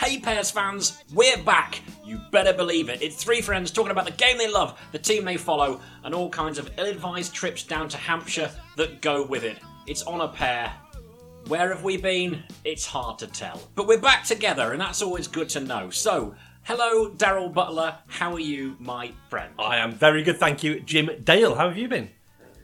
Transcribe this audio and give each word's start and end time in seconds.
Hey 0.00 0.18
Pairs 0.18 0.50
fans, 0.50 1.04
we're 1.12 1.42
back. 1.44 1.80
You 2.04 2.20
better 2.32 2.52
believe 2.52 2.88
it. 2.88 3.02
It's 3.02 3.22
three 3.22 3.40
friends 3.40 3.70
talking 3.70 3.90
about 3.90 4.06
the 4.06 4.12
game 4.12 4.38
they 4.38 4.50
love, 4.50 4.80
the 4.92 4.98
team 4.98 5.24
they 5.24 5.36
follow, 5.36 5.80
and 6.04 6.14
all 6.14 6.28
kinds 6.28 6.58
of 6.58 6.70
ill-advised 6.78 7.32
trips 7.32 7.62
down 7.62 7.88
to 7.90 7.96
Hampshire 7.96 8.50
that 8.76 9.00
go 9.00 9.24
with 9.24 9.44
it. 9.44 9.58
It's 9.86 10.02
on 10.02 10.20
a 10.20 10.28
pair. 10.28 10.72
Where 11.48 11.70
have 11.70 11.82
we 11.82 11.96
been? 11.96 12.42
It's 12.64 12.86
hard 12.86 13.18
to 13.20 13.26
tell. 13.26 13.60
But 13.74 13.86
we're 13.86 14.00
back 14.00 14.24
together, 14.24 14.72
and 14.72 14.80
that's 14.80 15.02
always 15.02 15.26
good 15.26 15.48
to 15.50 15.60
know. 15.60 15.90
So, 15.90 16.34
hello, 16.62 17.10
Daryl 17.10 17.52
Butler. 17.52 17.96
How 18.06 18.32
are 18.34 18.40
you, 18.40 18.76
my 18.78 19.12
friend? 19.28 19.52
I 19.58 19.78
am 19.78 19.92
very 19.92 20.22
good, 20.22 20.38
thank 20.38 20.62
you. 20.62 20.80
Jim 20.80 21.10
Dale, 21.24 21.54
how 21.54 21.68
have 21.68 21.78
you 21.78 21.88
been? 21.88 22.10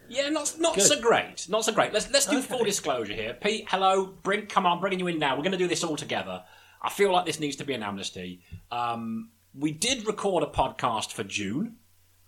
Yeah, 0.09 0.29
not 0.29 0.55
not 0.61 0.77
Good. 0.77 0.85
so 0.85 1.01
great. 1.01 1.49
Not 1.49 1.65
so 1.65 1.73
great. 1.73 1.93
Let's 1.93 2.09
let's 2.13 2.27
do 2.27 2.41
full 2.41 2.63
disclosure 2.63 3.13
here. 3.13 3.35
Pete, 3.35 3.67
hello. 3.69 4.07
Bring 4.23 4.47
come 4.47 4.65
on, 4.65 4.79
bringing 4.79 5.01
you 5.01 5.09
in 5.09 5.19
now. 5.19 5.35
We're 5.35 5.43
going 5.43 5.51
to 5.51 5.59
do 5.59 5.67
this 5.67 5.83
all 5.83 5.97
together. 5.97 6.45
I 6.81 6.91
feel 6.91 7.11
like 7.13 7.27
this 7.27 7.41
needs 7.41 7.57
to 7.57 7.65
be 7.65 7.75
an 7.75 7.83
amnesty. 7.83 8.43
Um, 8.71 9.31
we 9.53 9.73
did 9.73 10.07
record 10.07 10.45
a 10.45 10.47
podcast 10.47 11.13
for 11.13 11.25
June, 11.25 11.79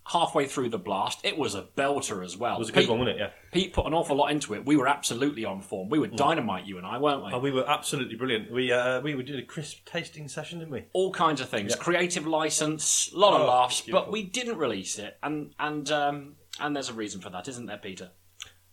halfway 0.08 0.46
through 0.46 0.70
the 0.70 0.78
blast. 0.78 1.20
It 1.22 1.36
was 1.36 1.54
a 1.54 1.62
belter 1.76 2.24
as 2.24 2.36
well. 2.36 2.56
It 2.56 2.58
was 2.60 2.68
a 2.70 2.72
good 2.72 2.80
Pete, 2.80 2.88
one, 2.90 2.98
wasn't 3.00 3.16
it? 3.18 3.20
Yeah. 3.20 3.30
Pete 3.52 3.72
put 3.72 3.86
an 3.86 3.92
awful 3.94 4.16
lot 4.16 4.30
into 4.30 4.54
it. 4.54 4.64
We 4.64 4.76
were 4.76 4.88
absolutely 4.88 5.44
on 5.44 5.60
form. 5.60 5.88
We 5.90 5.98
were 5.98 6.06
dynamite, 6.06 6.66
you 6.66 6.78
and 6.78 6.86
I, 6.86 6.98
weren't 6.98 7.24
we? 7.24 7.32
Oh, 7.32 7.38
we 7.38 7.50
were 7.50 7.68
absolutely 7.68 8.16
brilliant. 8.16 8.50
We 8.50 8.72
uh, 8.72 9.00
we 9.00 9.20
did 9.23 9.38
a 9.38 9.42
crisp 9.45 9.84
tasting 9.87 10.26
session, 10.28 10.60
didn't 10.60 10.73
we? 10.73 10.84
all 10.92 11.12
kinds 11.12 11.40
of 11.40 11.48
things. 11.48 11.73
Yeah. 11.73 11.82
Creative 11.82 12.26
license, 12.26 13.10
a 13.15 13.18
lot 13.18 13.34
of 13.34 13.42
Oh, 13.42 13.46
laughs, 13.48 13.82
beautiful. 13.82 14.06
but 14.06 14.12
we 14.12 14.23
didn't 14.23 14.56
release 14.59 14.98
it, 14.98 15.18
and 15.23 15.52
and 15.59 15.90
um, 15.90 16.37
and 16.60 16.74
there's 16.74 16.88
a 16.88 16.95
reason 16.95 17.20
for 17.20 17.30
that, 17.30 17.46
isn't 17.48 17.66
there, 17.66 17.78
Peter? 17.78 18.10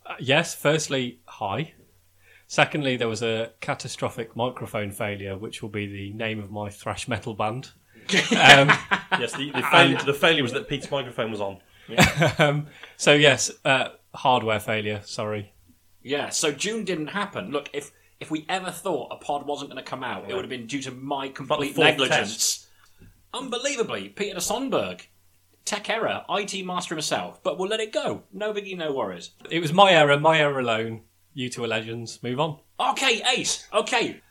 Uh, 0.05 0.15
yes, 0.19 0.55
firstly, 0.55 1.19
hi. 1.25 1.73
Secondly, 2.47 2.95
there 2.95 3.07
was 3.07 3.23
a 3.23 3.51
catastrophic 3.59 4.35
microphone 4.35 4.91
failure, 4.91 5.35
which 5.37 5.61
will 5.63 5.69
be 5.69 5.87
the 5.87 6.13
name 6.13 6.39
of 6.39 6.51
my 6.51 6.69
thrash 6.69 7.07
metal 7.07 7.33
band. 7.33 7.71
um, 8.31 8.71
Yes. 9.19 9.33
The, 9.33 9.51
the, 9.51 9.61
failure, 9.61 9.97
the 10.03 10.13
failure 10.13 10.43
was 10.43 10.53
that 10.53 10.67
Pete's 10.67 10.89
microphone 10.91 11.31
was 11.31 11.41
on. 11.41 11.57
um, 12.39 12.67
so, 12.97 13.13
yes, 13.13 13.51
uh, 13.63 13.89
hardware 14.13 14.59
failure, 14.59 15.01
sorry. 15.05 15.53
Yeah, 16.01 16.29
so 16.29 16.51
June 16.51 16.85
didn't 16.85 17.07
happen. 17.07 17.51
Look, 17.51 17.69
if 17.73 17.91
if 18.19 18.31
we 18.31 18.45
ever 18.47 18.71
thought 18.71 19.09
a 19.11 19.17
pod 19.17 19.45
wasn't 19.45 19.71
going 19.71 19.83
to 19.83 19.89
come 19.89 20.03
out, 20.03 20.29
it 20.29 20.33
would 20.33 20.43
have 20.43 20.49
been 20.49 20.67
due 20.67 20.81
to 20.83 20.91
my 20.91 21.29
complete 21.29 21.75
fourth 21.75 21.85
negligence. 21.85 22.67
Unbelievably, 23.33 24.09
Peter 24.09 24.37
Sonberg, 24.37 25.01
tech 25.65 25.89
error, 25.89 26.23
IT 26.29 26.65
master 26.65 26.95
himself. 26.95 27.43
But 27.43 27.57
we'll 27.57 27.69
let 27.69 27.79
it 27.79 27.91
go. 27.91 28.23
No 28.31 28.53
biggie, 28.53 28.77
no 28.77 28.93
worries. 28.93 29.31
It 29.49 29.59
was 29.59 29.73
my 29.73 29.91
error, 29.91 30.17
my 30.19 30.39
error 30.39 30.59
alone. 30.59 31.01
You 31.33 31.49
two 31.49 31.63
are 31.63 31.67
legends. 31.67 32.21
Move 32.23 32.39
on. 32.39 32.59
Okay, 32.79 33.21
Ace. 33.35 33.67
Okay. 33.73 34.21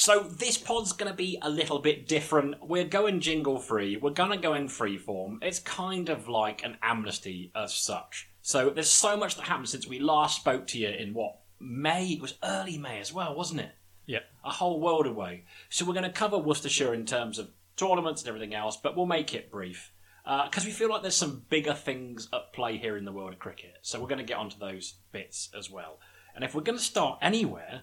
So 0.00 0.20
this 0.20 0.56
pod's 0.56 0.92
going 0.92 1.10
to 1.10 1.16
be 1.16 1.40
a 1.42 1.50
little 1.50 1.80
bit 1.80 2.06
different. 2.06 2.64
We're 2.64 2.84
going 2.84 3.18
jingle 3.18 3.58
free. 3.58 3.96
We're 3.96 4.10
going 4.10 4.30
to 4.30 4.36
go 4.36 4.54
in 4.54 4.68
free 4.68 4.96
form. 4.96 5.40
It's 5.42 5.58
kind 5.58 6.08
of 6.08 6.28
like 6.28 6.62
an 6.62 6.76
amnesty 6.80 7.50
as 7.52 7.74
such. 7.74 8.30
So 8.40 8.70
there's 8.70 8.88
so 8.88 9.16
much 9.16 9.34
that 9.34 9.46
happened 9.46 9.68
since 9.68 9.88
we 9.88 9.98
last 9.98 10.36
spoke 10.36 10.68
to 10.68 10.78
you 10.78 10.90
in 10.90 11.14
what 11.14 11.40
May? 11.58 12.10
It 12.10 12.22
was 12.22 12.34
early 12.44 12.78
May 12.78 13.00
as 13.00 13.12
well, 13.12 13.34
wasn't 13.34 13.62
it? 13.62 13.72
Yeah. 14.06 14.20
A 14.44 14.52
whole 14.52 14.78
world 14.78 15.08
away. 15.08 15.46
So 15.68 15.84
we're 15.84 15.94
going 15.94 16.04
to 16.04 16.10
cover 16.10 16.38
Worcestershire 16.38 16.94
in 16.94 17.04
terms 17.04 17.40
of 17.40 17.50
tournaments 17.76 18.22
and 18.22 18.28
everything 18.28 18.54
else, 18.54 18.76
but 18.76 18.96
we'll 18.96 19.04
make 19.04 19.34
it 19.34 19.50
brief 19.50 19.92
uh, 20.24 20.44
because 20.44 20.64
we 20.64 20.70
feel 20.70 20.90
like 20.90 21.02
there's 21.02 21.16
some 21.16 21.42
bigger 21.48 21.74
things 21.74 22.28
at 22.32 22.52
play 22.52 22.76
here 22.78 22.96
in 22.96 23.04
the 23.04 23.10
world 23.10 23.32
of 23.32 23.40
cricket. 23.40 23.78
So 23.82 24.00
we're 24.00 24.06
going 24.06 24.18
to 24.18 24.24
get 24.24 24.38
onto 24.38 24.60
those 24.60 24.94
bits 25.10 25.50
as 25.58 25.68
well. 25.68 25.98
And 26.36 26.44
if 26.44 26.54
we're 26.54 26.62
going 26.62 26.78
to 26.78 26.84
start 26.84 27.18
anywhere, 27.20 27.82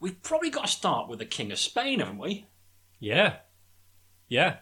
we've 0.00 0.22
probably 0.22 0.50
got 0.50 0.66
to 0.66 0.70
start 0.72 1.08
with 1.08 1.18
the 1.18 1.26
King 1.26 1.52
of 1.52 1.58
Spain, 1.58 2.00
haven't 2.00 2.18
we? 2.18 2.46
Yeah. 3.00 3.36
Yeah. 4.28 4.56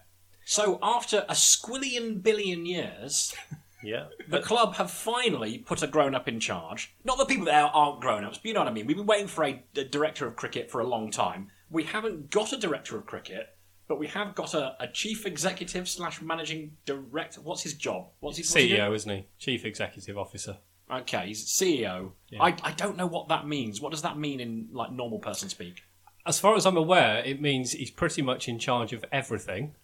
So 0.44 0.78
after 0.82 1.24
a 1.28 1.32
squillion 1.34 2.22
billion 2.22 2.66
years, 2.66 3.34
Yeah. 3.82 4.06
the 4.28 4.40
club 4.40 4.74
have 4.76 4.90
finally 4.90 5.58
put 5.58 5.82
a 5.82 5.86
grown 5.86 6.14
up 6.14 6.28
in 6.28 6.40
charge. 6.40 6.94
Not 7.04 7.18
that 7.18 7.28
people 7.28 7.44
there 7.46 7.64
aren't 7.64 8.00
grown 8.00 8.24
ups, 8.24 8.38
but 8.38 8.46
you 8.46 8.54
know 8.54 8.60
what 8.60 8.68
I 8.68 8.72
mean. 8.72 8.86
We've 8.86 8.96
been 8.96 9.06
waiting 9.06 9.26
for 9.28 9.44
a, 9.44 9.62
a 9.76 9.84
director 9.84 10.26
of 10.26 10.36
cricket 10.36 10.70
for 10.70 10.80
a 10.80 10.86
long 10.86 11.10
time. 11.10 11.50
We 11.70 11.84
haven't 11.84 12.30
got 12.30 12.52
a 12.52 12.56
director 12.56 12.96
of 12.96 13.06
cricket, 13.06 13.48
but 13.88 13.98
we 13.98 14.06
have 14.08 14.34
got 14.34 14.54
a, 14.54 14.76
a 14.80 14.88
chief 14.88 15.26
executive 15.26 15.88
slash 15.88 16.20
managing 16.22 16.76
director. 16.84 17.40
What's 17.40 17.62
his 17.62 17.74
job? 17.74 18.08
What's 18.20 18.38
his 18.38 18.48
what's 18.50 18.62
he? 18.62 18.70
CEO, 18.72 18.94
isn't 18.94 19.10
he? 19.10 19.26
Chief 19.38 19.64
Executive 19.64 20.16
Officer. 20.16 20.58
Okay, 20.90 21.26
he's 21.28 21.44
CEO. 21.44 22.12
Yeah. 22.30 22.42
I, 22.42 22.56
I 22.62 22.72
don't 22.72 22.96
know 22.96 23.06
what 23.06 23.28
that 23.28 23.46
means. 23.46 23.80
What 23.80 23.90
does 23.92 24.02
that 24.02 24.16
mean 24.18 24.40
in 24.40 24.68
like 24.72 24.92
normal 24.92 25.18
person 25.18 25.48
speak? 25.48 25.82
As 26.24 26.38
far 26.38 26.54
as 26.56 26.66
I'm 26.66 26.76
aware, 26.76 27.22
it 27.24 27.40
means 27.40 27.72
he's 27.72 27.90
pretty 27.90 28.22
much 28.22 28.48
in 28.48 28.58
charge 28.58 28.92
of 28.92 29.04
everything. 29.12 29.74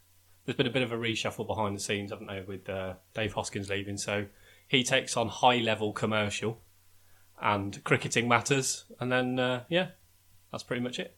There's 0.45 0.57
been 0.57 0.67
a 0.67 0.71
bit 0.71 0.83
of 0.83 0.91
a 0.93 0.97
reshuffle 0.97 1.47
behind 1.47 1.77
the 1.77 1.81
scenes, 1.81 2.11
haven't 2.11 2.27
there, 2.27 2.43
with 2.45 2.69
uh, 2.69 2.95
Dave 3.15 3.33
Hoskins 3.35 3.69
leaving. 3.69 3.97
So 3.97 4.27
he 4.67 4.83
takes 4.83 5.17
on 5.17 5.29
high 5.29 5.59
level 5.59 5.93
commercial 5.93 6.61
and 7.41 7.83
cricketing 7.84 8.29
matters. 8.29 8.84
And 8.99 9.11
then, 9.11 9.39
uh, 9.39 9.65
yeah, 9.69 9.89
that's 10.51 10.65
pretty 10.65 10.83
much 10.83 10.99
it. 10.99 11.17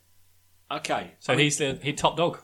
Okay, 0.70 1.12
So 1.20 1.32
I 1.32 1.36
mean, 1.36 1.44
he's 1.44 1.58
the 1.58 1.78
he 1.82 1.92
top 1.92 2.16
dog. 2.16 2.40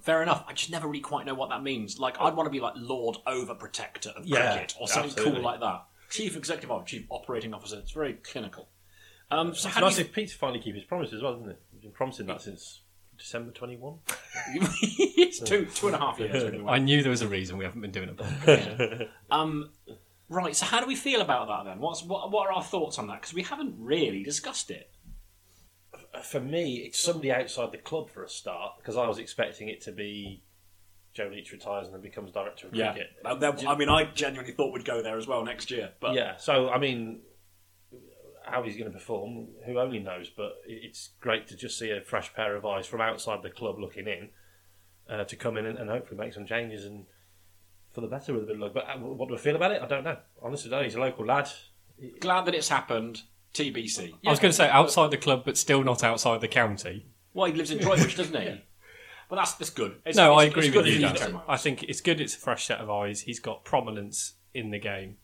fair 0.00 0.22
enough. 0.22 0.44
I 0.48 0.52
just 0.52 0.70
never 0.70 0.86
really 0.88 1.00
quite 1.00 1.26
know 1.26 1.34
what 1.34 1.50
that 1.50 1.62
means. 1.62 1.98
Like, 1.98 2.20
I'd 2.20 2.34
want 2.36 2.46
to 2.46 2.50
be 2.50 2.60
like 2.60 2.74
Lord 2.76 3.18
Overprotector 3.26 4.08
of 4.16 4.26
Yeah, 4.26 4.52
cricket 4.52 4.74
or 4.80 4.86
something 4.88 5.10
absolutely. 5.10 5.34
cool 5.40 5.42
like 5.44 5.60
that. 5.60 5.84
Chief 6.14 6.36
Executive 6.36 6.70
Officer, 6.70 6.98
Chief 6.98 7.06
Operating 7.10 7.52
Officer. 7.52 7.78
It's 7.78 7.90
very 7.90 8.12
clinical. 8.14 8.68
Um, 9.32 9.48
so 9.48 9.66
It's 9.66 9.74
how 9.74 9.80
do 9.80 9.86
nice 9.86 9.98
you... 9.98 10.04
if 10.04 10.12
Pete's 10.12 10.32
finally 10.32 10.60
keep 10.60 10.76
his 10.76 10.84
promise 10.84 11.12
as 11.12 11.20
well, 11.20 11.34
isn't 11.34 11.50
it? 11.50 11.60
He's 11.72 11.80
been 11.82 11.90
promising 11.90 12.26
that 12.26 12.40
since 12.40 12.82
December 13.18 13.50
21. 13.50 13.98
it's 14.54 15.40
two 15.40 15.66
two 15.74 15.88
and 15.88 15.96
a 15.96 15.98
half 15.98 16.20
years. 16.20 16.44
anyway. 16.44 16.70
I 16.72 16.78
knew 16.78 17.02
there 17.02 17.10
was 17.10 17.22
a 17.22 17.28
reason 17.28 17.56
we 17.56 17.64
haven't 17.64 17.80
been 17.80 17.90
doing 17.90 18.16
it. 18.46 19.10
Um, 19.30 19.70
right. 20.28 20.54
So 20.54 20.66
how 20.66 20.80
do 20.80 20.86
we 20.86 20.94
feel 20.94 21.20
about 21.20 21.48
that 21.48 21.68
then? 21.68 21.80
What's 21.80 22.04
what? 22.04 22.30
What 22.30 22.46
are 22.48 22.52
our 22.52 22.62
thoughts 22.62 22.96
on 23.00 23.08
that? 23.08 23.20
Because 23.20 23.34
we 23.34 23.42
haven't 23.42 23.74
really 23.78 24.22
discussed 24.22 24.70
it. 24.70 24.92
For 26.22 26.38
me, 26.38 26.76
it's 26.76 27.00
somebody 27.00 27.32
outside 27.32 27.72
the 27.72 27.78
club 27.78 28.08
for 28.08 28.22
a 28.22 28.28
start, 28.28 28.74
because 28.78 28.96
I 28.96 29.08
was 29.08 29.18
expecting 29.18 29.68
it 29.68 29.80
to 29.82 29.90
be 29.90 30.43
Joe 31.14 31.30
Leach 31.32 31.52
retires 31.52 31.86
and 31.86 31.94
then 31.94 32.02
becomes 32.02 32.32
director 32.32 32.66
of 32.66 32.72
cricket. 32.72 33.10
Uh, 33.24 33.34
that- 33.36 33.66
I 33.66 33.76
mean, 33.76 33.88
I 33.88 34.04
genuinely 34.04 34.52
thought 34.52 34.72
we'd 34.72 34.84
go 34.84 35.00
there 35.02 35.16
as 35.16 35.26
well 35.26 35.44
next 35.44 35.70
year. 35.70 35.92
But 36.00 36.14
yeah, 36.14 36.36
so 36.36 36.68
I 36.70 36.78
mean, 36.78 37.20
how 38.44 38.62
he's 38.62 38.76
going 38.76 38.90
to 38.90 38.96
perform, 38.98 39.48
who 39.64 39.78
only 39.78 40.00
knows? 40.00 40.28
But 40.28 40.56
it's 40.66 41.10
great 41.20 41.46
to 41.48 41.56
just 41.56 41.78
see 41.78 41.90
a 41.90 42.00
fresh 42.02 42.34
pair 42.34 42.56
of 42.56 42.66
eyes 42.66 42.86
from 42.86 43.00
outside 43.00 43.42
the 43.42 43.50
club 43.50 43.78
looking 43.78 44.06
in 44.06 44.28
uh, 45.08 45.24
to 45.24 45.36
come 45.36 45.56
in 45.56 45.66
and, 45.66 45.78
and 45.78 45.88
hopefully 45.88 46.18
make 46.18 46.32
some 46.34 46.46
changes 46.46 46.84
and 46.84 47.06
for 47.92 48.00
the 48.00 48.08
better 48.08 48.34
with 48.34 48.42
a 48.42 48.46
bit 48.46 48.56
of 48.56 48.60
luck. 48.60 48.74
But 48.74 48.84
uh, 48.88 48.98
what 48.98 49.28
do 49.28 49.34
I 49.34 49.38
feel 49.38 49.56
about 49.56 49.70
it? 49.70 49.80
I 49.80 49.86
don't 49.86 50.04
know. 50.04 50.16
Honestly, 50.42 50.72
I. 50.74 50.82
He's 50.84 50.96
a 50.96 51.00
local 51.00 51.24
lad. 51.24 51.48
glad 52.20 52.44
that 52.46 52.54
it's 52.54 52.68
happened. 52.68 53.22
TBC. 53.54 54.12
I 54.26 54.30
was 54.30 54.40
going 54.40 54.50
to 54.50 54.56
say 54.56 54.68
outside 54.68 55.12
the 55.12 55.16
club, 55.16 55.42
but 55.44 55.56
still 55.56 55.84
not 55.84 56.02
outside 56.02 56.40
the 56.40 56.48
county. 56.48 57.06
Well, 57.34 57.46
he 57.46 57.52
lives 57.56 57.70
in 57.70 57.78
Droitwich, 57.78 58.16
doesn't 58.16 58.34
he? 58.40 58.60
But 59.34 59.40
that's 59.40 59.54
that's 59.54 59.70
good. 59.70 59.96
It's, 60.06 60.16
No, 60.16 60.38
it's, 60.38 60.42
I 60.42 60.44
agree 60.44 60.70
with 60.70 60.86
you. 60.86 61.00
that 61.00 61.12
he's 61.12 61.20
Dan. 61.20 61.32
come 61.32 61.36
out. 61.40 61.44
I 61.48 61.56
think 61.56 61.82
it's 61.82 62.00
good. 62.00 62.20
It's 62.20 62.36
a 62.36 62.38
fresh 62.38 62.66
set 62.66 62.78
of 62.78 62.88
eyes. 62.88 63.22
He's 63.22 63.40
got 63.40 63.64
prominence 63.64 64.34
in 64.54 64.70
the 64.70 64.78
game. 64.78 65.16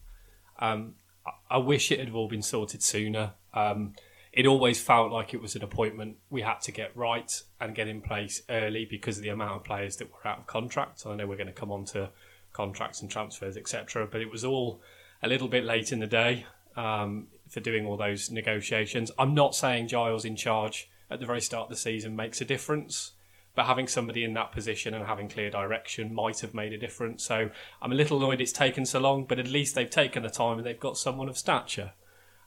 Um, 0.58 0.94
I, 1.24 1.30
I 1.54 1.58
wish 1.58 1.92
it 1.92 2.00
had 2.00 2.12
all 2.12 2.26
been 2.26 2.42
sorted 2.42 2.82
sooner. 2.82 3.34
Um, 3.54 3.92
it 4.32 4.46
always 4.46 4.80
felt 4.80 5.12
like 5.12 5.32
it 5.32 5.40
was 5.40 5.54
an 5.54 5.62
appointment 5.62 6.16
we 6.28 6.42
had 6.42 6.60
to 6.62 6.72
get 6.72 6.96
right 6.96 7.40
and 7.60 7.72
get 7.72 7.86
in 7.86 8.00
place 8.00 8.42
early 8.50 8.84
because 8.84 9.16
of 9.16 9.22
the 9.22 9.28
amount 9.28 9.52
of 9.52 9.64
players 9.64 9.96
that 9.98 10.10
were 10.10 10.28
out 10.28 10.38
of 10.38 10.46
contract. 10.48 11.04
I 11.06 11.14
know 11.14 11.28
we're 11.28 11.36
going 11.36 11.46
to 11.46 11.52
come 11.52 11.70
on 11.70 11.84
to 11.86 12.10
contracts 12.52 13.02
and 13.02 13.08
transfers, 13.08 13.56
etc. 13.56 14.08
But 14.10 14.22
it 14.22 14.30
was 14.32 14.44
all 14.44 14.80
a 15.22 15.28
little 15.28 15.46
bit 15.46 15.64
late 15.64 15.92
in 15.92 16.00
the 16.00 16.08
day 16.08 16.46
um, 16.76 17.28
for 17.48 17.60
doing 17.60 17.86
all 17.86 17.96
those 17.96 18.28
negotiations. 18.28 19.12
I'm 19.20 19.34
not 19.34 19.54
saying 19.54 19.86
Giles 19.86 20.24
in 20.24 20.34
charge 20.34 20.90
at 21.08 21.20
the 21.20 21.26
very 21.26 21.40
start 21.40 21.64
of 21.64 21.70
the 21.70 21.76
season 21.76 22.16
makes 22.16 22.40
a 22.40 22.44
difference 22.44 23.12
but 23.60 23.66
having 23.66 23.88
somebody 23.88 24.24
in 24.24 24.32
that 24.32 24.52
position 24.52 24.94
and 24.94 25.04
having 25.04 25.28
clear 25.28 25.50
direction 25.50 26.14
might 26.14 26.40
have 26.40 26.54
made 26.54 26.72
a 26.72 26.78
difference. 26.78 27.22
So 27.22 27.50
I'm 27.82 27.92
a 27.92 27.94
little 27.94 28.16
annoyed 28.16 28.40
it's 28.40 28.52
taken 28.52 28.86
so 28.86 29.00
long, 29.00 29.26
but 29.26 29.38
at 29.38 29.48
least 29.48 29.74
they've 29.74 29.90
taken 29.90 30.22
the 30.22 30.30
time 30.30 30.56
and 30.56 30.66
they've 30.66 30.80
got 30.80 30.96
someone 30.96 31.28
of 31.28 31.36
stature. 31.36 31.92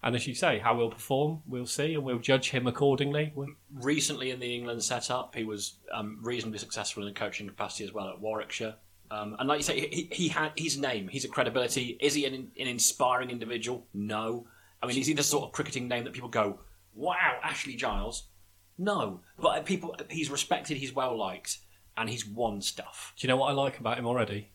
And 0.01 0.15
as 0.15 0.25
you 0.25 0.33
say, 0.33 0.57
how 0.57 0.75
he'll 0.75 0.89
perform, 0.89 1.44
we'll 1.45 1.68
see, 1.68 1.94
and 1.94 2.04
we'll 2.04 2.18
judge 2.18 2.50
him 2.50 2.65
accordingly. 2.65 3.31
Recently 3.71 4.31
in 4.31 4.39
the 4.39 4.56
England 4.56 4.83
setup, 4.83 5.36
he 5.36 5.44
was 5.44 5.75
um, 5.94 6.18
reasonably 6.24 6.57
successful 6.57 7.04
in 7.04 7.10
the 7.10 7.13
coaching 7.13 7.48
capacity 7.48 7.83
as 7.83 7.94
well 7.94 8.09
at 8.09 8.19
Warwickshire. 8.19 8.74
Um, 9.12 9.36
and 9.38 9.48
like 9.48 9.59
you 9.59 9.63
say, 9.63 9.88
he, 9.88 10.09
he 10.12 10.30
had 10.30 10.54
his 10.56 10.80
name, 10.80 11.09
his 11.09 11.25
a 11.25 11.27
credibility. 11.27 11.95
Is 12.01 12.16
he 12.16 12.25
an, 12.25 12.33
an 12.33 12.68
inspiring 12.68 13.30
individual? 13.30 13.86
No. 13.94 14.48
I 14.81 14.88
mean, 14.88 14.98
is 14.98 15.06
he 15.06 15.13
the 15.13 15.21
sort 15.21 15.44
of 15.45 15.51
cricketing 15.51 15.88
name 15.88 16.06
that 16.06 16.13
people 16.13 16.30
go, 16.30 16.62
wow, 16.95 17.38
Ashley 17.44 17.75
Giles. 17.75 18.30
No, 18.78 19.22
but 19.40 19.66
people, 19.66 19.96
he's 20.10 20.30
respected, 20.30 20.78
he's 20.78 20.94
well 20.94 21.18
liked, 21.18 21.60
and 21.96 22.10
he's 22.10 22.25
won 22.25 22.62
stuff. 22.62 23.14
Do 23.18 23.25
you 23.25 23.30
know 23.30 23.38
what 23.38 23.50
I 23.50 23.54
like 23.54 23.80
about 23.80 23.98
him 24.00 24.06
already? 24.08 24.50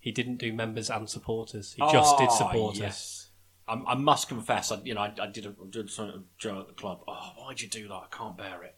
He 0.00 0.12
didn't 0.12 0.36
do 0.36 0.52
members 0.52 0.90
and 0.90 1.08
supporters. 1.08 1.72
He 1.72 1.82
just 1.92 2.18
did 2.18 2.28
Oh, 2.30 2.36
supporters. 2.36 2.80
yes. 2.80 3.28
I, 3.66 3.74
I 3.88 3.94
must 3.96 4.28
confess, 4.28 4.70
I, 4.72 4.80
you 4.84 4.94
know, 4.94 5.00
I, 5.00 5.12
I 5.20 5.26
did 5.26 5.44
a 5.44 5.54
did 5.68 5.84
with 5.86 6.22
Joe 6.38 6.60
at 6.60 6.68
the 6.68 6.72
club. 6.74 7.00
Oh, 7.08 7.32
why'd 7.36 7.60
you 7.60 7.68
do 7.68 7.88
that? 7.88 7.94
I 7.94 8.06
can't 8.10 8.36
bear 8.36 8.62
it. 8.62 8.76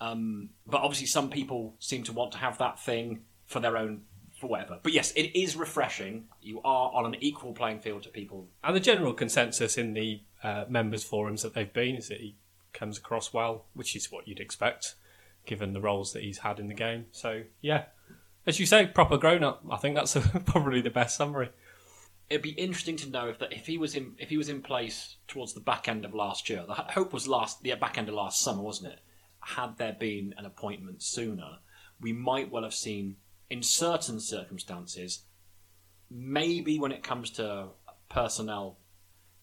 Um, 0.00 0.50
but 0.66 0.82
obviously, 0.82 1.06
some 1.06 1.30
people 1.30 1.74
seem 1.78 2.02
to 2.04 2.12
want 2.12 2.32
to 2.32 2.38
have 2.38 2.58
that 2.58 2.78
thing 2.78 3.22
for 3.46 3.60
their 3.60 3.76
own, 3.76 4.02
for 4.40 4.46
whatever. 4.46 4.78
But 4.82 4.92
yes, 4.92 5.12
it 5.12 5.36
is 5.38 5.56
refreshing. 5.56 6.24
You 6.40 6.60
are 6.62 6.90
on 6.94 7.06
an 7.06 7.16
equal 7.20 7.52
playing 7.52 7.80
field 7.80 8.04
to 8.04 8.08
people. 8.10 8.48
And 8.62 8.76
the 8.76 8.80
general 8.80 9.12
consensus 9.12 9.76
in 9.76 9.94
the 9.94 10.22
uh, 10.42 10.64
members' 10.68 11.04
forums 11.04 11.42
that 11.42 11.54
they've 11.54 11.72
been 11.72 11.96
is 11.96 12.08
that 12.08 12.18
he 12.18 12.36
comes 12.72 12.98
across 12.98 13.32
well, 13.32 13.66
which 13.74 13.96
is 13.96 14.10
what 14.10 14.26
you'd 14.28 14.40
expect, 14.40 14.94
given 15.46 15.72
the 15.72 15.80
roles 15.80 16.12
that 16.12 16.22
he's 16.22 16.38
had 16.38 16.58
in 16.58 16.68
the 16.68 16.74
game. 16.74 17.06
So, 17.12 17.42
yeah, 17.60 17.84
as 18.46 18.58
you 18.58 18.66
say, 18.66 18.86
proper 18.86 19.16
grown 19.16 19.42
up. 19.42 19.62
I 19.70 19.76
think 19.76 19.94
that's 19.94 20.16
probably 20.46 20.80
the 20.80 20.90
best 20.90 21.16
summary. 21.16 21.50
It'd 22.28 22.42
be 22.42 22.50
interesting 22.50 22.96
to 22.98 23.10
know 23.10 23.28
if 23.28 23.38
that 23.40 23.52
if 23.52 23.66
he 23.66 23.76
was 23.76 23.96
in 23.96 24.14
if 24.18 24.28
he 24.28 24.36
was 24.36 24.48
in 24.48 24.62
place 24.62 25.16
towards 25.26 25.52
the 25.52 25.60
back 25.60 25.88
end 25.88 26.04
of 26.04 26.14
last 26.14 26.48
year. 26.48 26.64
The 26.66 26.74
hope 26.74 27.12
was 27.12 27.26
last 27.26 27.62
the 27.62 27.74
back 27.74 27.98
end 27.98 28.08
of 28.08 28.14
last 28.14 28.40
summer, 28.40 28.62
wasn't 28.62 28.92
it? 28.92 29.00
Had 29.40 29.78
there 29.78 29.96
been 29.98 30.34
an 30.38 30.46
appointment 30.46 31.02
sooner, 31.02 31.58
we 32.00 32.12
might 32.12 32.50
well 32.50 32.62
have 32.62 32.74
seen 32.74 33.16
in 33.48 33.62
certain 33.62 34.20
circumstances, 34.20 35.24
maybe 36.08 36.78
when 36.78 36.92
it 36.92 37.02
comes 37.02 37.30
to 37.30 37.68
personnel, 38.08 38.78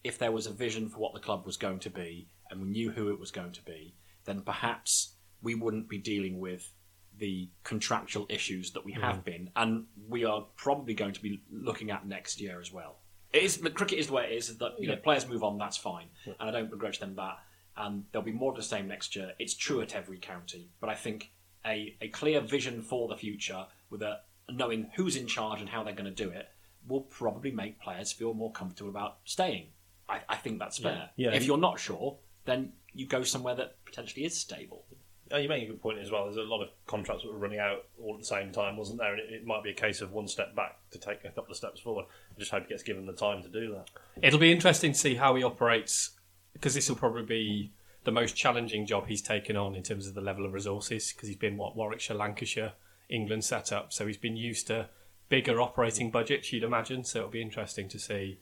if 0.02 0.18
there 0.18 0.32
was 0.32 0.46
a 0.46 0.52
vision 0.52 0.88
for 0.88 0.98
what 0.98 1.12
the 1.12 1.20
club 1.20 1.44
was 1.44 1.58
going 1.58 1.78
to 1.80 1.90
be 1.90 2.28
and 2.50 2.60
we 2.60 2.68
knew 2.68 2.90
who 2.90 3.10
it 3.10 3.18
was 3.18 3.30
going 3.30 3.52
to 3.52 3.62
be, 3.62 3.94
then 4.24 4.40
perhaps 4.42 5.14
we 5.42 5.54
wouldn't 5.54 5.88
be 5.88 5.98
dealing 5.98 6.38
with 6.38 6.72
the 7.18 7.48
contractual 7.64 8.26
issues 8.28 8.70
that 8.72 8.84
we 8.84 8.92
have 8.92 9.16
mm-hmm. 9.16 9.30
been, 9.30 9.50
and 9.56 9.86
we 10.08 10.24
are 10.24 10.46
probably 10.56 10.94
going 10.94 11.12
to 11.12 11.22
be 11.22 11.42
looking 11.50 11.90
at 11.90 12.06
next 12.06 12.40
year 12.40 12.60
as 12.60 12.72
well. 12.72 12.98
It 13.32 13.42
is 13.42 13.58
the 13.58 13.70
cricket 13.70 13.98
is 13.98 14.06
the 14.06 14.14
way 14.14 14.24
it 14.30 14.36
is. 14.36 14.56
That 14.58 14.72
you 14.78 14.88
know, 14.88 14.96
players 14.96 15.28
move 15.28 15.42
on, 15.42 15.58
that's 15.58 15.76
fine, 15.76 16.06
and 16.24 16.48
I 16.48 16.50
don't 16.50 16.70
begrudge 16.70 16.98
them 16.98 17.14
that. 17.16 17.38
And 17.76 18.04
there'll 18.10 18.24
be 18.24 18.32
more 18.32 18.50
of 18.50 18.56
the 18.56 18.62
same 18.62 18.88
next 18.88 19.14
year. 19.14 19.32
It's 19.38 19.54
true 19.54 19.80
at 19.80 19.94
every 19.94 20.18
county, 20.18 20.70
but 20.80 20.90
I 20.90 20.94
think 20.94 21.30
a, 21.64 21.96
a 22.00 22.08
clear 22.08 22.40
vision 22.40 22.82
for 22.82 23.08
the 23.08 23.16
future 23.16 23.66
with 23.90 24.02
a 24.02 24.20
knowing 24.50 24.90
who's 24.96 25.16
in 25.16 25.26
charge 25.26 25.60
and 25.60 25.68
how 25.68 25.82
they're 25.84 25.94
going 25.94 26.12
to 26.12 26.24
do 26.24 26.30
it 26.30 26.48
will 26.86 27.02
probably 27.02 27.50
make 27.50 27.80
players 27.80 28.12
feel 28.12 28.34
more 28.34 28.50
comfortable 28.52 28.90
about 28.90 29.18
staying. 29.24 29.68
I, 30.08 30.20
I 30.28 30.36
think 30.36 30.58
that's 30.58 30.78
fair. 30.78 31.10
Yeah. 31.16 31.32
If 31.32 31.44
you're 31.44 31.58
not 31.58 31.78
sure, 31.78 32.16
then 32.48 32.72
you 32.92 33.06
go 33.06 33.22
somewhere 33.22 33.54
that 33.56 33.76
potentially 33.84 34.24
is 34.24 34.36
stable. 34.36 34.84
Oh, 35.30 35.36
you 35.36 35.48
make 35.48 35.62
a 35.64 35.66
good 35.66 35.82
point 35.82 35.98
as 35.98 36.10
well. 36.10 36.24
There's 36.24 36.38
a 36.38 36.42
lot 36.42 36.62
of 36.62 36.70
contracts 36.86 37.22
that 37.22 37.30
were 37.30 37.38
running 37.38 37.58
out 37.58 37.84
all 38.02 38.14
at 38.14 38.20
the 38.20 38.26
same 38.26 38.50
time, 38.50 38.76
wasn't 38.76 38.98
there? 38.98 39.12
And 39.12 39.20
it, 39.20 39.30
it 39.30 39.46
might 39.46 39.62
be 39.62 39.70
a 39.70 39.74
case 39.74 40.00
of 40.00 40.12
one 40.12 40.26
step 40.26 40.56
back 40.56 40.78
to 40.90 40.98
take 40.98 41.24
a 41.24 41.28
couple 41.28 41.50
of 41.50 41.56
steps 41.56 41.80
forward. 41.80 42.06
I 42.34 42.38
just 42.38 42.50
hope 42.50 42.62
he 42.62 42.70
gets 42.70 42.82
given 42.82 43.04
the 43.04 43.12
time 43.12 43.42
to 43.42 43.48
do 43.48 43.72
that. 43.72 43.90
It'll 44.22 44.38
be 44.38 44.50
interesting 44.50 44.92
to 44.92 44.98
see 44.98 45.16
how 45.16 45.34
he 45.34 45.42
operates 45.42 46.12
because 46.54 46.74
this 46.74 46.88
will 46.88 46.96
probably 46.96 47.24
be 47.24 47.72
the 48.04 48.10
most 48.10 48.36
challenging 48.36 48.86
job 48.86 49.06
he's 49.06 49.20
taken 49.20 49.54
on 49.56 49.74
in 49.74 49.82
terms 49.82 50.06
of 50.06 50.14
the 50.14 50.20
level 50.20 50.46
of 50.46 50.54
resources 50.54 51.12
because 51.12 51.28
he's 51.28 51.36
been 51.36 51.58
what 51.58 51.76
Warwickshire, 51.76 52.16
Lancashire, 52.16 52.72
England 53.10 53.44
set 53.44 53.70
up, 53.70 53.92
so 53.92 54.06
he's 54.06 54.16
been 54.16 54.36
used 54.36 54.66
to 54.68 54.88
bigger 55.28 55.60
operating 55.60 56.10
budgets. 56.10 56.52
You'd 56.52 56.62
imagine, 56.62 57.04
so 57.04 57.18
it'll 57.18 57.30
be 57.30 57.42
interesting 57.42 57.88
to 57.88 57.98
see 57.98 58.38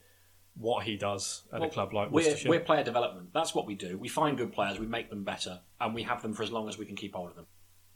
what 0.59 0.85
he 0.85 0.97
does 0.97 1.43
at 1.53 1.63
a 1.63 1.69
club 1.69 1.93
like 1.93 2.11
we're, 2.11 2.23
Worcestershire. 2.23 2.49
we're 2.51 2.61
player 2.61 2.83
development. 2.83 3.29
That's 3.33 3.55
what 3.55 3.67
we 3.67 3.75
do. 3.75 3.99
We 3.99 4.09
find 4.09 4.39
good 4.39 4.53
players, 4.53 4.79
we 4.79 4.87
make 4.87 5.11
them 5.11 5.23
better, 5.23 5.61
and 5.81 5.95
we 5.95 6.03
have 6.05 6.23
them 6.23 6.33
for 6.33 6.43
as 6.43 6.51
long 6.51 6.69
as 6.69 6.79
we 6.79 6.87
can 6.87 6.97
keep 6.97 7.15
hold 7.15 7.31
of 7.31 7.37
them. 7.37 7.47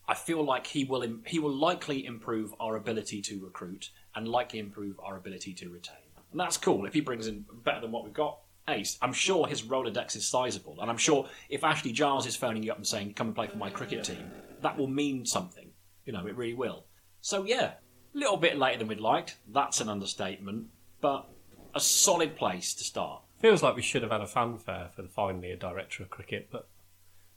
I 0.06 0.14
feel 0.14 0.42
like 0.44 0.66
he 0.66 0.84
will 0.84 1.02
im- 1.02 1.22
he 1.26 1.38
will 1.38 1.54
likely 1.54 2.04
improve 2.04 2.52
our 2.60 2.76
ability 2.76 3.22
to 3.22 3.38
recruit 3.44 3.90
and 4.14 4.26
likely 4.26 4.58
improve 4.58 4.98
our 5.00 5.16
ability 5.16 5.54
to 5.54 5.68
retain. 5.68 5.96
And 6.32 6.40
that's 6.40 6.56
cool. 6.56 6.84
If 6.84 6.94
he 6.94 7.00
brings 7.00 7.26
in 7.26 7.44
better 7.64 7.80
than 7.80 7.92
what 7.92 8.04
we've 8.04 8.12
got, 8.12 8.38
ace. 8.68 8.98
I'm 9.00 9.12
sure 9.12 9.46
his 9.46 9.62
Rolodex 9.62 10.16
is 10.16 10.26
sizable, 10.26 10.78
and 10.80 10.90
I'm 10.90 10.98
sure 10.98 11.28
if 11.48 11.64
Ashley 11.64 11.92
Giles 11.92 12.26
is 12.26 12.36
phoning 12.36 12.62
you 12.62 12.72
up 12.72 12.76
and 12.76 12.86
saying, 12.86 13.14
"Come 13.14 13.28
and 13.28 13.36
play 13.36 13.46
for 13.46 13.56
my 13.56 13.70
cricket 13.70 14.04
team," 14.04 14.30
that 14.60 14.76
will 14.76 14.86
mean 14.88 15.24
something. 15.24 15.70
You 16.04 16.12
know, 16.12 16.26
it 16.26 16.36
really 16.36 16.54
will. 16.54 16.84
So 17.20 17.44
yeah, 17.44 17.74
a 18.14 18.18
little 18.18 18.36
bit 18.36 18.58
later 18.58 18.78
than 18.78 18.88
we'd 18.88 19.00
liked. 19.00 19.36
That's 19.48 19.80
an 19.80 19.88
understatement, 19.88 20.66
but 21.00 21.28
a 21.74 21.80
solid 21.80 22.36
place 22.36 22.74
to 22.74 22.84
start. 22.84 23.22
Feels 23.40 23.62
like 23.62 23.74
we 23.74 23.82
should 23.82 24.02
have 24.02 24.10
had 24.10 24.20
a 24.20 24.26
fanfare 24.26 24.90
for 24.94 25.02
finally 25.04 25.50
a 25.50 25.56
director 25.56 26.02
of 26.02 26.10
cricket, 26.10 26.48
but 26.50 26.68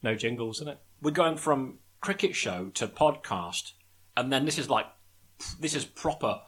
no 0.02 0.16
jingles 0.16 0.62
in 0.62 0.68
it. 0.68 0.80
we're 1.02 1.12
going 1.12 1.38
from 1.38 1.80
cricket 2.02 2.36
show 2.36 2.70
to 2.74 2.88
podcast, 2.88 3.72
and 4.18 4.32
then 4.32 4.46
this 4.46 4.58
is 4.58 4.70
like 4.70 4.88
this 5.60 5.74
is 5.74 5.86
proper 5.86 6.42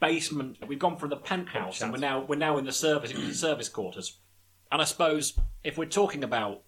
basement. 0.00 0.58
We've 0.66 0.78
gone 0.78 0.96
from 0.96 1.10
the 1.10 1.16
penthouse, 1.16 1.82
and 1.82 1.92
we're 1.92 1.98
now 1.98 2.20
we're 2.20 2.36
now 2.36 2.58
in 2.58 2.64
the 2.64 2.72
service 2.72 3.12
service 3.38 3.68
quarters. 3.68 4.18
And 4.70 4.80
I 4.80 4.84
suppose 4.84 5.38
if 5.64 5.76
we're 5.76 5.86
talking 5.86 6.24
about 6.24 6.62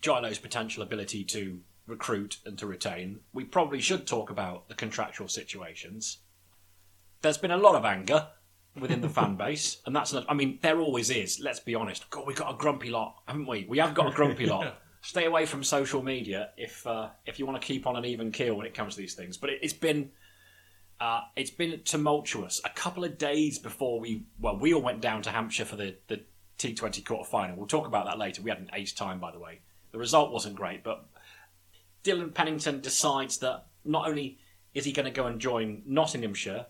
Gilo's 0.00 0.38
potential 0.38 0.82
ability 0.82 1.24
to 1.24 1.60
recruit 1.86 2.38
and 2.46 2.56
to 2.58 2.66
retain, 2.66 3.20
we 3.32 3.44
probably 3.44 3.80
should 3.80 4.06
talk 4.06 4.30
about 4.30 4.68
the 4.68 4.74
contractual 4.74 5.28
situations. 5.28 6.18
There's 7.20 7.38
been 7.38 7.50
a 7.50 7.56
lot 7.56 7.74
of 7.74 7.84
anger 7.84 8.28
within 8.78 9.00
the 9.00 9.08
fan 9.08 9.36
base, 9.36 9.78
and 9.86 9.94
that's 9.94 10.12
not, 10.12 10.24
I 10.28 10.34
mean 10.34 10.58
there 10.62 10.80
always 10.80 11.10
is. 11.10 11.40
Let's 11.40 11.60
be 11.60 11.74
honest. 11.74 12.08
God, 12.10 12.26
we've 12.26 12.36
got 12.36 12.54
a 12.54 12.56
grumpy 12.56 12.90
lot, 12.90 13.22
haven't 13.26 13.46
we? 13.46 13.66
We 13.68 13.78
have 13.78 13.94
got 13.94 14.08
a 14.08 14.14
grumpy 14.14 14.46
lot. 14.46 14.78
Stay 15.02 15.24
away 15.24 15.46
from 15.46 15.64
social 15.64 16.02
media 16.02 16.50
if 16.56 16.86
uh, 16.86 17.08
if 17.26 17.38
you 17.38 17.46
want 17.46 17.60
to 17.60 17.66
keep 17.66 17.86
on 17.86 17.96
an 17.96 18.04
even 18.04 18.30
keel 18.30 18.54
when 18.54 18.66
it 18.66 18.74
comes 18.74 18.94
to 18.94 19.00
these 19.00 19.14
things. 19.14 19.36
But 19.36 19.50
it, 19.50 19.58
it's 19.62 19.72
been 19.72 20.10
uh, 21.00 21.22
it's 21.34 21.50
been 21.50 21.80
tumultuous. 21.84 22.60
A 22.64 22.70
couple 22.70 23.04
of 23.04 23.18
days 23.18 23.58
before 23.58 24.00
we 24.00 24.24
well, 24.40 24.58
we 24.58 24.72
all 24.72 24.82
went 24.82 25.00
down 25.00 25.22
to 25.22 25.30
Hampshire 25.30 25.64
for 25.64 25.76
the 25.76 25.96
the 26.06 26.22
T20 26.58 27.04
quarter 27.04 27.28
final. 27.28 27.56
We'll 27.56 27.66
talk 27.66 27.86
about 27.86 28.06
that 28.06 28.18
later. 28.18 28.42
We 28.42 28.50
had 28.50 28.60
an 28.60 28.70
ace 28.72 28.92
time, 28.92 29.18
by 29.18 29.32
the 29.32 29.40
way. 29.40 29.60
The 29.90 29.98
result 29.98 30.32
wasn't 30.32 30.54
great, 30.54 30.84
but 30.84 31.04
Dylan 32.04 32.32
Pennington 32.32 32.80
decides 32.80 33.38
that 33.38 33.66
not 33.84 34.08
only 34.08 34.38
is 34.72 34.84
he 34.84 34.92
going 34.92 35.04
to 35.04 35.12
go 35.12 35.26
and 35.26 35.40
join 35.40 35.82
Nottinghamshire, 35.86 36.66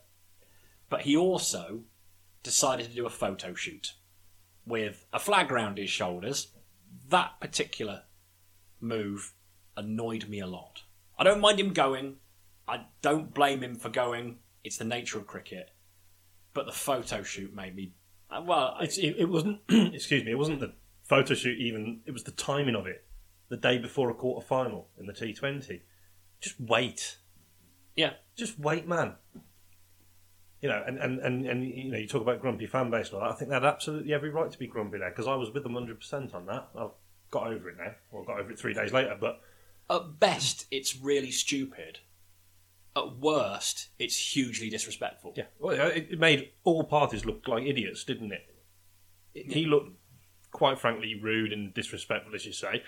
but 0.89 1.03
he 1.03 1.17
also 1.17 1.83
decided 2.43 2.89
to 2.89 2.95
do 2.95 3.07
a 3.07 3.11
photo 3.11 3.55
shoot 3.55 3.95
with 4.67 5.05
a 5.13 5.19
flag 5.19 5.51
round 5.51 5.79
his 5.79 5.91
shoulders. 5.91 6.49
That 7.09 7.41
particular 7.41 8.03
move 8.81 9.33
annoyed 9.77 10.29
me 10.29 10.41
a 10.41 10.47
lot. 10.47 10.83
I 11.19 11.25
don't 11.25 11.41
mind 11.41 11.61
him 11.61 11.73
going. 11.73 12.17
I 12.69 12.87
don't 13.01 13.33
blame 13.35 13.63
him 13.63 13.77
for 13.77 13.89
going. 13.89 14.39
It's 14.65 14.77
the 14.79 14.85
nature 14.85 15.19
of 15.19 15.27
cricket. 15.27 15.71
But 16.55 16.67
the 16.67 16.73
photo 16.73 17.23
shoot 17.23 17.55
made 17.55 17.75
me. 17.75 17.93
uh, 18.31 18.43
Well, 18.45 18.77
It's, 18.81 18.99
it, 18.99 19.17
it 19.19 19.29
wasn't. 19.29 19.61
excuse 19.69 20.25
me. 20.25 20.33
It 20.33 20.39
wasn't 20.39 20.61
the 20.61 20.75
photo 21.05 21.35
shoot. 21.35 21.59
Even 21.59 22.01
it 22.07 22.13
was 22.13 22.25
the 22.25 22.31
timing 22.33 22.75
of 22.77 22.87
it. 22.87 23.05
The 23.49 23.57
day 23.57 23.79
before 23.79 24.11
a 24.11 24.15
quarter 24.15 24.47
final 24.47 24.89
in 24.99 25.07
the 25.07 25.13
T 25.13 25.33
Twenty. 25.35 25.83
Just 26.41 26.59
wait. 26.61 27.19
yeah, 27.97 28.15
Just 28.37 28.59
wait, 28.59 28.87
man. 28.89 29.15
You 30.63 30.69
know, 30.69 30.83
and, 30.87 30.97
and, 30.99 31.19
and, 31.19 31.45
and 31.45 31.65
you 31.65 31.91
know, 31.91 31.99
you 31.99 32.07
talk 32.07 32.23
about 32.23 32.41
grumpy 32.41 32.67
fan 32.67 32.89
base 32.89 33.09
and 33.09 33.17
all 33.17 33.21
that. 33.27 33.35
I 33.35 33.35
think 33.35 33.49
they 33.51 33.55
had 33.57 33.65
absolutely 33.65 34.15
every 34.15 34.31
right 34.31 34.51
to 34.51 34.59
be 34.59 34.69
grumpy 34.69 34.99
there 34.99 35.11
because 35.11 35.27
I 35.27 35.35
was 35.35 35.51
with 35.51 35.65
them 35.65 35.75
hundred 35.75 35.99
percent 35.99 36.33
on 36.35 36.47
that. 36.47 36.69
I've 36.79 36.91
got 37.33 37.49
over 37.49 37.69
it 37.69 37.77
now. 37.79 37.93
Well, 38.13 38.23
got 38.23 38.39
over 38.39 38.53
it 38.53 38.59
three 38.59 38.73
days 38.73 38.93
later, 38.93 39.17
but 39.21 39.41
at 39.91 40.21
best, 40.21 40.67
it's 40.71 40.97
really 40.97 41.33
stupid. 41.33 41.99
At 42.95 43.17
worst, 43.19 43.89
it's 43.99 44.35
hugely 44.35 44.71
disrespectful. 44.71 45.33
Yeah, 45.37 45.45
well, 45.59 45.73
it, 45.91 46.19
made 46.19 46.51
all 46.63 46.85
parties 46.85 47.25
look 47.25 47.49
like 47.49 47.65
idiots, 47.65 48.05
didn't 48.05 48.31
it? 48.33 48.55
It- 49.35 49.51
He 49.53 49.65
looked, 49.67 49.93
quite 50.53 50.79
frankly, 50.79 51.19
rude 51.21 51.53
and 51.53 51.73
disrespectful, 51.75 52.35
as 52.35 52.45
you 52.47 52.53
say. 52.53 52.83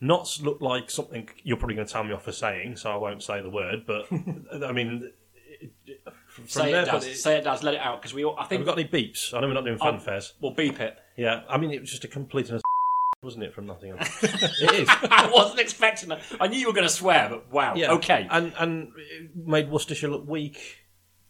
Notts 0.00 0.40
looked 0.40 0.62
like 0.62 0.90
something 0.90 1.28
you're 1.44 1.58
probably 1.58 1.74
going 1.76 1.86
to 1.86 1.92
tell 1.92 2.04
me 2.04 2.12
off 2.14 2.24
for 2.24 2.32
saying, 2.32 2.76
so 2.76 2.90
I 2.90 2.96
won't 2.96 3.22
say 3.22 3.42
the 3.42 3.50
word. 3.50 3.84
But 3.86 4.06
I 4.64 4.72
mean, 4.72 5.12
it, 5.60 5.72
it, 5.86 6.00
from 6.40 6.48
Say 6.48 6.72
there, 6.72 6.82
it, 6.82 6.86
Daz. 6.86 7.06
it- 7.06 7.16
Say 7.16 7.36
it, 7.38 7.44
Daz. 7.44 7.62
Let 7.62 7.74
it 7.74 7.80
out 7.80 8.00
because 8.00 8.14
we. 8.14 8.24
All, 8.24 8.36
I 8.36 8.42
have 8.42 8.50
we 8.50 8.56
think 8.56 8.66
got 8.66 8.78
any 8.78 8.88
beeps? 8.88 9.34
I 9.34 9.40
know 9.40 9.48
we're 9.48 9.54
not 9.54 9.64
doing 9.64 9.78
fanfares. 9.78 10.32
we'll 10.40 10.54
beep 10.54 10.80
it. 10.80 10.98
Yeah, 11.16 11.42
I 11.48 11.58
mean, 11.58 11.70
it 11.70 11.80
was 11.80 11.90
just 11.90 12.04
a 12.04 12.08
complete 12.08 12.48
and 12.50 12.60
wasn't 13.22 13.44
it 13.44 13.52
from 13.54 13.66
Nottingham? 13.66 13.98
it 14.22 14.72
is. 14.80 14.88
I 15.10 15.30
wasn't 15.32 15.60
expecting 15.60 16.08
that. 16.08 16.20
I 16.40 16.48
knew 16.48 16.58
you 16.58 16.66
were 16.66 16.72
going 16.72 16.86
to 16.86 16.92
swear, 16.92 17.28
but 17.30 17.52
wow. 17.52 17.74
Yeah. 17.74 17.92
Okay. 17.92 18.26
And 18.30 18.52
and 18.58 18.92
it 18.96 19.30
made 19.36 19.70
Worcestershire 19.70 20.08
look 20.10 20.26
weak 20.26 20.78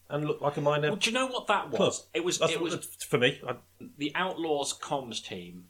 and 0.08 0.24
look 0.24 0.40
like 0.40 0.56
a 0.56 0.60
minor 0.60 0.88
well, 0.88 0.96
do 0.96 1.10
you 1.10 1.14
know 1.14 1.26
what 1.26 1.46
that 1.48 1.70
was? 1.70 1.76
club. 1.76 1.92
It 2.14 2.24
was. 2.24 2.38
That's 2.38 2.52
it 2.52 2.60
was 2.60 2.86
for 3.08 3.18
me. 3.18 3.40
I, 3.46 3.56
the 3.98 4.12
Outlaws 4.14 4.78
comms 4.78 5.22
team. 5.24 5.64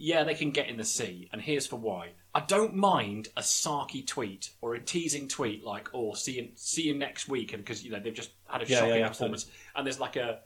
Yeah, 0.00 0.22
they 0.22 0.34
can 0.34 0.52
get 0.52 0.68
in 0.68 0.76
the 0.76 0.84
sea, 0.84 1.28
and 1.32 1.42
here's 1.42 1.66
for 1.66 1.74
why. 1.74 2.10
I 2.32 2.40
don't 2.40 2.72
mind 2.76 3.28
a 3.36 3.40
sarky 3.40 4.06
tweet 4.06 4.50
or 4.60 4.74
a 4.76 4.80
teasing 4.80 5.26
tweet 5.26 5.64
like, 5.64 5.88
"Oh, 5.92 6.14
see 6.14 6.36
you, 6.36 6.48
see 6.54 6.82
you 6.82 6.94
next 6.94 7.28
week," 7.28 7.52
and 7.52 7.64
because 7.64 7.82
you 7.82 7.90
know 7.90 7.98
they've 7.98 8.14
just 8.14 8.30
had 8.48 8.62
a 8.62 8.66
Yeah, 8.66 8.78
shocking 8.78 8.90
yeah, 8.90 8.96
yeah, 8.96 9.08
performance, 9.08 9.46
and 9.76 9.86
there's 9.86 10.00
like 10.00 10.16
a 10.16 10.40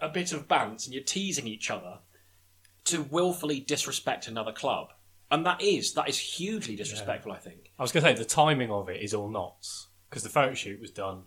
a 0.00 0.08
bit 0.08 0.32
of 0.32 0.48
bounce, 0.48 0.86
and 0.86 0.94
you're 0.94 1.04
teasing 1.04 1.46
each 1.46 1.70
other 1.70 1.98
to 2.84 3.02
willfully 3.02 3.60
disrespect 3.60 4.26
another 4.26 4.52
club 4.52 4.92
and 5.30 5.46
that 5.46 5.62
is 5.62 5.94
that 5.94 6.08
is 6.08 6.18
hugely 6.18 6.76
disrespectful. 6.76 7.32
I 7.32 7.36
think. 7.36 7.72
I 7.78 7.82
was 7.82 7.92
going 7.92 8.04
to 8.04 8.10
say 8.10 8.14
the 8.14 8.24
timing 8.24 8.70
of 8.70 8.88
it 8.88 9.00
is 9.02 9.14
all 9.14 9.30
Notts 9.30 9.88
because 10.08 10.22
the 10.22 10.28
photo 10.28 10.54
shoot 10.54 10.80
was 10.80 10.90
done 10.90 11.22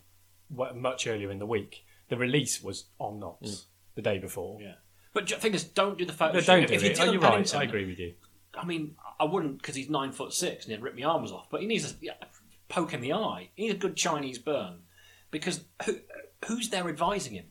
much 0.75 1.07
earlier 1.07 1.31
in 1.31 1.39
the 1.39 1.45
week. 1.45 1.85
The 2.09 2.17
release 2.17 2.61
was 2.61 2.85
on 2.99 3.19
Notts 3.19 3.51
mm. 3.51 3.65
the 3.95 4.01
day 4.01 4.17
before. 4.17 4.61
Yeah, 4.61 4.75
but 5.13 5.27
the 5.27 5.35
thing 5.35 5.53
is, 5.53 5.63
don't 5.63 5.97
do 5.97 6.05
the 6.05 6.13
photo. 6.13 6.33
No, 6.33 6.39
shoot. 6.39 6.45
don't 6.47 6.63
If- 6.63 6.69
do 6.69 6.75
if 6.75 6.83
it. 6.83 6.99
Oh, 6.99 7.05
Dylan 7.05 7.13
you're 7.13 7.21
right. 7.21 7.55
I 7.55 7.63
agree 7.63 7.85
with 7.85 7.99
you. 7.99 8.13
I 8.55 8.65
mean, 8.65 8.95
I 9.19 9.23
wouldn't 9.23 9.57
because 9.57 9.75
he's 9.75 9.89
nine 9.89 10.11
foot 10.11 10.33
six 10.33 10.65
and 10.65 10.73
he'd 10.73 10.83
rip 10.83 10.95
my 10.95 11.03
arms 11.03 11.31
off. 11.31 11.49
But 11.49 11.61
he 11.61 11.67
needs 11.67 11.91
a 11.91 11.95
yeah, 12.01 12.13
poke 12.69 12.93
in 12.93 13.01
the 13.01 13.13
eye. 13.13 13.49
He 13.55 13.63
needs 13.63 13.75
a 13.75 13.79
good 13.79 13.95
Chinese 13.95 14.37
burn 14.37 14.79
because 15.33 15.65
who, 15.85 15.97
who's 16.45 16.69
there 16.69 16.87
advising 16.87 17.33
him? 17.33 17.45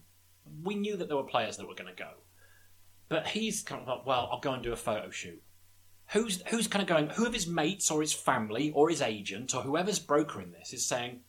We 0.65 0.75
knew 0.77 0.97
that 0.97 1.09
there 1.09 1.17
were 1.19 1.23
players 1.25 1.59
that 1.59 1.69
were 1.69 1.75
going 1.75 1.95
to 1.95 2.03
go, 2.03 2.11
but 3.09 3.27
he's 3.27 3.63
kind 3.63 3.83
of 3.83 3.89
like, 3.89 4.07
well, 4.07 4.29
I'll 4.33 4.41
go 4.41 4.53
and 4.55 4.63
do 4.63 4.73
a 4.73 4.77
photo 4.77 5.11
shoot. 5.11 5.43
Who's 6.13 6.43
who's 6.49 6.69
kind 6.69 6.83
of 6.83 6.89
going? 6.89 7.09
Who 7.11 7.27
of 7.27 7.33
his 7.35 7.47
mates 7.47 7.91
or 7.91 8.01
his 8.01 8.13
family 8.13 8.71
or 8.75 8.89
his 8.89 9.03
agent 9.03 9.55
or 9.55 9.63
whoever's 9.63 9.99
brokering 9.99 10.53
this 10.53 10.73
is 10.73 10.85
saying, 10.87 11.21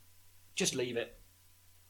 just 0.55 0.75
leave 0.75 0.97
it. 0.97 1.19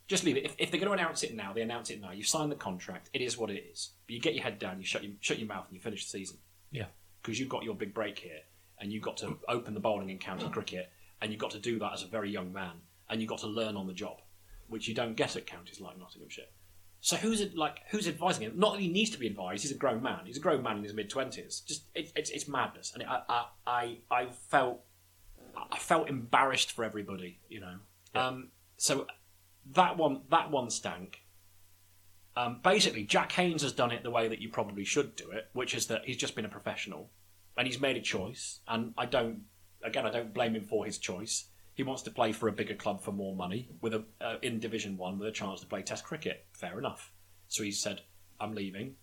Just 0.07 0.23
leave 0.25 0.37
it. 0.37 0.45
If, 0.45 0.55
if 0.57 0.69
they're 0.69 0.79
going 0.79 0.95
to 0.95 1.01
announce 1.01 1.23
it 1.23 1.33
now, 1.33 1.53
they 1.53 1.61
announce 1.61 1.89
it 1.89 2.01
now. 2.01 2.11
You 2.11 2.23
sign 2.23 2.49
the 2.49 2.55
contract. 2.55 3.09
It 3.13 3.21
is 3.21 3.37
what 3.37 3.49
it 3.49 3.63
is. 3.71 3.91
But 4.05 4.13
you 4.15 4.21
get 4.21 4.35
your 4.35 4.43
head 4.43 4.59
down, 4.59 4.79
you 4.79 4.85
shut 4.85 5.03
your, 5.03 5.13
shut 5.21 5.39
your 5.39 5.47
mouth, 5.47 5.65
and 5.67 5.75
you 5.75 5.81
finish 5.81 6.03
the 6.03 6.09
season 6.09 6.37
Yeah. 6.71 6.85
because 7.21 7.39
you've 7.39 7.49
got 7.49 7.63
your 7.63 7.73
big 7.73 7.93
break 7.93 8.19
here 8.19 8.41
and 8.79 8.91
you've 8.91 9.01
got 9.03 9.17
to 9.17 9.37
open 9.47 9.73
the 9.73 9.79
bowling 9.79 10.09
in 10.09 10.19
county 10.19 10.49
cricket 10.49 10.91
and 11.21 11.31
you've 11.31 11.39
got 11.39 11.51
to 11.51 11.59
do 11.59 11.79
that 11.79 11.93
as 11.93 12.03
a 12.03 12.07
very 12.07 12.29
young 12.29 12.51
man 12.51 12.73
and 13.09 13.21
you've 13.21 13.29
got 13.29 13.39
to 13.39 13.47
learn 13.47 13.75
on 13.77 13.87
the 13.87 13.93
job, 13.93 14.17
which 14.67 14.87
you 14.87 14.93
don't 14.93 15.15
get 15.15 15.35
at 15.35 15.45
counties 15.45 15.79
like 15.81 15.97
Nottinghamshire. 15.97 16.45
So 17.01 17.17
who's 17.17 17.41
it 17.41 17.55
like? 17.55 17.79
Who's 17.91 18.07
advising 18.07 18.43
him? 18.43 18.53
Not 18.55 18.73
that 18.73 18.81
he 18.81 18.87
needs 18.87 19.09
to 19.09 19.19
be 19.19 19.27
advised. 19.27 19.63
He's 19.63 19.71
a 19.71 19.77
grown 19.77 20.01
man. 20.01 20.21
He's 20.25 20.37
a 20.37 20.39
grown 20.41 20.63
man 20.63 20.77
in 20.77 20.83
his 20.83 20.93
mid 20.93 21.09
twenties. 21.09 21.61
Just 21.67 21.83
it, 21.93 22.11
it's 22.15 22.29
it's 22.29 22.47
madness, 22.47 22.93
and 22.93 23.03
I, 23.03 23.21
I 23.27 23.45
I 23.67 23.97
I 24.09 24.27
felt 24.49 24.81
I 25.71 25.77
felt 25.77 26.07
embarrassed 26.07 26.71
for 26.71 26.85
everybody. 26.85 27.39
You 27.49 27.59
know. 27.59 27.75
Um. 28.15 28.51
So 28.77 29.07
that 29.73 29.97
one 29.97 30.21
that 30.29 30.49
one 30.49 30.69
stank. 30.69 31.19
Um, 32.35 32.61
basically, 32.63 33.03
Jack 33.03 33.31
Haynes 33.33 33.61
has 33.61 33.73
done 33.73 33.91
it 33.91 34.01
the 34.01 34.09
way 34.09 34.27
that 34.27 34.39
you 34.39 34.49
probably 34.49 34.83
should 34.83 35.15
do 35.15 35.29
it, 35.31 35.49
which 35.53 35.75
is 35.75 35.87
that 35.87 36.05
he's 36.05 36.17
just 36.17 36.35
been 36.35 36.45
a 36.45 36.49
professional 36.49 37.11
and 37.57 37.67
he's 37.67 37.79
made 37.79 37.97
a 37.97 38.01
choice. 38.01 38.59
And 38.67 38.93
I 38.97 39.05
don't, 39.05 39.41
again, 39.83 40.05
I 40.05 40.09
don't 40.09 40.33
blame 40.33 40.55
him 40.55 40.63
for 40.63 40.85
his 40.85 40.97
choice. 40.97 41.49
He 41.73 41.83
wants 41.83 42.03
to 42.03 42.11
play 42.11 42.31
for 42.33 42.47
a 42.47 42.51
bigger 42.53 42.75
club 42.75 43.01
for 43.01 43.11
more 43.11 43.35
money, 43.35 43.69
with 43.81 43.93
a 43.93 44.05
uh, 44.21 44.35
in 44.41 44.59
Division 44.59 44.95
One 44.97 45.17
with 45.17 45.27
a 45.27 45.31
chance 45.31 45.59
to 45.61 45.65
play 45.67 45.81
Test 45.81 46.03
cricket. 46.03 46.45
Fair 46.53 46.77
enough. 46.77 47.11
So 47.47 47.63
he 47.63 47.71
said, 47.71 48.01
"I'm 48.39 48.53
leaving. 48.53 48.95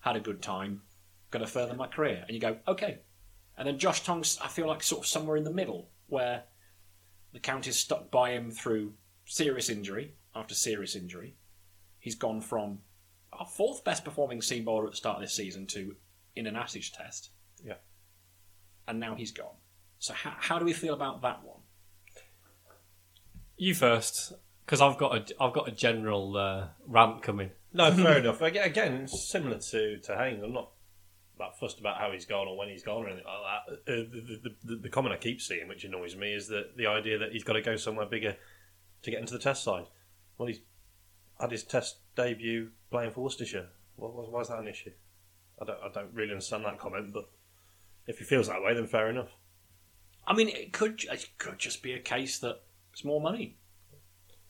Had 0.00 0.16
a 0.16 0.20
good 0.20 0.40
time. 0.42 0.82
Going 1.30 1.44
to 1.44 1.50
further 1.50 1.74
my 1.74 1.86
career." 1.86 2.24
And 2.26 2.34
you 2.34 2.40
go, 2.40 2.58
"Okay." 2.66 3.00
And 3.58 3.66
then 3.66 3.78
Josh 3.78 4.02
Tongue, 4.04 4.24
I 4.42 4.48
feel 4.48 4.66
like 4.66 4.82
sort 4.82 5.02
of 5.02 5.06
somewhere 5.06 5.36
in 5.36 5.44
the 5.44 5.52
middle, 5.52 5.90
where 6.08 6.44
the 7.32 7.40
county's 7.40 7.76
stuck 7.78 8.10
by 8.10 8.30
him 8.32 8.50
through 8.50 8.94
serious 9.26 9.68
injury 9.68 10.14
after 10.34 10.54
serious 10.54 10.94
injury. 10.94 11.36
He's 11.98 12.14
gone 12.14 12.40
from 12.40 12.80
our 13.32 13.46
fourth 13.46 13.82
best 13.84 14.04
performing 14.04 14.40
seam 14.40 14.64
bowler 14.64 14.84
at 14.86 14.92
the 14.92 14.96
start 14.96 15.16
of 15.16 15.22
this 15.22 15.34
season 15.34 15.66
to 15.68 15.96
in 16.36 16.46
an 16.46 16.56
Ashes 16.56 16.90
test, 16.90 17.30
Yeah. 17.64 17.76
and 18.86 19.00
now 19.00 19.14
he's 19.14 19.32
gone. 19.32 19.56
So 19.98 20.12
how, 20.12 20.34
how 20.38 20.58
do 20.58 20.64
we 20.66 20.72
feel 20.74 20.92
about 20.94 21.22
that 21.22 21.42
one? 21.42 21.55
You 23.56 23.74
first, 23.74 24.32
because 24.64 24.80
I've 24.80 24.98
got 24.98 25.16
a 25.16 25.42
I've 25.42 25.52
got 25.52 25.68
a 25.68 25.72
general 25.72 26.36
uh, 26.36 26.68
rant 26.86 27.22
coming. 27.22 27.50
No, 27.72 27.90
fair 27.92 28.18
enough. 28.18 28.40
Again, 28.40 29.08
similar 29.08 29.58
to 29.70 29.98
to 29.98 30.16
Haynes. 30.16 30.42
I'm 30.42 30.52
not 30.52 30.70
that 31.38 31.58
fussed 31.58 31.80
about 31.80 31.98
how 31.98 32.12
he's 32.12 32.24
gone 32.24 32.48
or 32.48 32.56
when 32.56 32.68
he's 32.68 32.82
gone 32.82 33.04
or 33.04 33.08
anything 33.08 33.24
like 33.26 33.78
that. 33.86 33.92
Uh, 33.92 34.04
the, 34.10 34.38
the, 34.42 34.54
the, 34.64 34.76
the 34.82 34.88
comment 34.88 35.14
I 35.14 35.18
keep 35.18 35.40
seeing, 35.40 35.68
which 35.68 35.84
annoys 35.84 36.16
me, 36.16 36.32
is 36.32 36.48
that 36.48 36.76
the 36.76 36.86
idea 36.86 37.18
that 37.18 37.32
he's 37.32 37.44
got 37.44 37.54
to 37.54 37.62
go 37.62 37.76
somewhere 37.76 38.06
bigger 38.06 38.36
to 39.02 39.10
get 39.10 39.20
into 39.20 39.34
the 39.34 39.38
Test 39.38 39.62
side. 39.62 39.84
Well, 40.38 40.48
he's 40.48 40.60
had 41.38 41.50
his 41.50 41.62
Test 41.62 41.98
debut 42.14 42.70
playing 42.90 43.10
for 43.10 43.22
Worcestershire. 43.22 43.68
Why, 43.96 44.08
why, 44.08 44.22
why 44.22 44.40
is 44.40 44.48
that 44.48 44.58
an 44.58 44.68
issue? 44.68 44.92
I 45.60 45.64
don't 45.64 45.78
I 45.82 45.88
don't 45.92 46.12
really 46.12 46.32
understand 46.32 46.64
that 46.64 46.78
comment, 46.78 47.12
but 47.12 47.28
if 48.06 48.18
he 48.18 48.24
feels 48.24 48.48
that 48.48 48.62
way, 48.62 48.74
then 48.74 48.86
fair 48.86 49.08
enough. 49.08 49.30
I 50.26 50.34
mean, 50.34 50.48
it 50.48 50.72
could 50.72 51.04
it 51.10 51.28
could 51.38 51.58
just 51.58 51.82
be 51.82 51.92
a 51.92 52.00
case 52.00 52.38
that 52.40 52.60
it's 52.96 53.04
more 53.04 53.20
money. 53.20 53.58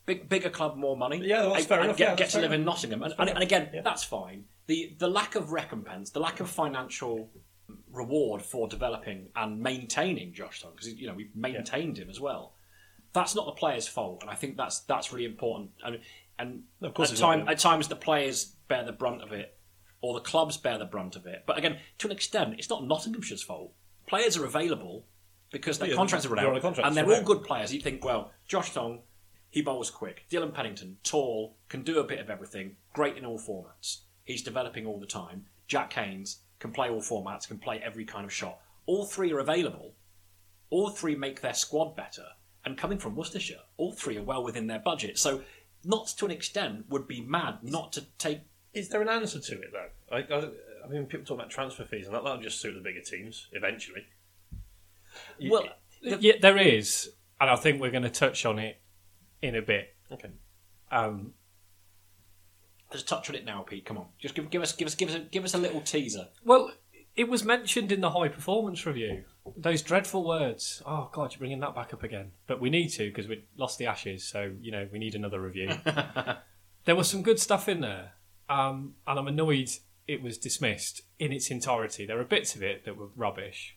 Big, 0.05 0.29
bigger 0.29 0.49
club, 0.49 0.77
more 0.77 0.95
money. 0.95 1.19
Yeah, 1.21 1.41
that's 1.43 1.65
I- 1.65 1.67
fair 1.67 1.81
I 1.81 1.83
enough. 1.83 1.97
Get, 1.97 2.09
Yeah, 2.11 2.15
get 2.15 2.29
to 2.29 2.39
live 2.39 2.53
in. 2.53 2.63
Nottingham, 2.63 3.03
and, 3.03 3.13
and, 3.19 3.29
and 3.29 3.39
again. 3.43 3.69
Yeah. 3.73 3.81
that's 3.81 4.05
fine. 4.05 4.45
The 4.67 4.95
the 4.97 5.09
lack 5.09 5.35
of 5.35 5.51
recompense, 5.51 6.11
the 6.11 6.21
lack 6.21 6.39
of 6.39 6.49
financial 6.49 7.29
reward 7.91 8.41
for 8.41 8.69
developing 8.69 9.27
and 9.35 9.59
maintaining 9.59 10.33
Josh 10.33 10.61
Tongue, 10.61 10.71
because 10.73 10.93
you 10.93 11.07
know 11.07 11.13
we've 11.13 11.35
maintained 11.35 11.97
him 11.97 12.09
as 12.09 12.21
well. 12.21 12.53
That's 13.11 13.35
not 13.35 13.47
the 13.47 13.51
player's 13.51 13.85
fault, 13.89 14.19
and 14.21 14.29
I 14.31 14.35
think 14.35 14.55
that's 14.55 14.79
that's 14.81 15.11
really 15.11 15.25
important. 15.25 15.71
And 15.83 15.99
and 16.39 16.63
Of 16.81 16.93
course 16.93 17.11
at 17.11 17.17
time 17.17 17.49
at 17.49 17.59
times 17.59 17.89
the 17.89 17.97
players 17.97 18.45
bear 18.69 18.85
the 18.85 18.93
brunt 18.93 19.23
of 19.23 19.33
it, 19.33 19.57
or 19.99 20.13
the 20.13 20.21
clubs 20.21 20.55
bear 20.55 20.77
the 20.77 20.85
brunt 20.85 21.17
of 21.17 21.25
it. 21.25 21.43
But 21.45 21.57
again, 21.57 21.79
to 21.97 22.07
an 22.07 22.13
extent, 22.13 22.55
it's 22.59 22.69
not 22.69 22.83
Nottinghamshire's 22.85 23.43
fault. 23.43 23.73
Players 24.07 24.37
are 24.37 24.45
available 24.45 25.05
because 25.51 25.79
their 25.79 25.89
Yeah, 25.89 25.95
contracts 25.95 26.25
are 26.25 26.29
run 26.29 26.45
out, 26.45 26.61
contract, 26.61 26.87
and 26.87 26.95
they're 26.95 27.11
all 27.11 27.23
good 27.23 27.43
players. 27.43 27.73
You 27.73 27.81
think, 27.81 28.03
well, 28.03 28.31
Josh 28.47 28.73
Tongue, 28.73 29.01
he 29.49 29.61
bowls 29.61 29.89
quick. 29.89 30.25
Dylan 30.29 30.53
Pennington, 30.53 30.97
tall, 31.03 31.55
can 31.69 31.83
do 31.83 31.99
a 31.99 32.03
bit 32.03 32.19
of 32.19 32.29
everything, 32.29 32.75
great 32.93 33.17
in 33.17 33.25
all 33.25 33.39
formats. 33.39 33.99
He's 34.23 34.41
developing 34.43 34.85
all 34.85 34.99
the 34.99 35.05
time. 35.05 35.45
Jack 35.67 35.93
Haynes 35.93 36.39
can 36.59 36.71
play 36.71 36.89
all 36.89 37.01
formats, 37.01 37.47
can 37.47 37.57
play 37.57 37.81
every 37.83 38.05
kind 38.05 38.25
of 38.25 38.33
shot. 38.33 38.59
All 38.85 39.05
three 39.05 39.31
are 39.31 39.39
available. 39.39 39.93
All 40.69 40.89
three 40.89 41.15
make 41.15 41.41
their 41.41 41.53
squad 41.53 41.95
better. 41.95 42.25
And 42.65 42.77
coming 42.77 42.97
from 42.97 43.15
Worcestershire, 43.15 43.61
all 43.77 43.93
three 43.93 44.17
are 44.17 44.23
well 44.23 44.43
within 44.43 44.67
their 44.67 44.79
budget. 44.79 45.17
So, 45.17 45.41
not 45.85 46.07
to 46.17 46.25
an 46.25 46.31
extent, 46.31 46.85
would 46.89 47.07
be 47.07 47.21
mad 47.21 47.59
not 47.63 47.93
to 47.93 48.05
take. 48.17 48.41
Is 48.73 48.89
there 48.89 49.01
an 49.01 49.07
answer 49.07 49.39
to 49.39 49.53
it 49.61 49.71
though? 49.71 50.15
I, 50.15 50.17
I, 50.19 50.49
I 50.85 50.89
mean, 50.89 51.05
people 51.05 51.25
talk 51.25 51.37
about 51.37 51.49
transfer 51.49 51.85
fees, 51.85 52.07
and 52.07 52.15
that, 52.15 52.23
that'll 52.23 52.41
just 52.41 52.59
suit 52.59 52.73
the 52.73 52.81
bigger 52.81 53.01
teams 53.01 53.47
eventually. 53.53 54.05
Well, 55.49 55.67
the- 56.01 56.17
Yeah, 56.19 56.33
there 56.41 56.57
is, 56.57 57.11
and 57.39 57.49
I 57.49 57.55
think 57.55 57.81
we're 57.81 57.91
going 57.91 58.03
to 58.03 58.09
touch 58.09 58.45
on 58.45 58.59
it 58.59 58.79
in 59.41 59.55
a 59.55 59.61
bit. 59.61 59.95
okay. 60.11 60.29
Um, 60.91 61.33
just 62.91 63.07
touch 63.07 63.29
on 63.29 63.35
it 63.35 63.43
now, 63.45 63.61
Pete. 63.61 63.85
Come 63.85 63.97
on, 63.97 64.07
just 64.19 64.33
give, 64.35 64.49
give 64.49 64.61
us, 64.61 64.71
give 64.73 64.87
us, 64.87 64.95
give 64.95 65.09
us, 65.09 65.15
a, 65.15 65.19
give 65.19 65.43
us 65.43 65.53
a 65.53 65.57
little 65.57 65.81
teaser. 65.81 66.27
well, 66.43 66.71
it 67.15 67.27
was 67.27 67.43
mentioned 67.43 67.91
in 67.91 67.99
the 67.99 68.11
high 68.11 68.27
performance 68.27 68.85
review. 68.85 69.23
Those 69.57 69.81
dreadful 69.81 70.23
words. 70.23 70.83
Oh 70.85 71.09
God, 71.11 71.31
you're 71.33 71.39
bringing 71.39 71.59
that 71.61 71.73
back 71.73 71.91
up 71.91 72.03
again. 72.03 72.31
But 72.45 72.61
we 72.61 72.69
need 72.69 72.89
to 72.89 73.07
because 73.07 73.27
we 73.27 73.43
lost 73.57 73.79
the 73.79 73.87
ashes, 73.87 74.23
so 74.23 74.51
you 74.61 74.71
know 74.71 74.87
we 74.91 74.99
need 74.99 75.15
another 75.15 75.41
review. 75.41 75.71
there 76.85 76.95
was 76.95 77.09
some 77.09 77.23
good 77.23 77.39
stuff 77.39 77.67
in 77.67 77.81
there, 77.81 78.11
um, 78.49 78.93
and 79.07 79.17
I'm 79.17 79.27
annoyed 79.27 79.69
it 80.07 80.21
was 80.21 80.37
dismissed 80.37 81.01
in 81.17 81.31
its 81.33 81.49
entirety. 81.49 82.05
There 82.05 82.19
are 82.19 82.23
bits 82.23 82.55
of 82.55 82.61
it 82.61 82.85
that 82.85 82.95
were 82.95 83.07
rubbish, 83.15 83.76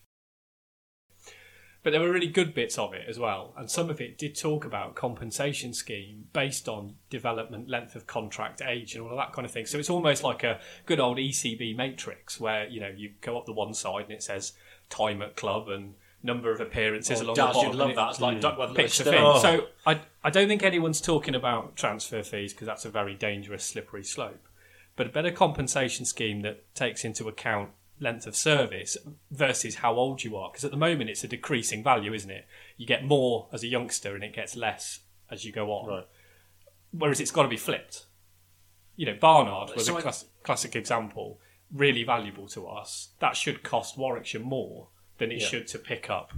but 1.83 1.91
there 1.91 2.01
were 2.01 2.11
really 2.11 2.29
good 2.29 2.53
bits 2.53 2.79
of 2.79 2.93
it 2.93 3.07
as 3.09 3.19
well. 3.19 3.55
And 3.57 3.71
some 3.71 3.89
of 3.89 4.01
it 4.01 4.19
did 4.19 4.37
talk 4.37 4.65
about 4.65 4.95
compensation 4.95 5.73
scheme 5.73 6.27
based 6.33 6.69
on 6.69 6.97
development, 7.09 7.69
length 7.69 7.95
of 7.95 8.07
contract, 8.07 8.61
age, 8.61 8.95
and 8.95 9.03
all 9.03 9.11
of 9.11 9.17
that 9.17 9.33
kind 9.33 9.47
of 9.47 9.53
thing. 9.53 9.67
So 9.67 9.79
it's 9.79 9.91
almost 9.91 10.23
like 10.23 10.45
a 10.45 10.61
good 10.85 11.01
old 11.01 11.17
ECB 11.17 11.77
matrix 11.77 12.39
where 12.39 12.69
you 12.69 12.81
know 12.81 12.93
you 12.95 13.13
go 13.21 13.39
up 13.39 13.47
the 13.47 13.53
one 13.53 13.73
side 13.73 14.05
and 14.05 14.13
it 14.13 14.23
says 14.23 14.53
time 14.91 15.23
at 15.23 15.37
club 15.37 15.69
and 15.69 15.95
number 16.23 16.53
of 16.53 16.61
appearances 16.61 17.21
oh, 17.21 17.25
along 17.25 17.35
the 17.35 17.43
bottom. 17.43 17.71
you'd 17.71 17.75
love 17.77 17.95
that. 17.95 18.11
It's 18.11 18.21
like 18.21 18.35
hmm. 18.35 18.41
Duckworth 18.41 18.75
picks 18.75 18.99
Lewis 18.99 18.99
the 18.99 19.05
thing. 19.05 19.39
Stern. 19.39 19.59
So 19.61 19.67
I, 19.87 20.01
I 20.23 20.31
don't 20.31 20.49
think 20.49 20.63
anyone's 20.63 21.01
talking 21.01 21.35
about 21.35 21.77
transfer 21.77 22.23
fees 22.23 22.53
because 22.53 22.67
that's 22.67 22.85
a 22.85 22.91
very 22.91 23.15
dangerous, 23.15 23.65
slippery 23.65 24.05
slope. 24.05 24.47
But 24.97 25.07
a 25.07 25.11
better 25.11 25.31
compensation 25.31 26.05
scheme 26.05 26.43
that 26.43 26.75
takes 26.75 27.05
into 27.05 27.27
account 27.29 27.71
length 28.01 28.27
of 28.27 28.35
service 28.35 28.97
versus 29.31 29.77
how 29.77 29.95
old 29.95 30.25
you 30.25 30.37
are. 30.37 30.51
Because 30.51 30.65
at 30.65 30.71
the 30.71 30.77
moment 30.77 31.11
it's 31.11 31.23
a 31.23 31.29
decreasing 31.29 31.85
value, 31.85 32.13
isn't 32.13 32.31
it? 32.31 32.47
You 32.77 32.87
get 32.87 33.05
more 33.05 33.49
as 33.53 33.63
a 33.63 33.67
youngster 33.69 34.15
and 34.15 34.25
it 34.25 34.35
gets 34.35 34.57
less 34.57 35.01
as 35.31 35.45
you 35.45 35.53
go 35.53 35.71
on. 35.71 35.89
Right. 35.89 36.07
Whereas 36.93 37.21
it's 37.21 37.31
got 37.31 37.43
to 37.43 37.49
be 37.49 37.57
flipped. 37.57 38.07
You 38.97 39.07
know, 39.07 39.17
Barnard 39.21 39.75
was 39.75 39.87
So 39.87 39.97
a 39.97 40.03
class, 40.03 40.25
classic 40.43 40.75
example, 40.75 41.41
really 41.73 42.03
valuable 42.03 42.49
to 42.49 42.67
us. 42.67 43.11
That 43.21 43.37
should 43.37 43.63
cost 43.63 43.97
Warwickshire 43.97 44.41
more 44.41 44.89
than 45.19 45.31
it 45.31 45.41
Yeah. 45.41 45.47
should 45.47 45.67
to 45.69 45.79
pick 45.79 46.11
up 46.11 46.33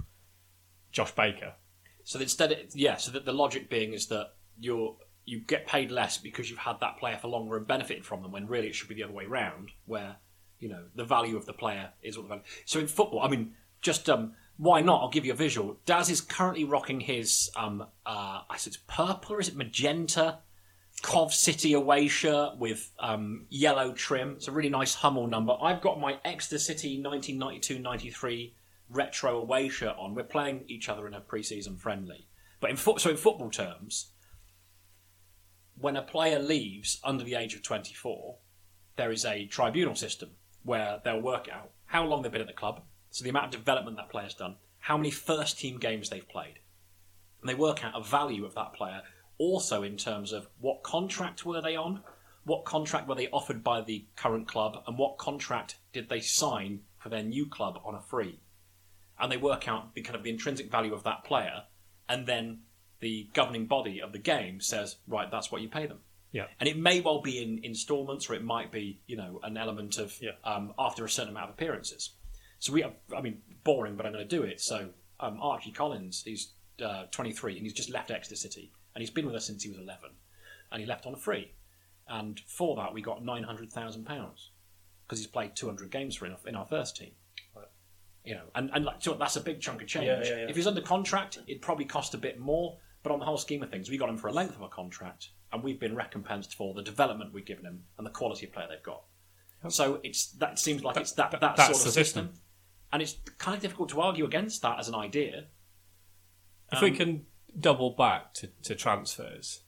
Josh 0.91 1.11
Baker. 1.11 1.55
So 2.03 2.19
instead, 2.19 2.51
it, 2.51 2.71
yeah. 2.75 2.97
So 2.97 3.11
that 3.11 3.25
the 3.25 3.33
logic 3.33 3.69
being 3.69 3.93
is 3.93 4.07
that 4.07 4.33
you're 4.59 4.97
you 5.25 5.39
get 5.39 5.65
paid 5.65 5.89
less 5.89 6.17
because 6.17 6.49
you've 6.49 6.59
had 6.59 6.81
that 6.81 6.97
player 6.99 7.17
for 7.17 7.29
longer 7.29 7.55
and 7.55 7.65
benefited 7.65 8.05
from 8.05 8.21
them. 8.21 8.31
When 8.33 8.45
really 8.45 8.67
it 8.67 8.75
should 8.75 8.89
be 8.89 8.95
the 8.95 9.03
other 9.03 9.13
way 9.13 9.25
round, 9.25 9.71
where 9.85 10.17
you 10.63 10.69
know 10.69 10.85
the 10.95 11.03
value 11.03 11.35
of 11.35 11.45
the 11.45 11.51
player 11.51 11.89
is 12.01 12.17
what 12.17 12.23
the 12.23 12.29
value. 12.29 12.43
So 12.65 12.79
in 12.79 12.87
football, 12.87 13.21
I 13.21 13.27
mean, 13.27 13.53
just 13.81 14.09
um, 14.09 14.31
why 14.55 14.79
not? 14.79 15.01
I'll 15.01 15.09
give 15.09 15.25
you 15.25 15.33
a 15.33 15.35
visual. 15.35 15.77
Daz 15.85 16.09
is 16.09 16.21
currently 16.21 16.63
rocking 16.63 17.01
his 17.01 17.51
um, 17.57 17.81
uh, 18.05 18.41
I 18.49 18.55
said 18.57 18.73
it's 18.73 18.83
purple 18.87 19.35
or 19.35 19.41
is 19.41 19.49
it 19.49 19.57
magenta? 19.57 20.39
Cov 21.01 21.33
City 21.33 21.73
away 21.73 22.07
shirt 22.07 22.57
with 22.59 22.91
um, 22.99 23.45
yellow 23.49 23.91
trim. 23.91 24.33
It's 24.37 24.47
a 24.47 24.51
really 24.51 24.69
nice 24.69 24.93
Hummel 24.93 25.27
number. 25.27 25.53
I've 25.61 25.81
got 25.81 25.99
my 25.99 26.19
Exeter 26.23 26.59
City 26.59 27.01
1992-93 27.03 28.53
retro 28.89 29.41
away 29.41 29.69
shirt 29.69 29.95
on. 29.97 30.13
We're 30.13 30.23
playing 30.23 30.63
each 30.67 30.87
other 30.87 31.07
in 31.07 31.15
a 31.15 31.19
pre-season 31.19 31.77
friendly. 31.77 32.27
But 32.61 32.69
in 32.69 32.77
foot, 32.77 33.01
so 33.01 33.09
in 33.09 33.17
football 33.17 33.49
terms, 33.49 34.11
when 35.75 35.97
a 35.97 36.03
player 36.03 36.39
leaves 36.39 37.01
under 37.03 37.23
the 37.23 37.35
age 37.35 37.55
of 37.55 37.63
24, 37.63 38.37
there 38.95 39.11
is 39.11 39.25
a 39.25 39.47
tribunal 39.47 39.95
system 39.95 40.29
where 40.63 41.01
they'll 41.03 41.21
work 41.21 41.47
out 41.51 41.71
how 41.85 42.05
long 42.05 42.21
they've 42.21 42.31
been 42.31 42.41
at 42.41 42.47
the 42.47 42.53
club, 42.53 42.81
so 43.09 43.23
the 43.23 43.29
amount 43.29 43.45
of 43.45 43.51
development 43.51 43.97
that 43.97 44.09
player's 44.09 44.33
done, 44.33 44.55
how 44.79 44.97
many 44.97 45.11
first 45.11 45.59
team 45.59 45.77
games 45.77 46.09
they've 46.09 46.27
played, 46.27 46.59
and 47.41 47.49
they 47.49 47.55
work 47.55 47.83
out 47.83 47.93
a 47.95 48.03
value 48.03 48.45
of 48.45 48.55
that 48.55 48.73
player 48.73 49.01
also 49.37 49.83
in 49.83 49.97
terms 49.97 50.31
of 50.31 50.47
what 50.59 50.83
contract 50.83 51.45
were 51.45 51.61
they 51.61 51.75
on, 51.75 52.01
what 52.45 52.65
contract 52.65 53.07
were 53.07 53.15
they 53.15 53.29
offered 53.29 53.63
by 53.63 53.81
the 53.81 54.05
current 54.15 54.47
club, 54.47 54.83
and 54.87 54.97
what 54.97 55.17
contract 55.17 55.77
did 55.91 56.09
they 56.09 56.19
sign 56.19 56.81
for 56.97 57.09
their 57.09 57.23
new 57.23 57.45
club 57.45 57.79
on 57.85 57.95
a 57.95 58.01
free. 58.01 58.39
And 59.19 59.31
they 59.31 59.37
work 59.37 59.67
out 59.67 59.93
the 59.93 60.01
kind 60.01 60.15
of 60.15 60.23
the 60.23 60.29
intrinsic 60.29 60.71
value 60.71 60.93
of 60.93 61.03
that 61.03 61.23
player, 61.23 61.63
and 62.09 62.25
then 62.25 62.61
the 62.99 63.29
governing 63.33 63.65
body 63.65 64.01
of 64.01 64.11
the 64.11 64.19
game 64.19 64.59
says, 64.59 64.97
right, 65.07 65.29
that's 65.29 65.51
what 65.51 65.61
you 65.61 65.69
pay 65.69 65.85
them. 65.85 65.99
Yeah. 66.33 66.47
And 66.59 66.67
it 66.67 66.77
may 66.77 66.99
well 66.99 67.21
be 67.21 67.41
in 67.41 67.61
installments, 67.63 68.29
or 68.29 68.33
it 68.33 68.43
might 68.43 68.71
be, 68.71 69.01
you 69.07 69.15
know, 69.15 69.39
an 69.43 69.55
element 69.55 69.97
of 69.97 70.17
Yeah. 70.19 70.31
um, 70.43 70.73
after 70.77 71.05
a 71.05 71.09
certain 71.09 71.31
amount 71.31 71.49
of 71.49 71.53
appearances. 71.55 72.15
So 72.59 72.73
we 72.73 72.81
have, 72.81 72.93
I 73.15 73.21
mean, 73.21 73.41
boring, 73.63 73.95
but 73.95 74.05
I'm 74.05 74.11
going 74.13 74.27
to 74.27 74.35
do 74.37 74.43
it. 74.43 74.59
So 74.59 74.89
um, 75.19 75.39
Archie 75.39 75.71
Collins, 75.71 76.23
he's 76.25 76.53
uh, 76.83 77.03
23, 77.11 77.53
and 77.57 77.61
he's 77.61 77.73
just 77.73 77.89
left 77.91 78.09
Exeter 78.11 78.35
City, 78.35 78.71
and 78.95 79.01
he's 79.01 79.11
been 79.11 79.25
with 79.25 79.35
us 79.35 79.45
since 79.45 79.63
he 79.63 79.69
was 79.69 79.77
11, 79.77 80.09
and 80.71 80.81
he 80.81 80.87
left 80.87 81.05
on 81.05 81.13
a 81.13 81.17
free, 81.17 81.51
and 82.07 82.39
for 82.47 82.75
that 82.77 82.93
we 82.93 83.01
got 83.01 83.23
900,000 83.23 84.03
pounds 84.05 84.51
because 85.05 85.19
he's 85.19 85.27
played 85.27 85.55
200 85.55 85.91
games 85.91 86.15
for 86.15 86.25
in 86.25 86.31
our, 86.31 86.39
in 86.47 86.55
our 86.55 86.65
first 86.65 86.95
team. 86.97 87.11
Right. 87.55 87.67
You 88.23 88.35
know, 88.35 88.45
and, 88.55 88.71
and 88.73 88.85
like, 88.85 88.95
so 88.99 89.13
that's 89.13 89.35
a 89.35 89.41
big 89.41 89.61
chunk 89.61 89.81
of 89.81 89.87
change. 89.87 90.05
Yeah, 90.05 90.23
yeah. 90.23 90.49
If 90.49 90.55
he's 90.55 90.65
under 90.65 90.81
contract, 90.81 91.37
it'd 91.47 91.61
probably 91.61 91.85
cost 91.85 92.13
a 92.13 92.17
bit 92.17 92.39
more, 92.39 92.77
but 93.03 93.11
on 93.11 93.19
the 93.19 93.25
whole 93.25 93.37
scheme 93.37 93.61
of 93.61 93.69
things, 93.69 93.89
we 93.89 93.97
got 93.97 94.09
him 94.09 94.17
for 94.17 94.29
a 94.29 94.33
length 94.33 94.55
of 94.55 94.61
a 94.61 94.69
contract, 94.69 95.29
and 95.53 95.63
we've 95.63 95.79
been 95.79 95.95
recompensed 95.95 96.55
for 96.55 96.73
the 96.73 96.81
development 96.81 97.33
we've 97.33 97.45
given 97.45 97.63
them 97.63 97.83
and 97.97 98.05
the 98.05 98.11
quality 98.11 98.45
of 98.47 98.51
player 98.53 98.67
they've 98.69 98.83
got. 98.83 99.03
So 99.69 100.01
it's 100.03 100.27
that 100.33 100.59
seems 100.59 100.83
like 100.83 100.97
it's 100.97 101.13
that 101.13 101.31
that, 101.31 101.39
that- 101.41 101.57
sort 101.57 101.69
of 101.69 101.75
system. 101.77 101.93
system. 102.03 102.33
and 102.91 103.01
it's 103.01 103.15
kind 103.37 103.55
of 103.55 103.61
difficult 103.61 103.89
to 103.89 104.01
argue 104.01 104.25
against 104.25 104.61
that 104.63 104.77
as 104.79 104.89
an 104.89 104.95
idea. 104.95 105.45
If 106.71 106.81
we 106.81 106.89
Um, 106.89 106.95
can 106.97 107.25
double 107.57 107.91
back 107.91 108.33
to, 108.35 108.47
to 108.63 108.75
transfers, 108.75 109.61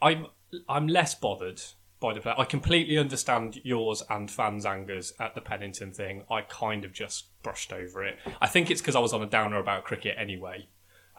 I'm 0.00 0.26
I'm 0.68 0.86
less 0.86 1.14
bothered 1.14 1.60
by 2.00 2.14
the 2.14 2.20
player. 2.20 2.36
I 2.38 2.44
completely 2.44 2.96
understand 2.96 3.60
yours 3.64 4.04
and 4.08 4.30
fans' 4.30 4.64
angers 4.64 5.12
at 5.18 5.34
the 5.34 5.40
Pennington 5.40 5.92
thing. 5.92 6.22
I 6.30 6.42
kind 6.42 6.84
of 6.84 6.92
just 6.92 7.30
brushed 7.42 7.72
over 7.72 8.04
it. 8.04 8.18
I 8.40 8.46
think 8.46 8.70
it's 8.70 8.80
because 8.80 8.94
I 8.94 9.00
was 9.00 9.12
on 9.12 9.22
a 9.22 9.26
downer 9.26 9.58
about 9.58 9.82
cricket 9.84 10.14
anyway, 10.16 10.68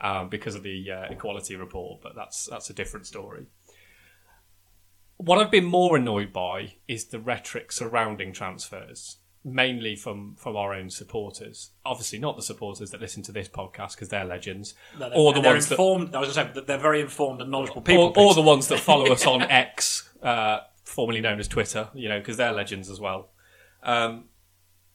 um, 0.02 0.30
because 0.30 0.56
of 0.56 0.64
the 0.64 0.90
uh, 0.90 1.12
equality 1.12 1.56
report. 1.58 2.02
But 2.02 2.16
that's 2.16 2.46
that's 2.46 2.70
a 2.70 2.74
different 2.74 3.08
story. 3.08 3.48
What 5.22 5.38
I've 5.38 5.52
been 5.52 5.66
more 5.66 5.98
annoyed 5.98 6.32
by 6.32 6.76
is 6.88 7.06
the 7.08 7.20
rhetoric 7.20 7.74
surrounding 7.74 8.32
transfers, 8.32 9.18
mainly 9.44 9.98
from 9.98 10.36
from 10.38 10.56
our 10.56 10.74
own 10.74 10.90
supporters. 10.90 11.72
Obviously, 11.86 12.20
not 12.20 12.38
the 12.38 12.42
supporters 12.42 12.92
that 12.92 13.02
listen 13.02 13.22
to 13.24 13.34
this 13.34 13.50
podcast 13.50 13.96
because 13.96 14.08
they're 14.08 14.24
legends, 14.24 14.76
No, 14.98 15.10
or 15.10 15.34
the 15.34 15.42
they're 15.42 15.52
ones 15.52 15.68
that. 15.68 15.78
I 15.78 15.84
was 15.84 16.10
going 16.10 16.24
to 16.26 16.32
say 16.34 16.52
that 16.54 16.68
they're 16.68 16.78
very 16.78 17.02
informed 17.02 17.42
and 17.42 17.52
knowledgeable 17.52 17.82
people. 17.82 18.14
or, 18.16 18.28
or 18.30 18.34
the 18.34 18.42
ones 18.42 18.70
that 18.70 18.80
follow 18.80 19.12
us 19.12 19.26
on 19.28 19.42
X, 19.50 20.10
uh, 20.24 20.60
formerly 20.86 21.20
known 21.20 21.38
as 21.42 21.50
Twitter, 21.50 21.90
you 21.94 22.08
know, 22.08 22.20
because 22.20 22.38
they're 22.38 22.54
legends 22.54 22.90
as 22.90 23.02
well. 23.02 23.32
Um, 23.84 24.30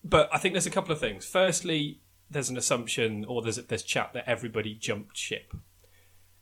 but 0.03 0.31
I 0.33 0.39
think 0.39 0.55
there's 0.55 0.67
a 0.67 0.71
couple 0.71 0.93
of 0.93 1.01
things. 1.01 1.27
Firstly, 1.27 2.01
there's 2.31 2.49
an 2.49 2.57
assumption, 2.57 3.27
or 3.27 3.43
there's 3.43 3.57
there's 3.57 3.83
chat 3.83 4.15
that 4.15 4.25
everybody 4.27 4.75
jumped 4.75 5.19
ship. 5.19 5.53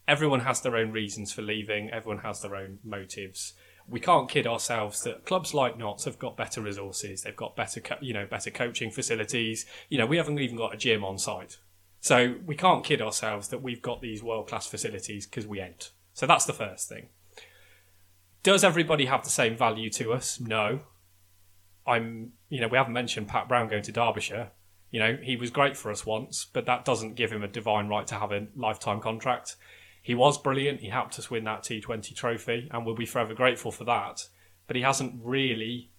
Everyone 0.07 0.41
has 0.41 0.61
their 0.61 0.77
own 0.77 0.93
reasons 0.93 1.33
for 1.33 1.43
leaving. 1.43 1.91
Everyone 1.91 2.23
has 2.23 2.43
their 2.43 2.55
own 2.55 2.79
motives. 2.85 3.55
We 3.89 4.01
can't 4.01 4.29
kid 4.29 4.47
ourselves 4.47 5.03
that 5.03 5.27
clubs 5.27 5.53
like 5.55 5.79
Notts 5.79 6.05
have 6.05 6.19
got 6.19 6.37
better 6.37 6.61
resources. 6.61 7.23
They've 7.23 7.37
got 7.37 7.57
better, 7.57 7.81
co- 7.81 7.97
you 8.01 8.15
know, 8.15 8.27
better 8.27 8.51
coaching 8.51 8.91
facilities. 8.91 9.67
You 9.89 9.99
know, 9.99 10.07
we 10.07 10.17
haven't 10.17 10.39
even 10.39 10.57
got 10.57 10.75
a 10.75 10.79
gym 10.79 11.05
on 11.05 11.19
site. 11.19 11.59
So 12.01 12.37
we 12.45 12.57
can't 12.57 12.85
kid 12.85 13.01
ourselves 13.01 13.49
that 13.49 13.63
we've 13.63 13.83
got 13.83 14.01
these 14.01 14.23
world 14.23 14.49
class 14.49 14.67
facilities 14.67 15.27
because 15.27 15.47
we 15.47 15.61
ain't. 15.61 15.93
So 16.15 16.27
that's 16.27 16.45
the 16.45 16.53
first 16.53 16.89
thing. 16.89 17.09
Does 18.43 18.65
everybody 18.65 19.05
have 19.07 19.23
the 19.23 19.31
same 19.31 19.57
value 19.57 19.89
to 19.91 20.13
us? 20.13 20.41
No. 20.41 20.81
I'm, 21.87 22.33
you 22.49 22.61
know, 22.61 22.69
we 22.69 22.77
haven't 22.77 22.93
mentioned 22.93 23.29
Pat 23.29 23.49
Brown 23.49 23.69
going 23.69 23.83
to 23.85 23.93
Derbyshire. 23.93 24.51
You 24.91 25.01
know, 25.01 25.17
he 25.23 25.37
was 25.37 25.51
great 25.51 25.77
for 25.77 25.91
us 25.91 26.05
once, 26.05 26.45
but 26.45 26.67
that 26.67 26.85
doesn't 26.85 27.15
give 27.15 27.33
him 27.33 27.43
a 27.43 27.49
divine 27.49 27.89
right 27.89 28.07
to 28.09 28.17
have 28.17 28.33
a 28.33 28.49
lifetime 28.57 29.01
contract. 29.01 29.57
He 30.03 30.15
was 30.15 30.37
brilliant. 30.37 30.81
He 30.81 30.89
helped 30.89 31.19
us 31.19 31.31
win 31.31 31.45
that 31.45 31.63
T20 31.63 32.15
trophy, 32.15 32.69
and 32.71 32.85
we'll 32.85 32.97
be 32.97 33.07
forever 33.07 33.35
grateful 33.35 33.71
for 33.71 33.85
that. 33.85 34.27
But 34.67 34.77
he 34.77 34.83
hasn't 34.83 35.21
really 35.23 35.91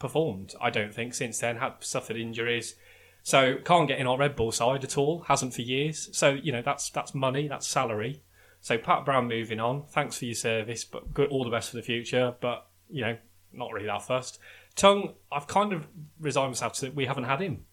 performed, 0.00 0.54
I 0.60 0.70
don't 0.70 0.92
think, 0.92 1.14
since 1.14 1.38
then. 1.38 1.56
Had 1.56 1.74
suffered 1.80 2.16
injuries, 2.16 2.74
so 3.22 3.56
can't 3.64 3.88
get 3.88 4.00
in 4.00 4.06
our 4.06 4.18
red 4.18 4.34
ball 4.34 4.52
side 4.52 4.82
at 4.82 4.98
all. 4.98 5.20
Hasn't 5.28 5.54
for 5.54 5.62
years. 5.62 6.10
So 6.12 6.30
you 6.30 6.52
know 6.52 6.62
that's 6.62 6.90
that's 6.90 7.14
money, 7.14 7.48
that's 7.48 7.66
salary. 7.66 8.22
So 8.60 8.76
Pat 8.76 9.04
Brown 9.04 9.28
moving 9.28 9.60
on. 9.60 9.84
Thanks 9.86 10.18
for 10.18 10.24
your 10.24 10.34
service, 10.34 10.84
but 10.84 11.14
good, 11.14 11.28
all 11.30 11.44
the 11.44 11.50
best 11.50 11.70
for 11.70 11.76
the 11.76 11.82
future. 11.82 12.34
But 12.40 12.66
you 12.90 13.02
know, 13.02 13.16
not 13.52 13.72
really 13.72 13.86
that 13.86 14.06
first. 14.06 14.38
Tongue, 14.74 15.14
I've 15.30 15.46
kind 15.46 15.72
of 15.72 15.86
resigned 16.18 16.50
myself 16.50 16.72
to 16.74 16.80
that 16.86 16.94
we 16.94 17.06
haven't 17.06 17.24
had 17.24 17.40
him. 17.40 17.64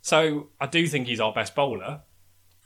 So 0.00 0.48
I 0.60 0.66
do 0.66 0.86
think 0.86 1.08
he's 1.08 1.20
our 1.20 1.32
best 1.32 1.54
bowler 1.54 2.02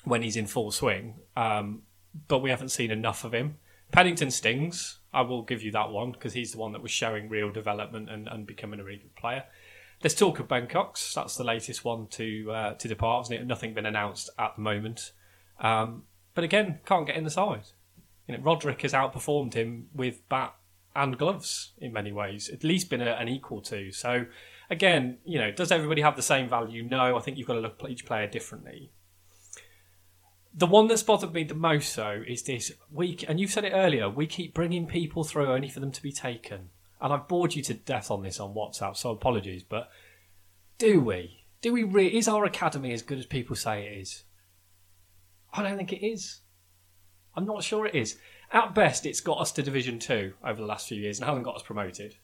when 0.04 0.22
he's 0.22 0.36
in 0.36 0.46
full 0.46 0.70
swing, 0.70 1.20
um, 1.36 1.82
but 2.28 2.40
we 2.40 2.50
haven't 2.50 2.70
seen 2.70 2.90
enough 2.90 3.24
of 3.24 3.32
him. 3.32 3.58
Paddington 3.90 4.30
stings. 4.30 4.98
I 5.12 5.22
will 5.22 5.42
give 5.42 5.62
you 5.62 5.72
that 5.72 5.90
one 5.90 6.12
because 6.12 6.32
he's 6.32 6.52
the 6.52 6.58
one 6.58 6.72
that 6.72 6.82
was 6.82 6.90
showing 6.90 7.28
real 7.28 7.50
development 7.50 8.08
and, 8.08 8.26
and 8.28 8.46
becoming 8.46 8.80
a 8.80 8.84
really 8.84 8.98
good 8.98 9.14
player. 9.14 9.44
There's 10.00 10.14
talk 10.14 10.40
of 10.40 10.48
Cox. 10.68 11.14
That's 11.14 11.36
the 11.36 11.44
latest 11.44 11.84
one 11.84 12.08
to 12.08 12.50
uh, 12.50 12.74
to 12.74 12.88
depart. 12.88 13.26
Hasn't 13.26 13.40
it? 13.40 13.46
Nothing 13.46 13.74
been 13.74 13.86
announced 13.86 14.30
at 14.38 14.56
the 14.56 14.62
moment. 14.62 15.12
Um, 15.60 16.04
but 16.34 16.44
again, 16.44 16.80
can't 16.84 17.06
get 17.06 17.16
in 17.16 17.24
the 17.24 17.30
side. 17.30 17.68
You 18.26 18.36
know, 18.36 18.42
Roderick 18.42 18.82
has 18.82 18.92
outperformed 18.92 19.54
him 19.54 19.88
with 19.94 20.28
bat 20.28 20.54
and 20.96 21.16
gloves 21.18 21.72
in 21.78 21.92
many 21.92 22.12
ways. 22.12 22.48
At 22.48 22.64
least 22.64 22.90
been 22.90 23.00
a, 23.00 23.12
an 23.12 23.28
equal 23.28 23.60
to. 23.62 23.92
So 23.92 24.26
again, 24.70 25.18
you 25.24 25.38
know, 25.38 25.52
does 25.52 25.70
everybody 25.70 26.02
have 26.02 26.16
the 26.16 26.22
same 26.22 26.48
value? 26.48 26.82
No. 26.82 27.16
I 27.16 27.20
think 27.20 27.38
you've 27.38 27.46
got 27.46 27.54
to 27.54 27.60
look 27.60 27.80
at 27.82 27.90
each 27.90 28.04
player 28.04 28.26
differently. 28.26 28.90
The 30.54 30.66
one 30.66 30.86
that's 30.86 31.02
bothered 31.02 31.32
me 31.32 31.44
the 31.44 31.54
most, 31.54 31.96
though, 31.96 32.22
is 32.26 32.42
this 32.42 32.72
week, 32.90 33.24
and 33.26 33.40
you've 33.40 33.50
said 33.50 33.64
it 33.64 33.72
earlier. 33.72 34.10
We 34.10 34.26
keep 34.26 34.52
bringing 34.52 34.86
people 34.86 35.24
through 35.24 35.50
only 35.50 35.68
for 35.68 35.80
them 35.80 35.92
to 35.92 36.02
be 36.02 36.12
taken, 36.12 36.70
and 37.00 37.12
I've 37.12 37.28
bored 37.28 37.54
you 37.54 37.62
to 37.62 37.74
death 37.74 38.10
on 38.10 38.22
this 38.22 38.38
on 38.38 38.54
WhatsApp, 38.54 38.96
so 38.96 39.10
apologies. 39.10 39.62
But 39.62 39.90
do 40.76 41.00
we? 41.00 41.44
Do 41.62 41.72
we? 41.72 41.84
Re- 41.84 42.06
is 42.06 42.28
our 42.28 42.44
academy 42.44 42.92
as 42.92 43.02
good 43.02 43.18
as 43.18 43.26
people 43.26 43.56
say 43.56 43.86
it 43.86 43.98
is? 43.98 44.24
I 45.54 45.62
don't 45.62 45.76
think 45.76 45.92
it 45.92 46.04
is. 46.04 46.40
I'm 47.34 47.46
not 47.46 47.62
sure 47.62 47.86
it 47.86 47.94
is. 47.94 48.18
At 48.52 48.74
best, 48.74 49.06
it's 49.06 49.20
got 49.20 49.38
us 49.38 49.52
to 49.52 49.62
Division 49.62 49.98
Two 49.98 50.34
over 50.44 50.60
the 50.60 50.66
last 50.66 50.88
few 50.88 50.98
years 50.98 51.18
and 51.18 51.26
hasn't 51.26 51.46
got 51.46 51.56
us 51.56 51.62
promoted. 51.62 52.16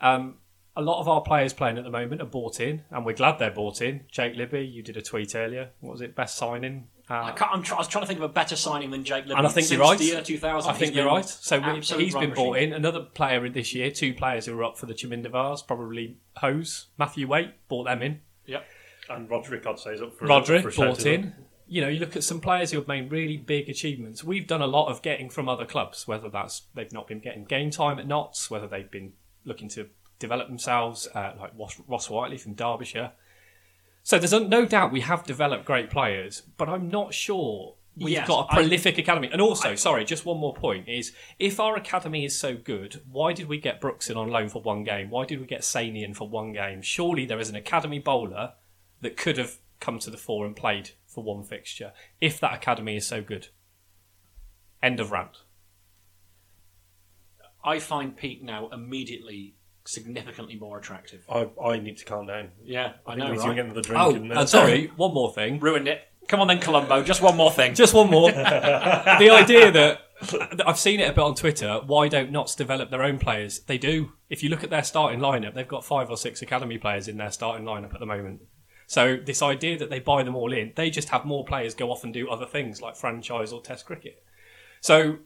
Um, 0.00 0.36
a 0.76 0.82
lot 0.82 1.00
of 1.00 1.08
our 1.08 1.22
players 1.22 1.54
playing 1.54 1.78
at 1.78 1.84
the 1.84 1.90
moment 1.90 2.20
are 2.20 2.26
bought 2.26 2.60
in, 2.60 2.82
and 2.90 3.04
we're 3.06 3.14
glad 3.14 3.38
they're 3.38 3.50
bought 3.50 3.80
in. 3.80 4.02
Jake 4.10 4.36
Libby, 4.36 4.66
you 4.66 4.82
did 4.82 4.96
a 4.96 5.02
tweet 5.02 5.34
earlier. 5.34 5.70
What 5.80 5.92
was 5.92 6.00
it? 6.02 6.14
Best 6.14 6.36
signing. 6.36 6.88
Uh, 7.08 7.22
I, 7.24 7.32
can't, 7.32 7.50
I'm 7.52 7.62
try, 7.62 7.76
I 7.76 7.80
was 7.80 7.88
trying 7.88 8.02
to 8.02 8.08
think 8.08 8.18
of 8.18 8.24
a 8.24 8.32
better 8.32 8.56
signing 8.56 8.90
than 8.90 9.02
Jake 9.04 9.24
Libby. 9.24 9.38
and 9.38 9.46
I 9.46 9.50
think 9.50 9.66
since 9.66 9.78
you're 9.78 9.80
right. 9.80 9.98
The 9.98 10.04
year 10.04 10.22
2000, 10.22 10.70
I 10.70 10.74
think 10.74 10.94
you're 10.94 11.06
right. 11.06 11.24
So 11.24 11.60
he's 11.60 11.90
been 11.90 12.12
run 12.12 12.34
brought 12.34 12.52
machine. 12.52 12.68
in. 12.68 12.74
Another 12.74 13.00
player 13.00 13.48
this 13.48 13.74
year, 13.74 13.90
two 13.90 14.12
players 14.12 14.46
who 14.46 14.56
were 14.56 14.64
up 14.64 14.76
for 14.76 14.86
the 14.86 14.94
Chamindavars, 14.94 15.66
probably 15.66 16.18
Hose, 16.36 16.86
Matthew 16.98 17.26
Waite, 17.26 17.54
bought 17.68 17.84
them 17.84 18.02
in. 18.02 18.20
Yep. 18.46 18.64
And 19.08 19.30
Roderick, 19.30 19.66
I'd 19.66 19.78
say, 19.78 19.92
is 19.94 20.02
up 20.02 20.18
for 20.18 20.26
Roderick 20.26 20.62
for 20.62 20.68
a 20.68 20.72
shout 20.72 20.84
brought 20.84 20.98
as 20.98 21.06
in. 21.06 21.32
You 21.68 21.80
know, 21.80 21.88
you 21.88 22.00
look 22.00 22.16
at 22.16 22.22
some 22.22 22.40
players 22.40 22.70
who 22.70 22.78
have 22.78 22.86
made 22.86 23.10
really 23.10 23.36
big 23.36 23.68
achievements. 23.68 24.22
We've 24.22 24.46
done 24.46 24.62
a 24.62 24.66
lot 24.66 24.88
of 24.88 25.02
getting 25.02 25.30
from 25.30 25.48
other 25.48 25.64
clubs, 25.64 26.06
whether 26.06 26.28
that's 26.28 26.62
they've 26.74 26.92
not 26.92 27.08
been 27.08 27.20
getting 27.20 27.44
game 27.44 27.70
time 27.70 27.98
at 27.98 28.06
Notts, 28.06 28.50
whether 28.50 28.68
they've 28.68 28.90
been 28.90 29.14
looking 29.44 29.68
to 29.70 29.88
develop 30.18 30.48
themselves, 30.48 31.08
uh, 31.14 31.32
like 31.38 31.52
Ross, 31.58 31.80
Ross 31.86 32.10
Whiteley 32.10 32.38
from 32.38 32.54
Derbyshire. 32.54 33.12
So 34.02 34.18
there's 34.18 34.32
no 34.32 34.66
doubt 34.66 34.92
we 34.92 35.00
have 35.00 35.24
developed 35.24 35.64
great 35.64 35.90
players, 35.90 36.42
but 36.56 36.68
I'm 36.68 36.88
not 36.88 37.12
sure 37.12 37.74
we've 37.96 38.10
Yes, 38.10 38.28
got 38.28 38.48
a 38.50 38.54
prolific 38.54 38.98
academy. 38.98 39.28
And 39.32 39.40
also, 39.40 39.74
sorry, 39.74 40.04
just 40.04 40.24
one 40.24 40.38
more 40.38 40.54
point 40.54 40.88
is 40.88 41.12
if 41.38 41.58
our 41.58 41.76
academy 41.76 42.24
is 42.24 42.38
so 42.38 42.54
good, 42.54 43.00
why 43.10 43.32
did 43.32 43.48
we 43.48 43.58
get 43.58 43.80
Brooks 43.80 44.08
in 44.08 44.16
on 44.16 44.28
loan 44.30 44.48
for 44.48 44.62
one 44.62 44.84
game? 44.84 45.10
Why 45.10 45.24
did 45.24 45.40
we 45.40 45.46
get 45.46 45.62
Saini 45.62 46.04
in 46.04 46.14
for 46.14 46.28
one 46.28 46.52
game? 46.52 46.82
Surely 46.82 47.26
there 47.26 47.40
is 47.40 47.48
an 47.48 47.56
academy 47.56 47.98
bowler 47.98 48.52
that 49.00 49.16
could 49.16 49.38
have 49.38 49.58
come 49.80 49.98
to 49.98 50.10
the 50.10 50.16
fore 50.16 50.46
and 50.46 50.54
played 50.54 50.90
for 51.06 51.24
one 51.24 51.42
fixture 51.42 51.92
if 52.20 52.38
that 52.40 52.54
academy 52.54 52.96
is 52.96 53.06
so 53.06 53.22
good. 53.22 53.48
End 54.82 55.00
of 55.00 55.10
rant. 55.10 55.38
I 57.64 57.80
find 57.80 58.16
Pete 58.16 58.44
now 58.44 58.68
immediately 58.68 59.55
significantly 59.88 60.56
more 60.56 60.78
attractive. 60.78 61.24
I, 61.28 61.48
I 61.62 61.78
need 61.78 61.96
to 61.98 62.04
calm 62.04 62.26
down. 62.26 62.50
Yeah, 62.64 62.94
I, 63.06 63.12
I 63.12 63.16
know, 63.16 63.32
need 63.32 63.40
to 63.40 63.46
right? 63.46 63.54
get 63.56 63.64
another 63.64 63.82
drink. 63.82 64.02
Oh, 64.02 64.14
and, 64.14 64.32
uh, 64.32 64.46
sorry, 64.46 64.86
one 64.96 65.14
more 65.14 65.32
thing. 65.32 65.58
Ruined 65.60 65.88
it. 65.88 66.02
Come 66.28 66.40
on 66.40 66.48
then, 66.48 66.58
Columbo. 66.58 67.02
Just 67.02 67.22
one 67.22 67.36
more 67.36 67.52
thing. 67.52 67.74
Just 67.74 67.94
one 67.94 68.10
more. 68.10 68.30
the 68.32 69.30
idea 69.30 69.70
that 69.70 70.00
I've 70.66 70.78
seen 70.78 71.00
it 71.00 71.08
a 71.08 71.12
bit 71.12 71.22
on 71.22 71.34
Twitter. 71.34 71.80
Why 71.86 72.08
don't 72.08 72.32
Notts 72.32 72.54
develop 72.54 72.90
their 72.90 73.02
own 73.02 73.18
players? 73.18 73.60
They 73.60 73.78
do. 73.78 74.12
If 74.28 74.42
you 74.42 74.48
look 74.48 74.64
at 74.64 74.70
their 74.70 74.82
starting 74.82 75.20
lineup, 75.20 75.54
they've 75.54 75.68
got 75.68 75.84
five 75.84 76.10
or 76.10 76.16
six 76.16 76.42
academy 76.42 76.78
players 76.78 77.06
in 77.06 77.16
their 77.16 77.30
starting 77.30 77.66
lineup 77.66 77.94
at 77.94 78.00
the 78.00 78.06
moment. 78.06 78.40
So 78.86 79.16
this 79.16 79.42
idea 79.42 79.78
that 79.78 79.90
they 79.90 79.98
buy 79.98 80.22
them 80.22 80.36
all 80.36 80.52
in, 80.52 80.72
they 80.76 80.90
just 80.90 81.10
have 81.10 81.24
more 81.24 81.44
players 81.44 81.74
go 81.74 81.90
off 81.90 82.04
and 82.04 82.14
do 82.14 82.28
other 82.28 82.46
things 82.46 82.80
like 82.80 82.96
franchise 82.96 83.52
or 83.52 83.60
Test 83.60 83.84
cricket. 83.84 84.22
So 84.80 85.18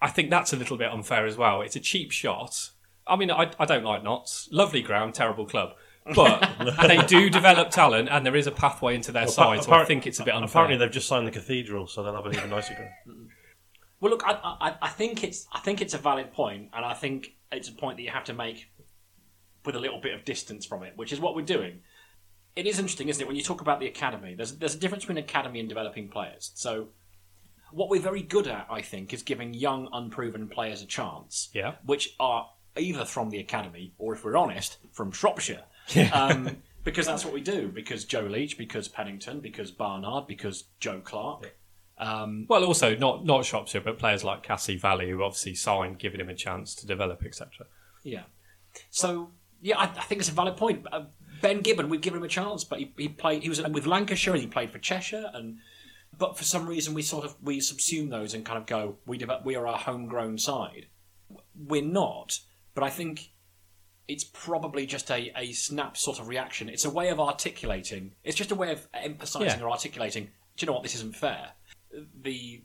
I 0.00 0.08
think 0.08 0.30
that's 0.30 0.52
a 0.52 0.56
little 0.56 0.76
bit 0.76 0.90
unfair 0.90 1.26
as 1.26 1.36
well. 1.36 1.62
It's 1.62 1.76
a 1.76 1.80
cheap 1.80 2.10
shot. 2.10 2.70
I 3.06 3.16
mean, 3.16 3.30
I, 3.30 3.50
I 3.58 3.64
don't 3.66 3.84
like 3.84 4.02
Notts. 4.02 4.48
Lovely 4.50 4.82
ground, 4.82 5.14
terrible 5.14 5.46
club. 5.46 5.70
But 6.14 6.48
they 6.86 6.98
do 7.06 7.28
develop 7.30 7.70
talent, 7.70 8.08
and 8.10 8.24
there 8.24 8.36
is 8.36 8.46
a 8.46 8.52
pathway 8.52 8.94
into 8.94 9.10
their 9.12 9.26
side. 9.26 9.64
So 9.64 9.70
I 9.70 9.74
Apparent- 9.74 9.88
think 9.88 10.06
it's 10.06 10.20
a 10.20 10.24
bit 10.24 10.34
unfair. 10.34 10.62
Apparently, 10.62 10.76
they've 10.78 10.92
just 10.94 11.08
signed 11.08 11.26
the 11.26 11.32
cathedral, 11.32 11.86
so 11.88 12.02
they'll 12.02 12.14
have 12.14 12.26
an 12.26 12.34
even 12.34 12.50
nicer 12.50 12.74
ground. 12.74 13.30
Well, 14.00 14.10
look, 14.12 14.22
I, 14.24 14.32
I, 14.60 14.74
I 14.82 14.88
think 14.88 15.24
it's 15.24 15.46
I 15.52 15.58
think 15.60 15.80
it's 15.80 15.94
a 15.94 15.98
valid 15.98 16.32
point, 16.32 16.70
and 16.74 16.84
I 16.84 16.94
think 16.94 17.34
it's 17.50 17.68
a 17.68 17.72
point 17.72 17.96
that 17.96 18.02
you 18.04 18.10
have 18.10 18.24
to 18.24 18.34
make 18.34 18.70
with 19.64 19.74
a 19.74 19.80
little 19.80 20.00
bit 20.00 20.14
of 20.14 20.24
distance 20.24 20.64
from 20.64 20.82
it, 20.84 20.92
which 20.96 21.12
is 21.12 21.18
what 21.18 21.34
we're 21.34 21.42
doing. 21.44 21.80
It 22.54 22.66
is 22.66 22.78
interesting, 22.78 23.08
isn't 23.08 23.20
it, 23.20 23.26
when 23.26 23.36
you 23.36 23.42
talk 23.42 23.60
about 23.60 23.80
the 23.80 23.86
academy? 23.86 24.34
There's 24.34 24.52
there's 24.52 24.74
a 24.76 24.78
difference 24.78 25.04
between 25.04 25.18
academy 25.18 25.58
and 25.60 25.68
developing 25.68 26.08
players. 26.08 26.52
So, 26.54 26.88
what 27.72 27.88
we're 27.88 28.00
very 28.00 28.22
good 28.22 28.46
at, 28.46 28.66
I 28.70 28.80
think, 28.80 29.12
is 29.12 29.22
giving 29.24 29.54
young, 29.54 29.88
unproven 29.92 30.46
players 30.48 30.82
a 30.82 30.86
chance. 30.86 31.48
Yeah. 31.52 31.74
which 31.84 32.14
are 32.20 32.48
either 32.76 33.04
from 33.04 33.30
the 33.30 33.38
academy 33.38 33.92
or, 33.98 34.14
if 34.14 34.24
we're 34.24 34.36
honest, 34.36 34.78
from 34.92 35.12
Shropshire. 35.12 35.64
Um, 36.12 36.58
because 36.84 37.06
that's 37.06 37.24
what 37.24 37.34
we 37.34 37.40
do. 37.40 37.68
Because 37.68 38.04
Joe 38.04 38.22
Leach, 38.22 38.58
because 38.58 38.88
Pennington, 38.88 39.40
because 39.40 39.70
Barnard, 39.70 40.26
because 40.26 40.64
Joe 40.80 41.00
Clark. 41.02 41.56
Um, 41.98 42.46
Well, 42.48 42.64
also 42.64 42.94
not 42.94 43.24
not 43.24 43.44
Shropshire, 43.46 43.80
but 43.80 43.98
players 43.98 44.22
like 44.22 44.46
Kashif 44.46 44.84
Ali, 44.84 45.10
who 45.10 45.22
obviously 45.22 45.54
signed, 45.54 45.98
giving 45.98 46.20
him 46.20 46.28
a 46.28 46.34
chance 46.34 46.74
to 46.76 46.86
develop, 46.86 47.24
etc. 47.24 47.66
Yeah. 48.02 48.24
So 48.90 49.30
yeah, 49.62 49.78
I, 49.78 49.84
I 49.84 50.02
think 50.02 50.20
it's 50.20 50.28
a 50.28 50.32
valid 50.32 50.56
point. 50.56 50.86
Uh, 50.92 51.04
ben 51.40 51.60
Gibbon, 51.60 51.88
we've 51.88 52.00
given 52.00 52.18
him 52.18 52.24
a 52.24 52.28
chance, 52.28 52.64
but 52.64 52.78
he, 52.78 52.92
he 52.98 53.08
played. 53.08 53.42
He 53.42 53.48
was 53.48 53.62
with 53.62 53.86
Lancashire 53.86 54.34
and 54.34 54.42
he 54.42 54.48
played 54.48 54.70
for 54.70 54.78
Cheshire, 54.78 55.30
and 55.32 55.58
but 56.18 56.36
for 56.36 56.44
some 56.44 56.66
reason 56.66 56.94
we 56.94 57.02
sort 57.02 57.24
of 57.24 57.36
we 57.42 57.60
subsume 57.60 58.10
those 58.10 58.34
and 58.34 58.44
kind 58.44 58.58
of 58.58 58.66
go 58.66 58.96
we 59.06 59.18
develop, 59.18 59.44
we 59.44 59.56
are 59.56 59.66
our 59.66 59.78
homegrown 59.78 60.38
side. 60.38 60.86
We're 61.58 61.82
not, 61.82 62.38
but 62.76 62.84
I 62.84 62.90
think 62.90 63.30
it's 64.06 64.22
probably 64.22 64.86
just 64.86 65.10
a, 65.10 65.32
a 65.36 65.50
snap 65.52 65.96
sort 65.96 66.20
of 66.20 66.28
reaction. 66.28 66.68
It's 66.68 66.84
a 66.84 66.90
way 66.90 67.08
of 67.08 67.18
articulating. 67.18 68.12
It's 68.22 68.36
just 68.36 68.52
a 68.52 68.54
way 68.54 68.70
of 68.70 68.86
emphasising 68.94 69.58
Yeah. 69.58 69.64
or 69.66 69.70
articulating. 69.70 70.24
Do 70.26 70.30
you 70.60 70.66
know 70.66 70.74
what? 70.74 70.82
This 70.84 70.94
isn't 70.94 71.16
fair. 71.16 71.52
The, 72.22 72.62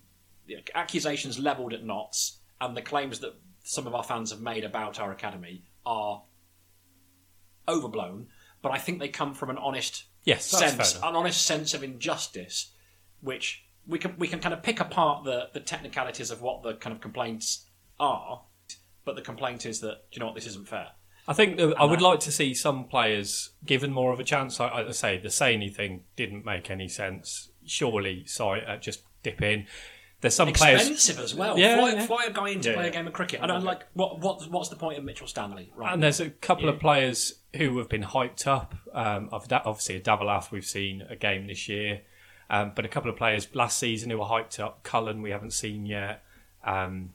the 0.47 0.57
accusations 0.75 1.39
levelled 1.39 1.73
at 1.73 1.83
Notts 1.83 2.37
and 2.59 2.77
the 2.77 2.81
claims 2.83 3.19
that 3.21 3.33
some 3.63 3.87
of 3.87 3.95
our 3.95 4.03
fans 4.03 4.29
have 4.31 4.41
made 4.41 4.63
about 4.65 4.99
our 4.99 5.11
academy 5.11 5.63
are 5.85 6.21
overblown, 7.67 8.27
but 8.61 8.71
I 8.71 8.77
think 8.77 8.99
they 8.99 9.07
come 9.07 9.33
from 9.33 9.49
an 9.49 9.57
honest 9.57 10.05
Yes, 10.23 10.45
sense, 10.45 10.95
an 10.97 11.15
honest 11.15 11.43
sense 11.45 11.73
of 11.73 11.83
injustice, 11.83 12.73
which 13.21 13.65
we 13.87 13.97
can 13.97 14.13
we 14.19 14.27
can 14.27 14.39
kind 14.39 14.53
of 14.53 14.61
pick 14.61 14.79
apart 14.79 15.23
the 15.23 15.47
the 15.53 15.59
technicalities 15.59 16.29
of 16.29 16.41
what 16.43 16.61
the 16.61 16.75
kind 16.75 16.95
of 16.95 17.01
complaints 17.01 17.65
are, 17.99 18.43
but 19.05 19.15
the 19.15 19.21
complaint 19.21 19.65
is 19.65 19.79
that 19.81 20.09
do 20.11 20.15
you 20.15 20.19
know 20.19 20.27
what 20.27 20.35
this 20.35 20.47
isn't 20.47 20.67
fair. 20.67 20.87
I 21.27 21.33
think 21.33 21.57
that 21.57 21.75
I 21.79 21.85
would 21.85 22.01
like 22.01 22.19
to 22.21 22.31
see 22.31 22.53
some 22.53 22.85
players 22.85 23.51
given 23.65 23.91
more 23.91 24.11
of 24.11 24.19
a 24.19 24.23
chance. 24.23 24.59
I, 24.59 24.69
I 24.69 24.91
say 24.91 25.17
the 25.17 25.29
Saini 25.29 25.73
thing 25.73 26.03
didn't 26.15 26.45
make 26.45 26.71
any 26.71 26.87
sense. 26.87 27.51
Surely, 27.65 28.25
sorry, 28.25 28.65
uh, 28.65 28.77
just 28.77 29.03
dip 29.21 29.41
in. 29.41 29.67
There's 30.21 30.35
some 30.35 30.51
players. 30.53 30.81
Expensive 30.81 31.19
as 31.19 31.33
well. 31.33 31.57
Yeah, 31.57 31.77
fly, 31.77 31.93
yeah. 31.93 32.05
fly 32.05 32.25
a 32.27 32.31
guy 32.31 32.49
in 32.49 32.61
to 32.61 32.69
Yeah, 32.69 32.75
play 32.75 32.83
a 32.83 32.87
yeah. 32.87 32.93
game 32.93 33.07
of 33.07 33.13
cricket. 33.13 33.41
I 33.41 33.47
don't 33.47 33.63
like 33.63 33.85
what 33.93 34.19
what 34.19 34.49
what's 34.49 34.69
the 34.69 34.75
point 34.75 34.97
of 34.97 35.03
Mitchell 35.03 35.27
Stanley? 35.27 35.71
Right. 35.75 35.93
And 35.93 36.01
there's 36.01 36.19
a 36.19 36.29
couple 36.29 36.69
of 36.69 36.79
players 36.79 37.39
who 37.55 37.77
have 37.79 37.89
been 37.89 38.03
hyped 38.03 38.45
up. 38.45 38.75
Um, 38.93 39.29
of 39.31 39.47
that, 39.49 39.65
obviously, 39.65 39.95
a 39.95 40.01
Davalath 40.01 40.51
we've 40.51 40.65
seen 40.65 41.03
a 41.09 41.15
game 41.15 41.47
this 41.47 41.67
year, 41.67 42.01
um, 42.49 42.71
but 42.75 42.85
a 42.85 42.87
couple 42.87 43.09
of 43.09 43.17
players 43.17 43.47
last 43.55 43.79
season 43.79 44.09
who 44.09 44.19
were 44.19 44.25
hyped 44.25 44.59
up. 44.59 44.83
Cullen 44.83 45.21
we 45.21 45.31
haven't 45.31 45.53
seen 45.53 45.85
yet. 45.85 46.23
Um, 46.63 47.11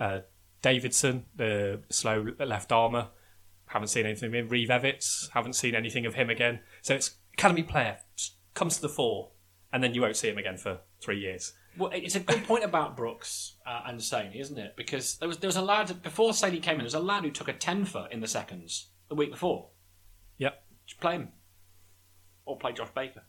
uh, 0.00 0.20
Davidson, 0.62 1.24
the 1.36 1.82
slow 1.90 2.26
left 2.38 2.72
armour, 2.72 3.08
haven't 3.66 3.88
seen 3.88 4.06
anything 4.06 4.28
of 4.28 4.34
him. 4.34 4.48
Reeve 4.48 4.68
Evitts, 4.68 5.30
haven't 5.30 5.54
seen 5.54 5.74
anything 5.74 6.06
of 6.06 6.14
him 6.14 6.30
again. 6.30 6.60
So 6.82 6.94
it's 6.94 7.16
academy 7.34 7.62
player 7.62 7.98
comes 8.54 8.76
to 8.76 8.82
the 8.82 8.88
fore, 8.88 9.30
and 9.72 9.82
then 9.82 9.94
you 9.94 10.00
won't 10.00 10.16
see 10.16 10.28
him 10.28 10.38
again 10.38 10.56
for 10.56 10.80
three 11.00 11.20
years. 11.20 11.52
Well, 11.76 11.90
it's 11.92 12.16
a 12.16 12.20
good 12.20 12.44
point 12.44 12.64
about 12.64 12.96
Brooks 12.96 13.56
uh, 13.64 13.82
and 13.86 14.00
Saini, 14.00 14.40
isn't 14.40 14.58
it? 14.58 14.74
Because 14.76 15.16
there 15.18 15.28
was 15.28 15.38
there 15.38 15.48
was 15.48 15.56
a 15.56 15.62
lad 15.62 16.02
before 16.02 16.32
Saini 16.32 16.60
came 16.60 16.74
in. 16.74 16.78
There 16.78 16.84
was 16.84 16.94
a 16.94 17.00
lad 17.00 17.22
who 17.22 17.30
took 17.30 17.48
a 17.48 17.52
ten 17.52 17.84
for 17.84 18.08
in 18.10 18.20
the 18.20 18.26
seconds 18.26 18.90
the 19.08 19.14
week 19.14 19.30
before. 19.30 19.68
Yep. 20.38 20.60
Just 20.86 21.00
play 21.00 21.12
him, 21.14 21.28
or 22.44 22.56
play 22.58 22.72
Josh 22.72 22.90
Baker. 22.94 23.22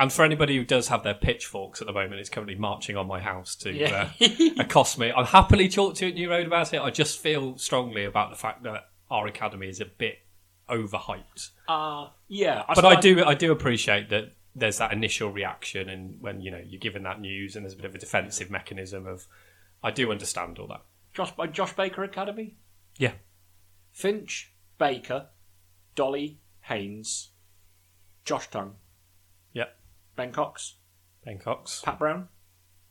And 0.00 0.10
for 0.10 0.24
anybody 0.24 0.56
who 0.56 0.64
does 0.64 0.88
have 0.88 1.02
their 1.02 1.14
pitchforks 1.14 1.82
at 1.82 1.86
the 1.86 1.92
moment, 1.92 2.20
it's 2.20 2.30
currently 2.30 2.54
marching 2.54 2.96
on 2.96 3.06
my 3.06 3.20
house 3.20 3.54
to 3.56 3.70
Yeah. 3.72 4.10
uh, 4.18 4.26
accost 4.58 4.98
me. 4.98 5.12
I'm 5.14 5.26
happily 5.26 5.68
talk 5.68 5.94
to 5.96 6.06
you 6.06 6.10
at 6.10 6.14
New 6.14 6.30
Road 6.30 6.46
about 6.46 6.72
it. 6.72 6.80
I 6.80 6.88
just 6.90 7.18
feel 7.20 7.58
strongly 7.58 8.04
about 8.06 8.30
the 8.30 8.36
fact 8.36 8.62
that 8.62 8.88
our 9.10 9.26
academy 9.26 9.68
is 9.68 9.78
a 9.78 9.84
bit 9.84 10.20
overhyped. 10.70 11.50
Uh, 11.68 12.08
yeah, 12.28 12.64
But 12.74 12.86
I 12.86 12.98
do, 12.98 13.22
I 13.24 13.34
do 13.34 13.52
appreciate 13.52 14.08
that 14.08 14.32
there's 14.54 14.78
that 14.78 14.92
initial 14.92 15.30
reaction, 15.30 15.88
and 15.90 16.20
when 16.20 16.40
you 16.40 16.50
know 16.50 16.62
you're 16.66 16.80
given 16.80 17.02
that 17.04 17.20
news, 17.20 17.54
and 17.54 17.64
there's 17.64 17.74
a 17.74 17.76
bit 17.76 17.84
of 17.86 17.94
a 17.94 17.98
defensive 17.98 18.50
mechanism 18.50 19.06
of. 19.06 19.26
I 19.82 19.90
do 19.90 20.10
understand 20.10 20.58
all 20.58 20.66
that. 20.68 20.82
Josh 21.12 21.30
by 21.32 21.46
Josh 21.46 21.74
Baker 21.74 22.04
Academy. 22.04 22.56
Yeah. 22.98 23.12
Finch, 23.92 24.52
Baker, 24.78 25.28
Dolly, 25.94 26.40
Haynes, 26.62 27.30
Josh 28.24 28.48
Tongue. 28.50 28.76
Ben 30.20 30.32
Cox, 30.32 30.74
Ben 31.24 31.38
Cox. 31.38 31.80
Pat 31.82 31.98
Brown. 31.98 32.28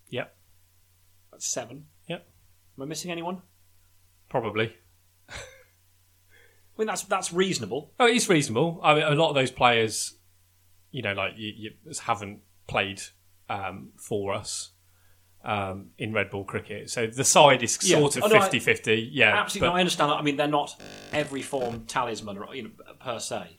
Yep. 0.10 0.36
That's 1.32 1.46
seven. 1.46 1.86
Yep. 2.08 2.28
Am 2.76 2.82
I 2.82 2.86
missing 2.88 3.12
anyone? 3.12 3.44
Probably. 4.30 4.74
I 5.30 5.34
mean, 6.80 6.88
that's 6.88 7.04
that's 7.04 7.32
reasonable. 7.32 7.94
Oh, 8.00 8.08
it's 8.08 8.28
reasonable. 8.30 8.80
I 8.82 8.96
mean, 8.96 9.04
a 9.04 9.12
lot 9.12 9.30
of 9.30 9.36
those 9.36 9.52
players, 9.52 10.18
you 10.90 11.04
know, 11.04 11.14
like 11.14 11.34
you, 11.38 11.54
you 11.56 11.72
haven't 12.02 12.40
played 12.68 13.00
um, 13.48 13.90
for 13.98 14.34
us 14.34 14.72
um, 15.46 15.90
in 16.00 16.12
red 16.12 16.32
ball 16.32 16.46
cricket. 16.46 16.90
So 16.90 17.06
the 17.06 17.24
side 17.24 17.62
is 17.62 17.78
Yeah. 17.84 18.00
sort 18.00 18.18
of 18.18 18.24
Oh, 18.24 18.28
no, 18.28 18.38
I- 18.38 18.50
50-50. 18.50 19.10
Yeah, 19.12 19.40
Absolutely, 19.40 19.70
no, 19.70 19.76
I 19.76 19.82
understand 19.82 20.10
that. 20.10 20.16
I 20.16 20.24
mean, 20.24 20.36
they're 20.36 20.48
not 20.48 20.82
every 21.12 21.44
form 21.44 21.86
talisman, 21.86 22.40
or, 22.40 22.56
you 22.56 22.64
know, 22.64 22.70
per 23.00 23.20
se. 23.20 23.59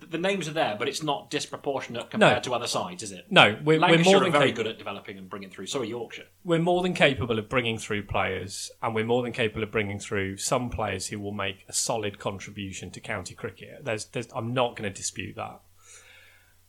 The- 0.00 0.18
names 0.18 0.48
are 0.48 0.52
there, 0.52 0.76
but 0.78 0.88
it's 0.88 1.02
not 1.02 1.30
disproportionate 1.30 2.10
compared 2.10 2.42
to 2.44 2.54
other 2.54 2.66
sides, 2.66 3.02
is 3.02 3.12
it? 3.12 3.26
no, 3.30 3.58
we're, 3.62 3.78
we're 3.78 4.02
more 4.02 4.20
than 4.20 4.32
very 4.32 4.48
cap- 4.48 4.56
good 4.56 4.66
at 4.66 4.78
developing 4.78 5.18
and 5.18 5.28
bringing 5.28 5.50
through. 5.50 5.66
So 5.66 5.80
are 5.80 5.84
Yorkshire. 5.84 6.24
we're 6.44 6.58
more 6.58 6.82
than 6.82 6.94
capable 6.94 7.38
of 7.38 7.48
bringing 7.48 7.78
through 7.78 8.04
players, 8.04 8.70
and 8.82 8.94
we're 8.94 9.04
more 9.04 9.22
than 9.22 9.32
capable 9.32 9.62
of 9.62 9.70
bringing 9.70 9.98
through 9.98 10.38
some 10.38 10.70
players 10.70 11.08
who 11.08 11.20
will 11.20 11.32
make 11.32 11.64
a 11.68 11.72
solid 11.72 12.18
contribution 12.18 12.90
to 12.92 13.00
county 13.00 13.34
cricket. 13.34 13.84
There's, 13.84 14.06
there's, 14.06 14.28
I'm 14.34 14.54
not 14.54 14.76
going 14.76 14.90
to 14.90 14.96
dispute 14.96 15.36
that. 15.36 15.60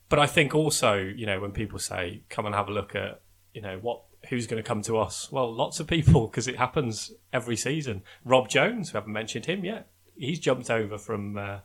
But 0.09 0.19
I 0.19 0.27
think 0.27 0.53
also, 0.53 0.97
you 0.97 1.25
know, 1.25 1.39
when 1.39 1.51
people 1.51 1.79
say, 1.79 2.23
"Come 2.29 2.45
and 2.45 2.53
have 2.53 2.67
a 2.67 2.71
look 2.71 2.95
at," 2.95 3.21
you 3.53 3.61
know, 3.61 3.79
what 3.81 4.03
who's 4.29 4.47
going 4.47 4.61
to 4.61 4.67
come 4.67 4.81
to 4.83 4.97
us? 4.97 5.31
Well, 5.31 5.53
lots 5.53 5.79
of 5.79 5.87
people 5.87 6.27
because 6.27 6.47
it 6.47 6.57
happens 6.57 7.11
every 7.33 7.55
season. 7.55 8.03
Rob 8.23 8.49
Jones, 8.49 8.93
we 8.93 8.97
haven't 8.97 9.13
mentioned 9.13 9.45
him 9.45 9.65
yet. 9.65 9.87
He's 10.17 10.39
jumped 10.39 10.69
over 10.69 10.97
from 10.97 11.37
uh, 11.37 11.59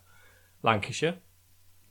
Lancashire. 0.63 1.15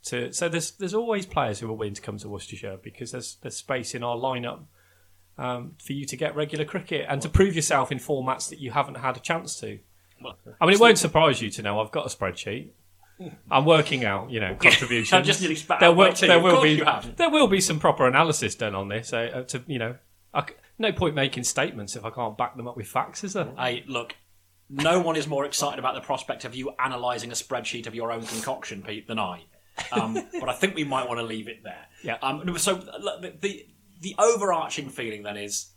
To, 0.05 0.33
so 0.33 0.49
there's 0.49 0.71
there's 0.73 0.95
always 0.95 1.27
players 1.27 1.61
who 1.61 1.69
are 1.71 1.75
willing 1.75 1.95
to 1.95 2.01
come 2.01 2.17
to 2.19 2.29
Worcestershire 2.29 2.79
because 2.83 3.13
there's 3.13 3.37
there's 3.43 3.57
space 3.57 3.95
in 3.95 4.03
our 4.03 4.17
lineup 4.17 4.61
um, 5.37 5.75
for 5.85 5.93
you 5.93 6.07
to 6.07 6.17
get 6.17 6.35
regular 6.35 6.65
cricket 6.65 7.07
and 7.09 7.21
to 7.23 7.29
prove 7.29 7.55
yourself 7.55 7.93
in 7.93 7.99
formats 7.99 8.49
that 8.49 8.61
you 8.61 8.71
haven't 8.71 8.97
had 8.97 9.17
a 9.17 9.21
chance 9.21 9.59
to. 9.61 9.79
I 10.61 10.67
mean, 10.67 10.75
it 10.75 10.81
won't 10.81 10.99
surprise 10.99 11.41
you 11.41 11.51
to 11.51 11.63
know 11.63 11.81
I've 11.81 11.91
got 11.91 12.07
a 12.07 12.15
spreadsheet. 12.17 12.71
I'm 13.51 13.67
working 13.67 14.05
out, 14.05 14.31
you 14.31 14.41
know, 14.41 14.55
contributions. 14.59 15.13
I 15.13 15.21
just 15.23 15.41
nearly 15.41 15.57
spat 15.57 15.81
there 15.81 15.91
out 15.91 15.97
will, 15.97 16.09
my 16.09 16.13
tea. 16.15 16.27
there 16.27 16.39
Of 16.39 16.43
will 16.43 16.51
course 16.53 16.63
be 16.65 16.71
you 16.73 16.85
have. 16.85 17.17
there 17.17 17.31
will 17.31 17.49
be 17.49 17.61
some 17.61 17.79
proper 17.79 18.07
analysis 18.07 18.55
done 18.55 18.75
on 18.75 18.89
this. 18.89 19.13
Uh, 19.13 19.31
uh, 19.35 19.43
to 19.45 19.63
you 19.67 19.79
know, 19.79 19.97
I 20.33 20.47
c 20.47 20.55
no 20.79 20.93
point 20.93 21.15
making 21.15 21.45
statements 21.45 21.97
if 21.97 22.05
I 22.05 22.11
can't 22.11 22.39
back 22.39 22.57
them 22.57 22.67
up 22.67 22.77
with 22.77 22.87
facts, 22.87 23.23
is 23.25 23.35
there? 23.35 23.49
Hey, 23.59 23.85
look, 23.87 24.15
no 24.71 25.01
one 25.01 25.17
is 25.17 25.27
more 25.27 25.45
excited 25.45 25.79
about 25.79 25.95
the 25.95 26.01
prospect 26.01 26.45
of 26.47 26.55
you 26.55 26.73
analysing 26.79 27.31
a 27.31 27.35
spreadsheet 27.35 27.87
of 27.87 27.95
your 27.95 28.11
own 28.13 28.23
concoction, 28.25 28.83
Pete, 28.83 29.07
than 29.07 29.19
I. 29.19 29.45
Um, 29.93 30.15
but 30.39 30.49
I 30.49 30.53
think 30.53 30.75
we 30.75 30.85
might 30.85 31.09
want 31.09 31.21
to 31.21 31.27
leave 31.27 31.49
it 31.49 31.63
there. 31.65 31.87
Yeah. 32.03 32.19
Um, 32.23 32.57
so 32.59 32.75
the, 32.75 33.35
the 33.41 33.67
the 34.01 34.15
overarching 34.19 34.89
feeling 34.89 35.23
then 35.23 35.37
is 35.37 35.73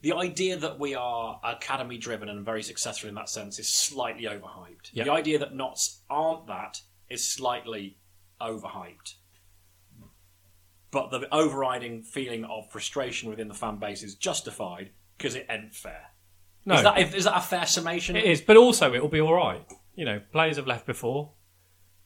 the 0.00 0.12
idea 0.14 0.56
that 0.56 0.78
we 0.78 0.94
are 0.94 1.40
academy 1.44 1.98
driven 1.98 2.28
and 2.28 2.44
very 2.44 2.62
successful 2.62 3.08
in 3.08 3.14
that 3.14 3.28
sense 3.28 3.58
is 3.58 3.68
slightly 3.68 4.24
overhyped. 4.24 4.90
The 4.92 5.10
idea 5.10 5.38
that 5.38 5.54
Notts 5.54 6.02
aren't 6.10 6.46
that 6.48 6.80
is 7.08 7.28
slightly 7.28 7.98
overhyped. 8.40 9.14
But 10.90 11.10
the 11.10 11.26
overriding 11.34 12.02
feeling 12.02 12.44
of 12.44 12.70
frustration 12.70 13.30
within 13.30 13.48
the 13.48 13.54
fan 13.54 13.76
base 13.76 14.02
is 14.02 14.14
justified 14.14 14.90
because 15.16 15.34
it 15.34 15.46
ain't 15.48 15.74
fair. 15.74 16.10
No, 16.66 16.74
Is, 16.74 16.82
that, 16.82 16.98
is 17.14 17.24
that 17.24 17.36
a 17.36 17.40
fair 17.40 17.66
summation? 17.66 18.14
it 18.14 18.24
is, 18.24 18.40
but 18.40 18.56
also 18.56 18.92
it 18.92 19.00
will 19.00 19.08
be 19.08 19.20
all 19.20 19.34
right. 19.34 19.64
You 19.94 20.04
know, 20.04 20.20
players 20.32 20.56
have 20.56 20.66
left 20.66 20.86
before 20.86 21.32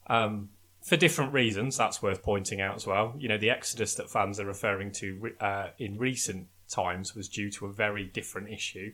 um, 0.07 0.49
for 0.87 0.97
different 0.97 1.33
reasons. 1.33 1.77
That's 1.77 2.01
worth 2.01 2.23
pointing 2.23 2.61
out 2.61 2.75
as 2.75 2.87
well. 2.87 3.13
You 3.17 3.27
know, 3.29 3.37
the 3.37 3.49
exodus 3.49 3.95
that 3.95 4.09
fans 4.09 4.39
are 4.39 4.45
referring 4.45 4.91
to 4.93 5.17
re- 5.19 5.31
uh, 5.39 5.67
in 5.77 5.97
recent 5.97 6.47
times 6.69 7.15
was 7.15 7.27
due 7.29 7.51
to 7.51 7.65
a 7.65 7.71
very 7.71 8.05
different 8.05 8.49
issue, 8.49 8.93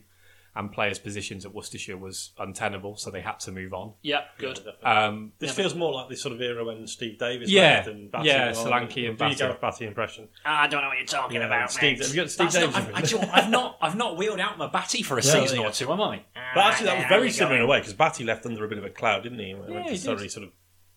and 0.56 0.70
players' 0.70 1.00
positions 1.00 1.44
at 1.44 1.52
Worcestershire 1.52 1.96
was 1.96 2.30
untenable, 2.38 2.96
so 2.96 3.10
they 3.10 3.20
had 3.20 3.40
to 3.40 3.50
move 3.50 3.74
on. 3.74 3.94
Yeah, 4.02 4.22
good. 4.38 4.60
Um, 4.84 5.32
This 5.40 5.52
feels 5.52 5.74
more 5.74 5.92
like 5.92 6.08
the 6.08 6.14
sort 6.16 6.32
of 6.34 6.40
era 6.40 6.64
when 6.64 6.86
Steve 6.86 7.18
Davies 7.18 7.50
Yeah. 7.50 7.62
left 7.78 7.88
and 7.88 8.10
Batty 8.12 8.28
Yeah, 8.28 8.44
went. 8.46 8.56
Solanki 8.58 8.82
and 8.82 8.92
Do 8.94 9.00
you 9.06 9.14
Batty. 9.16 9.34
get 9.36 9.50
a 9.50 9.54
Batty 9.54 9.86
impression? 9.86 10.28
I 10.44 10.68
don't 10.68 10.82
know 10.82 10.88
what 10.88 10.98
you're 10.98 11.06
talking 11.06 11.40
Yeah, 11.40 11.46
about, 11.46 11.72
Steve- 11.72 11.98
mate. 11.98 12.14
got 12.14 12.30
Steve 12.30 12.52
That's 12.52 12.54
not- 12.54 12.76
I've, 12.76 12.94
I, 12.94 13.00
do 13.00 13.16
you 13.16 13.20
know 13.20 13.26
what, 13.28 13.36
I've 13.36 13.50
not, 13.50 13.78
I've 13.80 13.96
not 13.96 14.16
wheeled 14.16 14.38
out 14.38 14.56
my 14.58 14.68
batty 14.68 15.02
for 15.02 15.18
a 15.18 15.22
Yeah, 15.24 15.32
season 15.32 15.60
yeah. 15.60 15.66
or 15.66 15.72
two, 15.72 15.92
am 15.92 16.00
I? 16.00 16.22
But 16.54 16.64
actually, 16.66 16.86
that 16.86 16.98
was 16.98 17.06
very 17.08 17.30
similar 17.32 17.56
in 17.56 17.62
a 17.62 17.66
way 17.66 17.80
because 17.80 17.94
Batty 17.94 18.22
left 18.22 18.46
under 18.46 18.64
a 18.64 18.68
bit 18.68 18.78
of 18.78 18.84
a 18.84 18.90
cloud, 18.90 19.24
didn't 19.24 19.40
he? 19.40 19.46
He 19.46 19.54
went 19.54 19.72
Yeah, 19.72 19.82
to 19.84 19.90
he 19.90 19.96
Surrey, 19.96 20.16
did. 20.18 20.30
sort 20.30 20.46
of. 20.46 20.52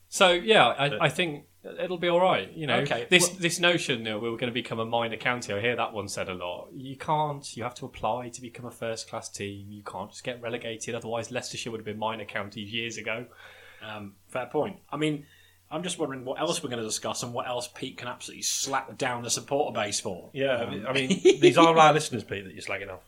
So 0.09 0.31
yeah, 0.31 0.67
I, 0.67 1.05
I 1.05 1.09
think 1.09 1.45
it'll 1.79 1.97
be 1.97 2.07
all 2.07 2.21
right. 2.21 2.51
You 2.53 2.65
know, 2.67 2.77
Okay, 2.79 3.07
this 3.09 3.27
well- 3.29 3.37
this 3.39 3.59
notion 3.59 4.03
that 4.03 4.21
we 4.21 4.29
were 4.29 4.37
going 4.37 4.49
to 4.51 4.53
become 4.53 4.79
a 4.79 4.85
minor 4.85 5.17
county. 5.17 5.53
I 5.53 5.59
hear 5.59 5.75
that 5.75 5.93
one 5.93 6.07
said 6.07 6.29
a 6.29 6.33
lot. 6.33 6.69
You 6.73 6.95
can't. 6.95 7.55
You 7.57 7.63
have 7.63 7.75
to 7.75 7.85
apply 7.85 8.29
to 8.29 8.41
become 8.41 8.65
a 8.65 8.71
first 8.71 9.09
class 9.09 9.27
team. 9.29 9.67
You 9.69 9.83
can't 9.83 10.09
just 10.09 10.23
get 10.23 10.41
relegated. 10.41 10.95
Otherwise, 10.95 11.31
Leicestershire 11.31 11.71
would 11.71 11.79
have 11.79 11.85
been 11.85 11.99
minor 11.99 12.25
counties 12.25 12.71
years 12.71 12.97
ago. 12.97 13.25
Um, 13.85 14.13
fair 14.27 14.45
point. 14.47 14.77
I 14.91 14.97
mean, 14.97 15.25
I'm 15.69 15.83
just 15.83 15.99
wondering 15.99 16.23
what 16.23 16.39
else 16.39 16.63
we're 16.63 16.69
going 16.69 16.81
to 16.81 16.87
discuss 16.87 17.23
and 17.23 17.33
what 17.33 17.45
else 17.47 17.67
Pete 17.75 17.97
can 17.97 18.07
absolutely 18.07 18.43
slap 18.43 18.97
down 18.97 19.21
the 19.23 19.29
supporter 19.29 19.73
base 19.77 19.99
for. 19.99 20.29
Yeah, 20.33 20.55
I 20.55 20.69
mean- 20.69 20.85
I 20.87 20.93
mean, 20.93 21.09
these 21.41 21.57
are 21.57 21.77
our 21.77 21.93
listeners, 21.93 22.23
Pete, 22.23 22.45
that 22.45 22.53
you're 22.53 22.63
slagging 22.63 22.91
off. 22.91 23.01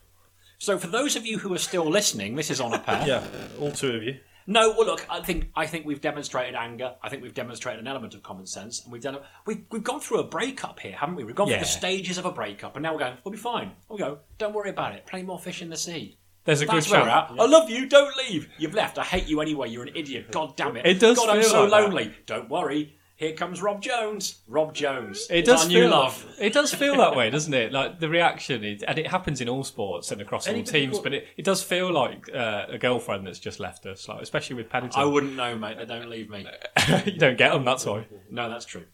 So, 0.58 0.76
for 0.78 0.88
those 0.88 1.16
of 1.16 1.24
you 1.24 1.38
who 1.38 1.54
are 1.54 1.58
still 1.58 1.88
listening, 1.88 2.36
this 2.36 2.50
is 2.50 2.60
on 2.60 2.74
a 2.74 2.78
pair. 2.78 3.02
Yeah, 3.06 3.26
all 3.58 3.72
two 3.72 3.92
of 3.96 4.02
you. 4.02 4.18
No, 4.50 4.70
well, 4.70 4.84
look, 4.86 5.06
I 5.08 5.20
think 5.20 5.50
I 5.54 5.66
think 5.66 5.86
we've 5.86 6.00
demonstrated 6.00 6.54
anger. 6.56 6.94
I 7.02 7.08
think 7.08 7.22
we've 7.22 7.32
demonstrated 7.32 7.80
an 7.80 7.86
element 7.86 8.14
of 8.14 8.22
common 8.22 8.46
sense, 8.46 8.82
and 8.82 8.92
we've 8.92 9.00
done. 9.02 9.14
A, 9.14 9.20
we've 9.46 9.62
we've 9.70 9.84
gone 9.84 10.00
through 10.00 10.18
a 10.18 10.24
breakup 10.24 10.80
here, 10.80 10.96
haven't 10.96 11.14
we? 11.14 11.22
We've 11.24 11.34
gone 11.36 11.48
Yeah. 11.48 11.58
through 11.58 11.66
the 11.66 11.70
stages 11.70 12.18
of 12.18 12.24
a 12.26 12.32
breakup, 12.32 12.74
and 12.74 12.82
now 12.82 12.92
we're 12.92 12.98
going. 12.98 13.14
We'll 13.24 13.32
be 13.32 13.38
fine. 13.38 13.72
We'll 13.88 13.98
go. 13.98 14.18
Don't 14.38 14.52
worry 14.52 14.70
about 14.70 14.94
it. 14.96 15.06
Plenty 15.06 15.24
more 15.24 15.38
fish 15.38 15.62
in 15.62 15.70
the 15.70 15.76
sea. 15.76 16.18
There's 16.44 16.62
a 16.62 16.66
That's 16.66 16.86
good 16.86 16.92
where 16.92 17.02
we're 17.02 17.08
at. 17.10 17.30
I 17.38 17.46
love 17.46 17.70
you. 17.70 17.86
Don't 17.86 18.16
leave. 18.16 18.48
You've 18.58 18.74
left. 18.74 18.98
I 18.98 19.04
hate 19.04 19.26
you 19.28 19.40
anyway. 19.40 19.68
You're 19.68 19.84
an 19.84 19.94
idiot. 19.94 20.32
God 20.32 20.56
damn 20.56 20.76
it. 20.76 20.86
It 20.86 20.98
does 20.98 21.16
God, 21.18 21.28
I'm 21.28 21.42
feel 21.42 21.50
so 21.50 21.64
like 21.64 21.70
that. 21.70 21.88
lonely. 21.90 22.14
Don't 22.26 22.48
worry. 22.48 22.96
Here 23.20 23.34
comes 23.34 23.60
Rob 23.60 23.82
Jones. 23.82 24.40
Rob 24.48 24.72
Jones. 24.72 25.26
It 25.28 25.44
does 25.44 25.66
feel 25.66 25.90
love. 25.90 26.24
It 26.40 26.54
does 26.54 26.72
feel 26.72 26.96
that 26.96 27.14
way, 27.14 27.28
doesn't 27.28 27.52
it? 27.52 27.70
Like 27.70 28.00
the 28.00 28.08
reaction, 28.08 28.64
is, 28.64 28.82
and 28.82 28.98
it 28.98 29.08
happens 29.08 29.42
in 29.42 29.48
all 29.50 29.62
sports 29.62 30.10
and 30.10 30.22
across 30.22 30.48
all 30.48 30.62
teams. 30.62 30.94
call- 30.94 31.02
But 31.02 31.12
it, 31.12 31.26
it 31.36 31.44
does 31.44 31.62
feel 31.62 31.92
like 31.92 32.32
uh, 32.34 32.64
a 32.70 32.78
girlfriend 32.78 33.26
that's 33.26 33.38
just 33.38 33.60
left 33.60 33.84
us, 33.84 34.08
like 34.08 34.22
especially 34.22 34.56
with 34.56 34.70
Paddington. 34.70 34.98
I 35.02 35.04
wouldn't 35.04 35.36
know, 35.36 35.54
mate. 35.54 35.76
They 35.76 35.84
don't 35.84 36.08
leave 36.08 36.30
me. 36.30 36.46
you 37.04 37.18
don't 37.18 37.36
get 37.36 37.52
them. 37.52 37.66
That's 37.66 37.84
why. 37.84 38.06
No, 38.30 38.48
that's 38.48 38.64
true. 38.64 38.84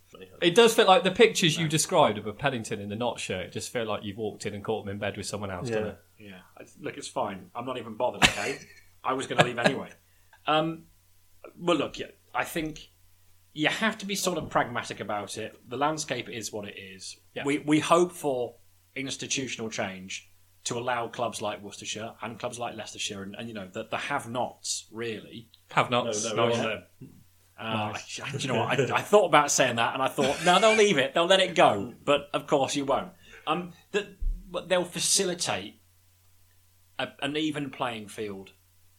It 0.42 0.56
does 0.56 0.74
feel 0.74 0.86
like 0.86 1.04
the 1.04 1.12
pictures 1.12 1.56
you 1.56 1.68
described 1.68 2.18
of 2.18 2.26
a 2.26 2.32
Paddington 2.32 2.80
in 2.80 2.88
the 2.88 2.96
Notts 2.96 3.22
shirt. 3.22 3.52
Just 3.52 3.72
feel 3.72 3.84
like 3.84 4.02
you've 4.02 4.18
walked 4.18 4.44
in 4.44 4.54
and 4.54 4.64
caught 4.64 4.84
them 4.84 4.92
in 4.92 4.98
bed 4.98 5.16
with 5.16 5.26
someone 5.26 5.52
else. 5.52 5.68
doesn't 5.68 5.84
Yeah. 5.84 5.90
it? 5.90 5.98
Yeah, 6.18 6.66
look, 6.80 6.96
it's 6.96 7.06
fine. 7.06 7.50
I'm 7.54 7.64
not 7.64 7.78
even 7.78 7.94
bothered. 7.94 8.24
Okay, 8.24 8.58
I 9.04 9.12
was 9.12 9.28
going 9.28 9.38
to 9.38 9.44
leave 9.44 9.58
anyway. 9.58 9.90
Um, 10.48 10.84
well, 11.58 11.76
look, 11.76 11.98
yeah, 11.98 12.06
I 12.34 12.44
think 12.44 12.88
you 13.56 13.68
have 13.68 13.96
to 13.96 14.06
be 14.06 14.14
sort 14.14 14.36
of 14.36 14.50
pragmatic 14.50 15.00
about 15.00 15.38
it. 15.38 15.58
The 15.66 15.78
landscape 15.78 16.28
is 16.28 16.52
what 16.52 16.68
it 16.68 16.76
is. 16.78 17.16
Yeah. 17.34 17.44
We 17.44 17.58
we 17.58 17.80
hope 17.80 18.12
for 18.12 18.56
institutional 18.94 19.70
change 19.70 20.30
to 20.64 20.76
allow 20.78 21.08
clubs 21.08 21.40
like 21.40 21.62
Worcestershire 21.62 22.12
and 22.22 22.38
clubs 22.38 22.58
like 22.58 22.76
Leicestershire 22.76 23.22
and, 23.22 23.34
and 23.38 23.48
you 23.48 23.54
know 23.54 23.68
the, 23.72 23.84
the 23.90 23.96
have-nots 23.96 24.86
really. 24.92 25.48
Have 25.70 25.90
nots. 25.90 26.24
no, 26.24 26.34
no, 26.34 26.48
no, 26.48 26.54
yeah. 26.54 26.62
no. 26.62 26.82
Uh, 27.58 27.94
I- 27.94 28.36
you 28.38 28.48
know 28.48 28.58
what? 28.60 28.78
I, 28.78 28.96
I 28.96 29.00
thought 29.00 29.24
about 29.26 29.50
saying 29.50 29.76
that, 29.76 29.94
and 29.94 30.02
I 30.02 30.08
thought, 30.08 30.44
no, 30.44 30.58
they'll 30.60 30.76
leave 30.76 30.98
it. 30.98 31.14
They'll 31.14 31.24
let 31.24 31.40
it 31.40 31.54
go. 31.54 31.94
But 32.04 32.28
of 32.34 32.46
course, 32.46 32.76
you 32.76 32.84
won't. 32.84 33.12
Um, 33.46 33.72
that 33.92 34.06
but 34.50 34.68
they'll 34.68 34.84
facilitate 34.84 35.80
a, 36.98 37.08
an 37.22 37.36
even 37.38 37.70
playing 37.70 38.08
field 38.08 38.50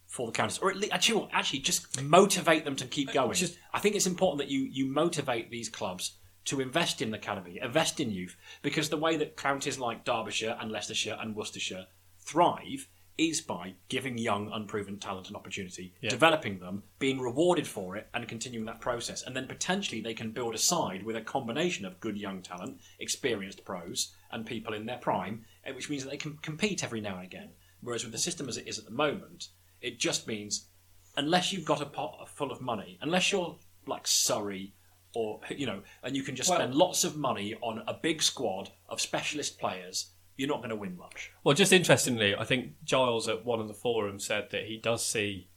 for 0.08 0.26
the 0.26 0.32
counties, 0.32 0.58
or 0.58 0.70
at 0.70 0.76
least, 0.76 0.92
actually, 0.92 1.28
actually, 1.32 1.60
just 1.60 2.02
motivate 2.02 2.64
them 2.64 2.74
to 2.74 2.86
keep 2.86 3.12
going. 3.12 3.34
just- 3.34 3.58
I 3.72 3.78
think 3.78 3.94
it's 3.94 4.06
important 4.06 4.38
that 4.38 4.50
you 4.50 4.62
you 4.64 4.86
motivate 4.86 5.50
these 5.50 5.68
clubs 5.68 6.16
to 6.46 6.60
invest 6.60 7.02
in 7.02 7.10
the 7.10 7.18
academy, 7.18 7.58
invest 7.62 8.00
in 8.00 8.10
youth, 8.10 8.34
because 8.62 8.88
the 8.88 8.96
way 8.96 9.16
that 9.18 9.36
counties 9.36 9.78
like 9.78 10.04
Derbyshire 10.06 10.56
and 10.58 10.72
Leicestershire 10.72 11.18
and 11.20 11.36
Worcestershire 11.36 11.86
thrive 12.18 12.88
is 13.18 13.40
by 13.40 13.74
giving 13.88 14.16
young, 14.16 14.50
unproven 14.52 14.98
talent 14.98 15.28
an 15.28 15.34
opportunity, 15.36 15.92
developing 16.08 16.60
them, 16.60 16.84
being 17.00 17.20
rewarded 17.20 17.66
for 17.66 17.96
it, 17.96 18.08
and 18.14 18.28
continuing 18.28 18.64
that 18.64 18.80
process. 18.80 19.22
And 19.22 19.36
then 19.36 19.48
potentially 19.48 20.00
they 20.00 20.14
can 20.14 20.30
build 20.30 20.54
a 20.54 20.58
side 20.58 21.02
with 21.02 21.16
a 21.16 21.20
combination 21.20 21.84
of 21.84 22.00
good 22.00 22.16
young 22.16 22.42
talent, 22.42 22.80
experienced 22.98 23.64
pros, 23.64 24.14
and 24.30 24.46
people 24.46 24.72
in 24.72 24.86
their 24.86 24.98
prime, 24.98 25.44
eh, 25.64 25.72
which 25.72 25.90
means 25.90 26.04
that 26.04 26.10
they 26.10 26.16
can 26.16 26.38
compete 26.38 26.84
every 26.84 27.00
now 27.00 27.16
and 27.16 27.24
again. 27.24 27.50
Whereas 27.80 28.04
with 28.04 28.12
the 28.12 28.18
system 28.18 28.48
as 28.48 28.56
it 28.56 28.68
is 28.68 28.78
at 28.78 28.84
the 28.84 28.90
moment, 28.90 29.48
it 29.80 29.98
just 29.98 30.26
means 30.26 30.68
unless 31.16 31.52
you've 31.52 31.64
got 31.64 31.80
a 31.82 31.86
pot 31.86 32.28
full 32.28 32.52
of 32.52 32.60
money, 32.60 32.98
unless 33.02 33.32
you're 33.32 33.56
like 33.86 34.06
Surrey 34.06 34.72
or 35.14 35.40
you 35.50 35.66
know, 35.66 35.82
and 36.02 36.14
you 36.16 36.22
can 36.22 36.36
just 36.36 36.48
Well- 36.50 36.58
spend 36.58 36.74
lots 36.74 37.04
of 37.04 37.16
money 37.16 37.54
on 37.60 37.82
a 37.86 37.94
big 37.94 38.22
squad 38.22 38.70
of 38.88 39.00
specialist 39.00 39.58
players, 39.58 40.10
you're 40.36 40.48
not 40.48 40.58
going 40.58 40.70
to 40.70 40.76
win 40.76 40.96
much. 40.96 41.32
Well, 41.42 41.54
just 41.54 41.72
interestingly, 41.72 42.34
I 42.36 42.44
think 42.44 42.74
Giles 42.84 43.28
at 43.28 43.44
one 43.44 43.58
of 43.60 43.68
the 43.68 43.74
forums 43.74 44.26
said 44.26 44.50
that 44.50 44.66
he 44.66 44.76
does 44.76 45.04
see 45.04 45.48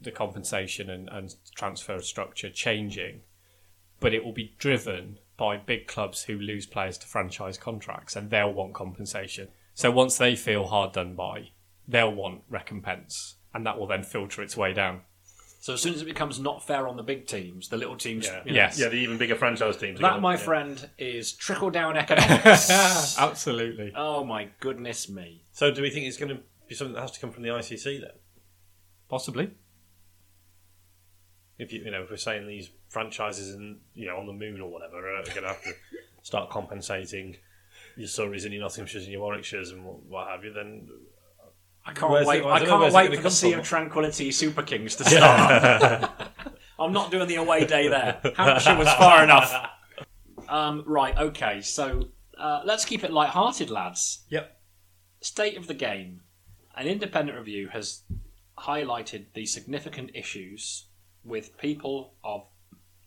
the 0.00 0.12
compensation 0.12 0.88
and, 0.88 1.08
and 1.08 1.34
transfer 1.56 2.00
structure 2.00 2.50
changing, 2.50 3.22
but 3.98 4.14
it 4.14 4.24
will 4.24 4.32
be 4.32 4.54
driven 4.58 5.18
by 5.36 5.56
big 5.56 5.86
clubs 5.88 6.24
who 6.24 6.38
lose 6.38 6.66
players 6.66 6.98
to 6.98 7.06
franchise 7.06 7.58
contracts 7.58 8.14
and 8.14 8.30
they'll 8.30 8.52
want 8.52 8.74
compensation. 8.74 9.48
So 9.74 9.90
once 9.90 10.18
they 10.18 10.36
feel 10.36 10.66
hard 10.66 10.92
done 10.92 11.14
by, 11.14 11.50
they'll 11.88 12.14
want 12.14 12.42
recompense, 12.50 13.36
and 13.54 13.66
that 13.66 13.78
will 13.78 13.86
then 13.86 14.02
filter 14.04 14.42
its 14.42 14.56
way 14.56 14.72
down. 14.72 15.00
So 15.60 15.72
as 15.72 15.82
soon 15.82 15.92
as 15.94 16.02
it 16.02 16.04
becomes 16.04 16.38
not 16.38 16.64
fair 16.64 16.86
on 16.86 16.96
the 16.96 17.02
big 17.02 17.26
teams, 17.26 17.68
the 17.68 17.76
little 17.76 17.96
teams, 17.96 18.26
Yeah. 18.26 18.42
you 18.44 18.50
know, 18.52 18.56
Yes. 18.56 18.78
Yeah, 18.78 18.88
the 18.88 18.96
even 18.96 19.18
bigger 19.18 19.34
franchise 19.34 19.76
teams. 19.76 19.98
that 20.00 20.20
my 20.20 20.34
yeah. 20.34 20.38
friend 20.38 20.88
is 20.98 21.32
trickle 21.32 21.70
down 21.70 21.96
economics. 22.04 22.70
Absolutely. 23.18 23.92
oh 23.96 24.22
my 24.24 24.48
goodness 24.60 25.08
me! 25.08 25.42
So, 25.52 25.72
do 25.72 25.82
we 25.82 25.90
think 25.90 26.06
it's 26.06 26.16
going 26.16 26.34
to 26.36 26.40
be 26.68 26.74
something 26.76 26.94
that 26.94 27.00
has 27.00 27.10
to 27.12 27.20
come 27.20 27.32
from 27.32 27.42
the 27.42 27.48
ICC 27.48 28.00
then? 28.00 28.10
Possibly. 29.08 29.50
If 31.58 31.72
you, 31.72 31.82
you 31.84 31.90
know, 31.90 32.02
if 32.02 32.10
we're 32.10 32.16
saying 32.16 32.46
these 32.46 32.70
franchises 32.88 33.52
and 33.54 33.80
you 33.94 34.06
know 34.06 34.16
on 34.16 34.26
the 34.26 34.32
moon 34.32 34.60
or 34.60 34.70
whatever 34.70 34.98
are 35.16 35.22
going 35.24 35.42
to 35.42 35.48
have 35.48 35.62
to 35.64 35.72
start 36.22 36.50
compensating 36.50 37.36
your 37.96 38.06
Surreys 38.08 38.44
and 38.44 38.54
your 38.54 38.64
Nottinghamshires 38.64 39.02
and 39.04 39.08
your 39.08 39.28
Warwickshires 39.28 39.72
and 39.72 39.84
what, 39.84 40.02
what 40.04 40.28
have 40.28 40.44
you, 40.44 40.52
then 40.52 40.88
I 41.88 41.92
can't 41.94 42.12
Where's 42.12 42.26
wait. 42.26 42.40
it- 42.40 42.44
I 42.46 42.50
I 42.50 42.58
don't 42.58 42.68
know 42.68 42.80
can't 42.80 42.94
wait 42.94 43.16
for 43.16 43.22
the 43.22 43.30
Sea 43.30 43.50
from. 43.52 43.60
of 43.60 43.66
Tranquility 43.66 44.30
Super 44.30 44.62
Kings 44.62 44.94
to 44.96 45.04
start. 45.08 46.10
I'm 46.78 46.92
not 46.92 47.10
doing 47.10 47.26
the 47.26 47.36
away 47.36 47.64
day 47.66 47.88
there. 47.88 48.20
Hampshire 48.36 48.76
was 48.76 48.92
far 48.94 49.24
enough. 49.24 49.52
Um, 50.48 50.84
right. 50.86 51.16
Okay. 51.16 51.60
So 51.62 52.10
uh, 52.38 52.60
let's 52.64 52.84
keep 52.84 53.02
it 53.04 53.12
light-hearted, 53.12 53.70
lads. 53.70 54.24
Yep. 54.28 54.60
State 55.20 55.56
of 55.56 55.66
the 55.66 55.74
game. 55.74 56.20
An 56.76 56.86
independent 56.86 57.36
review 57.36 57.68
has 57.72 58.02
highlighted 58.58 59.26
the 59.34 59.46
significant 59.46 60.10
issues 60.14 60.86
with 61.24 61.56
people 61.58 62.14
of 62.22 62.42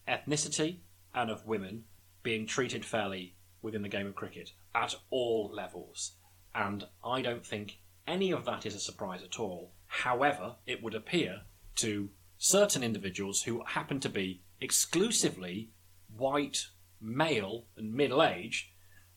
ethnicity 0.07 0.77
and 1.13 1.29
of 1.29 1.45
women 1.45 1.83
being 2.23 2.45
treated 2.45 2.83
fairly 2.83 3.35
within 3.61 3.81
the 3.83 3.89
game 3.89 4.07
of 4.07 4.15
cricket 4.15 4.51
at 4.75 4.95
all 5.09 5.49
levels. 5.53 6.13
And 6.53 6.85
I 7.05 7.21
don't 7.21 7.45
think 7.45 7.77
any 8.11 8.31
of 8.31 8.45
that 8.45 8.65
is 8.65 8.75
a 8.75 8.79
surprise 8.79 9.21
at 9.23 9.39
all. 9.39 9.71
However, 9.87 10.55
it 10.65 10.83
would 10.83 10.93
appear 10.93 11.41
to 11.77 12.09
certain 12.37 12.83
individuals 12.83 13.43
who 13.43 13.63
happen 13.65 13.99
to 14.01 14.09
be 14.09 14.41
exclusively 14.59 15.69
white, 16.15 16.67
male, 16.99 17.65
and 17.77 17.93
middle 17.93 18.21
aged, 18.21 18.67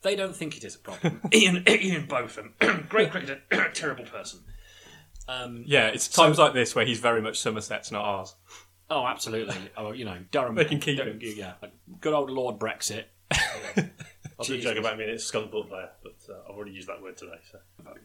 they 0.02 0.14
don't 0.14 0.36
think 0.36 0.56
it 0.56 0.64
is 0.64 0.76
a 0.76 0.78
problem. 0.78 1.20
Ian, 1.34 1.64
Ian 1.68 2.06
Botham, 2.06 2.54
great 2.88 3.10
cricketer, 3.10 3.40
terrible 3.74 4.04
person. 4.04 4.40
Um, 5.26 5.64
Yeah, 5.66 5.88
it's 5.88 6.06
times 6.08 6.38
like 6.38 6.52
this 6.52 6.74
where 6.74 6.86
he's 6.86 7.00
very 7.00 7.20
much 7.20 7.40
Somerset's, 7.40 7.90
not 7.90 8.04
ours. 8.04 8.34
Oh, 8.90 9.06
absolutely. 9.06 9.56
Oh, 9.76 9.92
you 9.92 10.04
know, 10.04 10.18
Durham. 10.30 10.54
They 10.56 10.66
can 10.66 10.78
keep 10.78 10.98
Durham, 10.98 11.18
it. 11.20 11.36
Yeah, 11.36 11.54
good 12.00 12.12
old 12.14 12.30
Lord 12.30 12.58
Brexit. 12.58 13.04
I 14.36 14.40
was 14.40 14.48
going 14.48 14.60
to 14.60 14.62
Jesus. 14.62 14.74
joke 14.76 14.84
about 14.84 14.98
being 14.98 15.10
a 15.10 15.18
skunk 15.18 15.50
ball 15.52 15.64
player, 15.64 15.90
but 16.02 16.16
uh, 16.28 16.38
I've 16.48 16.56
already 16.56 16.72
used 16.72 16.88
that 16.88 17.00
word 17.02 17.16
today. 17.16 17.38
So 17.50 17.58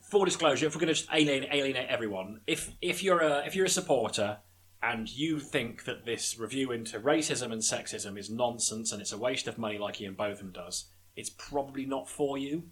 full 0.09 0.25
disclosure, 0.25 0.67
if 0.67 0.75
we're 0.75 0.81
going 0.81 0.93
to 0.93 0.93
just 0.93 1.09
alienate, 1.13 1.49
alienate 1.51 1.87
everyone, 1.89 2.41
if 2.47 2.71
if 2.81 3.01
you're 3.03 3.19
a 3.21 3.45
if 3.45 3.55
you're 3.55 3.65
a 3.65 3.69
supporter 3.69 4.37
and 4.81 5.09
you 5.09 5.39
think 5.39 5.83
that 5.85 6.05
this 6.05 6.37
review 6.39 6.71
into 6.71 6.99
racism 6.99 7.51
and 7.51 7.61
sexism 7.61 8.17
is 8.17 8.29
nonsense 8.29 8.91
and 8.91 9.01
it's 9.01 9.11
a 9.11 9.17
waste 9.17 9.47
of 9.47 9.57
money, 9.57 9.77
like 9.77 9.99
Ian 9.99 10.13
Botham 10.13 10.51
does, 10.51 10.85
it's 11.15 11.29
probably 11.29 11.85
not 11.85 12.07
for 12.07 12.37
you. 12.37 12.63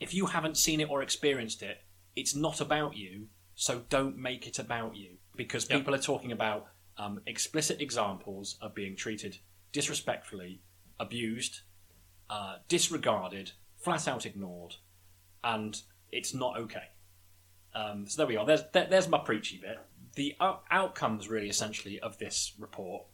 If 0.00 0.12
you 0.12 0.26
haven't 0.26 0.56
seen 0.58 0.80
it 0.80 0.90
or 0.90 1.00
experienced 1.02 1.62
it, 1.62 1.78
it's 2.16 2.34
not 2.34 2.60
about 2.60 2.96
you. 2.96 3.28
So 3.54 3.82
don't 3.88 4.18
make 4.18 4.46
it 4.48 4.58
about 4.58 4.96
you 4.96 5.18
because 5.36 5.70
Yep. 5.70 5.78
people 5.78 5.94
are 5.94 5.98
talking 5.98 6.32
about 6.32 6.66
um, 6.98 7.20
explicit 7.26 7.80
examples 7.80 8.58
of 8.60 8.74
being 8.74 8.96
treated 8.96 9.38
disrespectfully, 9.72 10.60
abused, 10.98 11.60
uh, 12.30 12.56
disregarded, 12.68 13.52
flat 13.78 14.06
out 14.08 14.26
ignored, 14.26 14.76
and 15.42 15.80
it's 16.10 16.34
not 16.34 16.56
okay. 16.58 16.84
Um, 17.74 18.06
so 18.06 18.18
there 18.18 18.26
we 18.26 18.36
are. 18.36 18.46
There's 18.46 18.62
there, 18.72 18.86
there's 18.88 19.08
my 19.08 19.18
preachy 19.18 19.58
bit. 19.58 19.78
The 20.14 20.34
out- 20.40 20.62
outcomes, 20.70 21.28
really, 21.28 21.48
essentially, 21.48 21.98
of 22.00 22.18
this 22.18 22.52
report 22.58 23.04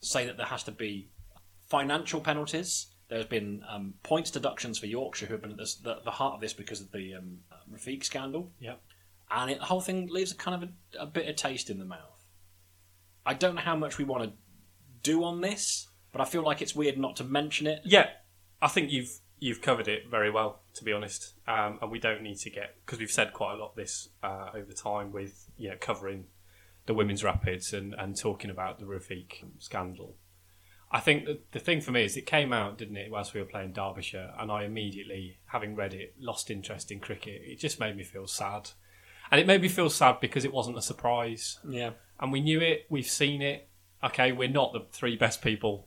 say 0.00 0.26
that 0.26 0.36
there 0.36 0.46
has 0.46 0.62
to 0.64 0.72
be 0.72 1.08
financial 1.68 2.20
penalties. 2.20 2.86
There's 3.08 3.26
been 3.26 3.62
um, 3.68 3.94
points 4.02 4.30
deductions 4.30 4.78
for 4.78 4.86
Yorkshire, 4.86 5.26
who 5.26 5.34
have 5.34 5.42
been 5.42 5.52
at 5.52 5.56
this, 5.56 5.76
the, 5.76 5.98
the 6.04 6.10
heart 6.10 6.34
of 6.34 6.40
this 6.40 6.52
because 6.52 6.80
of 6.80 6.92
the 6.92 7.14
um, 7.14 7.38
Rafiq 7.72 8.04
scandal, 8.04 8.52
Yep. 8.60 8.80
and 9.30 9.50
it, 9.50 9.58
the 9.58 9.64
whole 9.64 9.80
thing 9.80 10.06
leaves 10.10 10.32
a 10.32 10.36
kind 10.36 10.62
of 10.62 10.68
a, 10.68 11.02
a 11.02 11.06
bitter 11.06 11.32
taste 11.32 11.70
in 11.70 11.78
the 11.78 11.84
mouth. 11.84 12.24
I 13.26 13.34
don't 13.34 13.54
know 13.56 13.60
how 13.62 13.74
much 13.76 13.98
we 13.98 14.04
want 14.04 14.24
to 14.24 14.32
do 15.02 15.24
on 15.24 15.40
this, 15.40 15.88
but 16.12 16.20
I 16.20 16.24
feel 16.24 16.42
like 16.42 16.62
it's 16.62 16.74
weird 16.74 16.98
not 16.98 17.16
to 17.16 17.24
mention 17.24 17.66
it. 17.66 17.80
Yeah, 17.84 18.08
I 18.62 18.68
think 18.68 18.90
you've 18.90 19.10
you've 19.38 19.62
covered 19.62 19.88
it 19.88 20.08
very 20.10 20.30
well, 20.30 20.60
to 20.74 20.84
be 20.84 20.92
honest. 20.92 21.34
Um, 21.48 21.78
and 21.80 21.90
we 21.90 21.98
don't 21.98 22.22
need 22.22 22.36
to 22.38 22.50
get 22.50 22.76
because 22.84 22.98
we've 22.98 23.10
said 23.10 23.32
quite 23.32 23.54
a 23.54 23.56
lot 23.56 23.74
this 23.76 24.08
uh, 24.22 24.50
over 24.54 24.72
time 24.72 25.12
with 25.12 25.48
you 25.56 25.70
know 25.70 25.76
covering 25.80 26.26
the 26.86 26.94
women's 26.94 27.22
rapids 27.24 27.72
and, 27.72 27.94
and 27.94 28.16
talking 28.18 28.50
about 28.50 28.78
the 28.78 28.84
Rafiq 28.86 29.44
scandal. 29.58 30.16
I 30.92 30.98
think 30.98 31.26
that 31.26 31.52
the 31.52 31.60
thing 31.60 31.80
for 31.80 31.92
me 31.92 32.04
is 32.04 32.16
it 32.16 32.26
came 32.26 32.52
out, 32.52 32.76
didn't 32.78 32.96
it, 32.96 33.10
whilst 33.12 33.32
we 33.32 33.40
were 33.40 33.46
playing 33.46 33.72
Derbyshire, 33.72 34.32
and 34.38 34.50
I 34.50 34.64
immediately, 34.64 35.38
having 35.46 35.76
read 35.76 35.94
it, 35.94 36.14
lost 36.18 36.50
interest 36.50 36.90
in 36.90 36.98
cricket. 36.98 37.42
It 37.44 37.60
just 37.60 37.78
made 37.78 37.96
me 37.96 38.02
feel 38.02 38.26
sad, 38.26 38.70
and 39.30 39.40
it 39.40 39.46
made 39.46 39.62
me 39.62 39.68
feel 39.68 39.88
sad 39.88 40.18
because 40.20 40.44
it 40.44 40.52
wasn't 40.52 40.78
a 40.78 40.82
surprise 40.82 41.58
Yeah. 41.68 41.90
and 42.18 42.32
we 42.32 42.40
knew 42.40 42.60
it. 42.60 42.86
We've 42.88 43.06
seen 43.06 43.40
it. 43.40 43.68
Okay, 44.02 44.32
we're 44.32 44.48
not 44.48 44.72
the 44.72 44.86
three 44.90 45.16
best 45.16 45.42
people, 45.42 45.86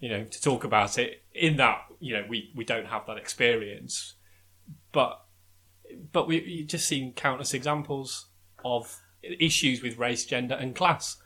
you 0.00 0.08
know, 0.08 0.24
to 0.24 0.42
talk 0.42 0.64
about 0.64 0.98
it. 0.98 1.22
In 1.34 1.56
that, 1.56 1.84
you 2.00 2.14
know, 2.14 2.24
we, 2.28 2.52
we 2.54 2.64
don't 2.64 2.86
have 2.86 3.06
that 3.06 3.16
experience, 3.16 4.14
but 4.92 5.20
but 6.12 6.26
we 6.26 6.42
you 6.42 6.64
just 6.64 6.88
seen 6.88 7.12
countless 7.12 7.54
examples 7.54 8.26
of 8.64 9.00
issues 9.22 9.82
with 9.82 9.98
race, 9.98 10.24
gender, 10.24 10.54
and 10.54 10.74
class. 10.74 11.16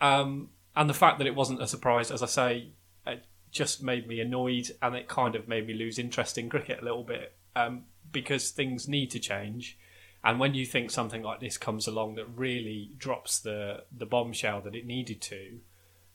Um, 0.00 0.50
and 0.74 0.90
the 0.90 0.94
fact 0.94 1.18
that 1.18 1.26
it 1.26 1.34
wasn't 1.34 1.62
a 1.62 1.66
surprise, 1.66 2.10
as 2.10 2.22
I 2.22 2.26
say, 2.26 2.72
it 3.06 3.24
just 3.50 3.82
made 3.82 4.06
me 4.06 4.20
annoyed, 4.20 4.70
and 4.82 4.94
it 4.94 5.08
kind 5.08 5.34
of 5.34 5.48
made 5.48 5.66
me 5.66 5.74
lose 5.74 5.98
interest 5.98 6.36
in 6.38 6.48
cricket 6.48 6.80
a 6.80 6.84
little 6.84 7.04
bit 7.04 7.36
um, 7.54 7.84
because 8.12 8.50
things 8.50 8.88
need 8.88 9.10
to 9.12 9.18
change. 9.18 9.78
And 10.22 10.40
when 10.40 10.54
you 10.54 10.66
think 10.66 10.90
something 10.90 11.22
like 11.22 11.40
this 11.40 11.56
comes 11.56 11.86
along 11.86 12.16
that 12.16 12.26
really 12.26 12.90
drops 12.98 13.38
the 13.38 13.84
the 13.96 14.06
bombshell 14.06 14.60
that 14.62 14.74
it 14.74 14.84
needed 14.84 15.20
to, 15.22 15.60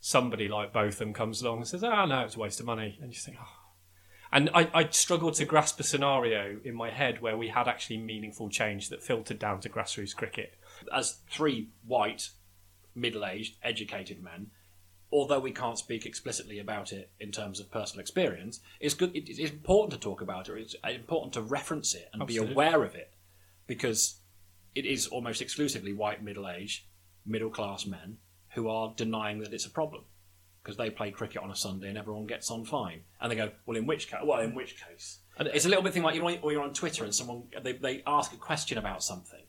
somebody 0.02 0.48
like 0.50 0.74
Botham 0.74 1.14
comes 1.14 1.42
along 1.42 1.60
and 1.60 1.68
says, 1.68 1.84
"Oh 1.84 2.06
no, 2.06 2.22
it's 2.22 2.36
a 2.36 2.40
waste 2.40 2.60
of 2.60 2.66
money," 2.66 2.98
and 3.02 3.14
you 3.14 3.20
think, 3.20 3.38
"Oh." 3.40 3.58
And 4.34 4.50
I, 4.54 4.70
I 4.74 4.88
struggled 4.90 5.34
to 5.36 5.46
grasp 5.46 5.80
a 5.80 5.84
scenario 5.84 6.60
in 6.64 6.74
my 6.74 6.90
head 6.90 7.22
where 7.22 7.38
we 7.38 7.50
had 7.50 7.68
actually 7.68 7.98
meaningful 7.98 8.50
change 8.50 8.88
that 8.90 9.04
filtered 9.04 9.40
down 9.40 9.60
to 9.62 9.70
grassroots 9.70 10.16
cricket. 10.16 10.58
as 10.94 11.20
three 11.30 11.70
white, 11.86 12.30
middle-aged, 12.96 13.58
educated 13.62 14.24
men, 14.24 14.50
although 15.12 15.40
we 15.42 15.52
can't 15.52 15.78
speak 15.78 16.06
explicitly 16.06 16.60
about 16.60 16.94
it 16.94 17.12
in 17.20 17.30
terms 17.32 17.60
of 17.60 17.70
personal 17.70 18.00
experience, 18.00 18.62
it's 18.80 18.94
good. 18.94 19.14
it- 19.16 19.28
It's 19.30 19.52
important 19.52 19.92
to 19.92 20.00
talk 20.00 20.22
about 20.22 20.48
it. 20.48 20.58
It's 20.58 20.76
uh, 20.84 20.92
important 20.92 21.34
to 21.34 21.42
reference 21.42 21.94
it 21.94 22.10
and 22.14 22.22
Absolutely. 22.22 22.48
be 22.48 22.54
aware 22.54 22.84
of 22.86 22.96
it, 22.96 23.14
because 23.68 24.22
it 24.74 24.86
is 24.86 25.08
almost 25.08 25.42
exclusively 25.42 25.92
white, 25.92 26.24
middle-aged, 26.24 26.86
middle-class 27.26 27.86
men 27.86 28.18
who 28.54 28.68
are 28.70 28.94
denying 28.96 29.40
that 29.40 29.54
it's 29.54 29.66
a 29.66 29.70
problem. 29.70 30.04
Because 30.64 30.78
they 30.78 30.92
play 30.92 31.10
cricket 31.10 31.42
on 31.42 31.50
a 31.50 31.56
Sunday 31.56 31.90
and 31.90 31.98
everyone 31.98 32.28
gets 32.28 32.52
on 32.52 32.66
fine, 32.66 33.02
and 33.20 33.32
they 33.32 33.36
go, 33.36 33.50
"Well, 33.66 33.78
in 33.78 33.88
which 33.88 34.08
case? 34.12 34.20
Well, 34.24 34.42
in 34.42 34.54
which 34.54 34.76
case?" 34.88 35.18
And 35.38 35.48
it's 35.48 35.66
a 35.66 35.70
little 35.70 35.84
bit 35.84 35.92
thing 35.94 36.04
like 36.04 36.14
you 36.14 36.22
know, 36.22 36.50
you're 36.52 36.62
on 36.62 36.72
Twitter 36.74 37.04
and 37.04 37.16
someone 37.16 37.44
they, 37.64 37.74
they 37.74 38.04
ask 38.06 38.32
a 38.32 38.38
question 38.38 38.78
about 38.78 39.04
something, 39.04 39.44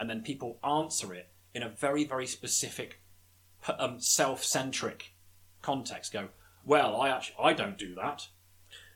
and 0.00 0.10
then 0.10 0.22
people 0.22 0.58
answer 0.64 1.14
it 1.14 1.28
in 1.54 1.62
a 1.62 1.68
very 1.68 2.02
very 2.04 2.26
specific 2.26 3.00
um, 3.78 4.00
self-centric 4.00 5.12
context 5.62 6.12
go 6.12 6.28
well 6.64 7.00
i 7.00 7.08
actually 7.08 7.36
i 7.42 7.52
don't 7.52 7.78
do 7.78 7.94
that 7.94 8.28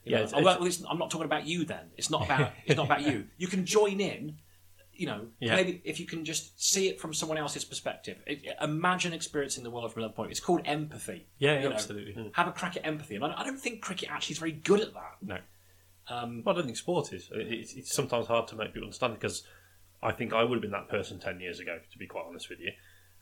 You 0.05 0.13
Yeah, 0.13 0.19
know, 0.19 0.25
it's- 0.25 0.35
oh, 0.41 0.45
well, 0.45 0.57
it's- 0.67 0.83
i'm 0.89 0.99
not 0.99 1.11
talking 1.11 1.25
about 1.25 1.47
you 1.47 1.65
then 1.65 1.91
it's 1.97 2.11
not 2.11 2.25
about 2.25 2.53
it's 2.67 2.77
not 2.77 2.87
about 2.87 3.03
you 3.03 3.27
you 3.39 3.47
can 3.49 3.65
join 3.65 4.01
in 4.01 4.37
you 5.01 5.07
know 5.07 5.27
Yeah. 5.41 5.57
maybe 5.57 5.81
if 5.85 5.99
you 5.99 6.07
can 6.07 6.25
just 6.27 6.63
see 6.63 6.89
it 6.91 7.01
from 7.01 7.15
someone 7.15 7.39
else's 7.39 7.65
perspective 7.65 8.19
it, 8.27 8.45
imagine 8.61 9.15
experiencing 9.15 9.65
the 9.65 9.71
world 9.71 9.91
from 9.93 10.03
another 10.03 10.13
point 10.15 10.31
it's 10.31 10.41
called 10.41 10.61
empathy 10.67 11.27
Yeah, 11.39 11.61
you 11.63 11.69
know. 11.71 11.75
absolutely. 11.75 12.31
have 12.35 12.49
a 12.49 12.53
crack 12.53 12.77
at 12.77 12.87
empathy 12.87 13.15
and 13.17 13.25
I, 13.25 13.41
I 13.41 13.45
don't 13.45 13.59
think 13.59 13.81
cricket 13.81 14.11
actually 14.11 14.35
is 14.35 14.39
very 14.39 14.53
good 14.53 14.81
at 14.81 14.93
that 14.93 15.17
No. 15.23 15.39
um, 16.15 16.43
Well, 16.45 16.55
I 16.55 16.59
don't 16.59 16.67
think 16.67 16.77
sport 16.77 17.13
is. 17.15 17.31
It's, 17.33 17.73
it's 17.75 17.93
sometimes 17.95 18.27
hard 18.27 18.47
to 18.49 18.57
make 18.57 18.75
people 18.75 18.89
understand 18.89 19.15
because 19.15 19.43
I 20.03 20.13
think 20.13 20.33
I 20.35 20.45
would 20.45 20.57
have 20.57 20.63
been 20.63 20.71
that 20.81 20.89
person 20.89 21.19
10 21.19 21.41
years 21.41 21.61
ago, 21.61 21.79
to 21.93 21.99
be 21.99 22.07
quite 22.07 22.25
honest 22.29 22.49
with 22.51 22.61
you. 22.61 22.73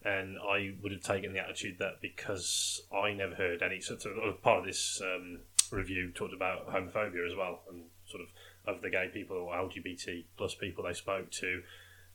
And 0.05 0.37
I 0.39 0.75
would 0.83 0.93
have 0.93 1.03
taken 1.03 1.33
the 1.33 1.41
attitude 1.41 1.77
that 1.81 2.01
because 2.01 2.83
I 2.93 3.13
never 3.13 3.35
heard 3.35 3.63
any 3.63 3.81
sort 3.81 4.05
of 4.05 4.43
part 4.43 4.61
of 4.61 4.65
this 4.65 5.01
um, 5.03 5.41
review 5.73 6.13
talked 6.13 6.33
about 6.35 6.69
homophobia 6.69 7.29
as 7.29 7.37
well, 7.37 7.63
and 7.71 7.83
sort 8.07 8.23
of 8.23 8.29
of 8.69 8.83
the 8.83 8.91
gay 8.91 9.09
people 9.13 9.37
or 9.37 9.55
LGBT 9.55 10.25
plus 10.37 10.55
people 10.55 10.85
they 10.85 10.93
spoke 10.93 11.31
to, 11.33 11.63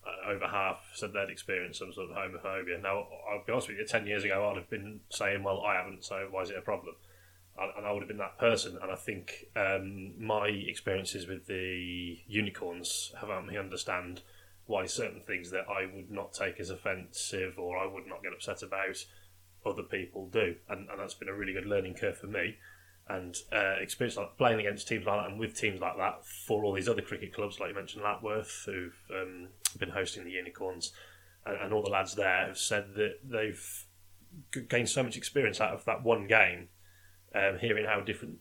uh, 0.06 0.32
over 0.32 0.48
half 0.48 0.80
said 0.94 1.12
they'd 1.14 1.32
experienced 1.32 1.80
some 1.80 1.92
sort 1.94 2.10
of 2.10 2.16
homophobia. 2.16 2.82
Now, 2.82 3.08
I'll 3.30 3.44
be 3.46 3.52
honest 3.52 3.70
with 3.70 3.78
you, 3.78 3.86
10 3.86 4.06
years 4.08 4.24
ago 4.24 4.50
I'd 4.50 4.58
have 4.58 4.70
been 4.70 5.02
saying, 5.10 5.44
well, 5.44 5.62
I 5.62 5.76
haven't, 5.76 6.04
so 6.06 6.28
why 6.30 6.42
is 6.42 6.50
it 6.50 6.58
a 6.58 6.62
problem? 6.62 6.96
and 7.56 7.86
I 7.86 7.92
would 7.92 8.02
have 8.02 8.08
been 8.08 8.18
that 8.18 8.40
person. 8.40 8.78
And 8.82 8.92
I 8.92 8.96
think 8.96 9.46
um, 9.56 10.14
my 10.20 10.48
experiences 10.48 11.28
with 11.28 11.46
the 11.48 12.20
unicorns 12.28 13.14
have 13.20 13.30
helped 13.30 13.48
me 13.48 13.58
understand 13.58 14.22
why 14.66 14.86
certain 14.86 15.22
things 15.22 15.52
that 15.52 15.66
I 15.70 15.86
would 15.94 16.10
not 16.10 16.34
take 16.34 16.60
as 16.60 16.70
offensive 16.70 17.60
or 17.60 17.78
I 17.78 17.86
would 17.86 18.08
not 18.08 18.24
get 18.24 18.34
upset 18.34 18.64
about, 18.64 19.06
other 19.66 19.84
people 19.84 20.28
do, 20.28 20.56
and, 20.68 20.90
and 20.90 21.00
that's 21.00 21.14
been 21.14 21.30
a 21.30 21.34
really 21.34 21.54
good 21.54 21.66
learning 21.66 21.94
curve 21.94 22.18
for 22.18 22.28
me. 22.28 22.58
And 23.10 23.36
uh, 23.52 23.76
experience 23.82 24.16
like 24.16 24.38
playing 24.38 24.62
against 24.62 24.88
teams 24.88 25.06
like 25.06 25.20
that 25.20 25.30
and 25.30 25.40
with 25.40 25.58
teams 25.58 25.82
like 25.82 25.98
that 25.98 26.26
for 26.26 26.64
all 26.64 26.74
these 26.74 26.88
other 26.88 27.02
cricket 27.02 27.34
clubs, 27.34 27.60
like 27.60 27.70
you 27.70 27.76
mentioned, 27.76 28.04
Lapworth, 28.04 28.64
who've 28.66 28.98
um, 29.12 29.50
been 29.78 29.90
hosting 29.90 30.24
the 30.24 30.32
unicorns, 30.32 30.94
and, 31.46 31.58
and 31.58 31.74
all 31.74 31.84
the 31.84 31.90
lads 31.90 32.16
there 32.16 32.48
have 32.48 32.58
said 32.58 32.96
that 32.96 33.16
they've 33.24 33.86
gained 34.70 34.90
so 34.90 35.04
much 35.04 35.18
experience 35.18 35.60
out 35.60 35.74
of 35.74 35.84
that 35.86 36.04
one 36.04 36.28
game 36.28 36.70
um, 37.36 37.58
hearing 37.60 37.86
how 37.86 38.00
different 38.00 38.38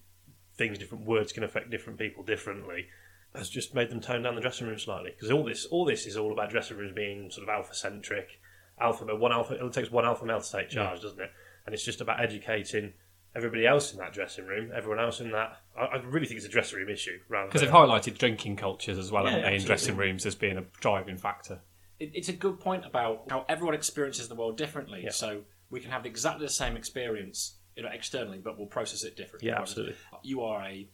things, 0.56 0.78
different 0.78 1.06
words 1.06 1.32
can 1.32 1.42
affect 1.42 1.70
different 1.70 1.98
people 1.98 2.22
differently, 2.22 2.86
has 3.34 3.48
just 3.48 3.74
made 3.74 3.90
them 3.90 4.00
tone 4.00 4.22
down 4.22 4.34
the 4.34 4.40
dressing 4.40 4.66
room 4.66 4.78
slightly. 4.78 5.10
Because 5.10 5.30
all 5.30 5.44
this, 5.44 5.64
all 5.66 5.84
this 5.84 6.06
is 6.06 6.16
all 6.16 6.32
about 6.32 6.50
dressing 6.50 6.76
rooms 6.76 6.92
being 6.94 7.30
sort 7.30 7.48
of 7.48 7.52
alpha 7.52 7.74
centric. 7.74 8.40
Alpha, 8.80 9.04
male- 9.04 9.18
one 9.18 9.32
alpha. 9.32 9.54
It 9.54 9.72
takes 9.72 9.90
one 9.90 10.04
alpha 10.04 10.24
male 10.24 10.40
to 10.40 10.52
take 10.52 10.68
charge, 10.68 11.00
doesn't 11.00 11.20
it? 11.20 11.30
And 11.64 11.74
it's 11.74 11.84
just 11.84 12.00
about 12.00 12.20
educating 12.20 12.92
everybody 13.34 13.66
else 13.66 13.92
in 13.92 13.98
that 13.98 14.12
dressing 14.12 14.46
room, 14.46 14.70
everyone 14.74 15.00
else 15.00 15.20
in 15.20 15.30
that. 15.32 15.56
I, 15.78 15.84
I 15.84 15.96
really 16.02 16.26
think 16.26 16.36
it's 16.38 16.46
a 16.46 16.50
dressing 16.50 16.78
room 16.78 16.88
issue 16.90 17.18
rather 17.28 17.46
Because 17.48 17.62
they've 17.62 17.70
highlighted 17.70 18.18
drinking 18.18 18.56
cultures 18.56 18.98
as 18.98 19.10
well, 19.10 19.24
Yeah, 19.24 19.30
haven't 19.30 19.42
they, 19.44 19.48
in 19.48 19.54
absolutely. 19.54 19.66
dressing 19.68 19.96
rooms 19.96 20.26
as 20.26 20.34
being 20.34 20.58
a 20.58 20.64
driving 20.80 21.16
factor. 21.16 21.60
it, 21.98 22.10
it's 22.14 22.28
a 22.28 22.32
good 22.34 22.60
point 22.60 22.84
about 22.84 23.24
how 23.30 23.44
everyone 23.48 23.74
experiences 23.74 24.28
the 24.28 24.34
world 24.34 24.56
differently. 24.56 25.02
Yeah. 25.04 25.10
So 25.10 25.42
we 25.70 25.80
can 25.80 25.90
have 25.90 26.04
exactly 26.04 26.44
the 26.46 26.52
same 26.52 26.76
experience, 26.76 27.56
you 27.76 27.82
know, 27.82 27.88
externally, 27.92 28.38
but 28.38 28.58
we'll 28.58 28.66
process 28.66 29.02
it 29.04 29.16
differently. 29.16 29.48
Yeah, 29.48 29.54
Whereas 29.54 29.70
absolutely. 29.70 29.94
You 30.22 30.42
are 30.42 30.62
a, 30.64 30.88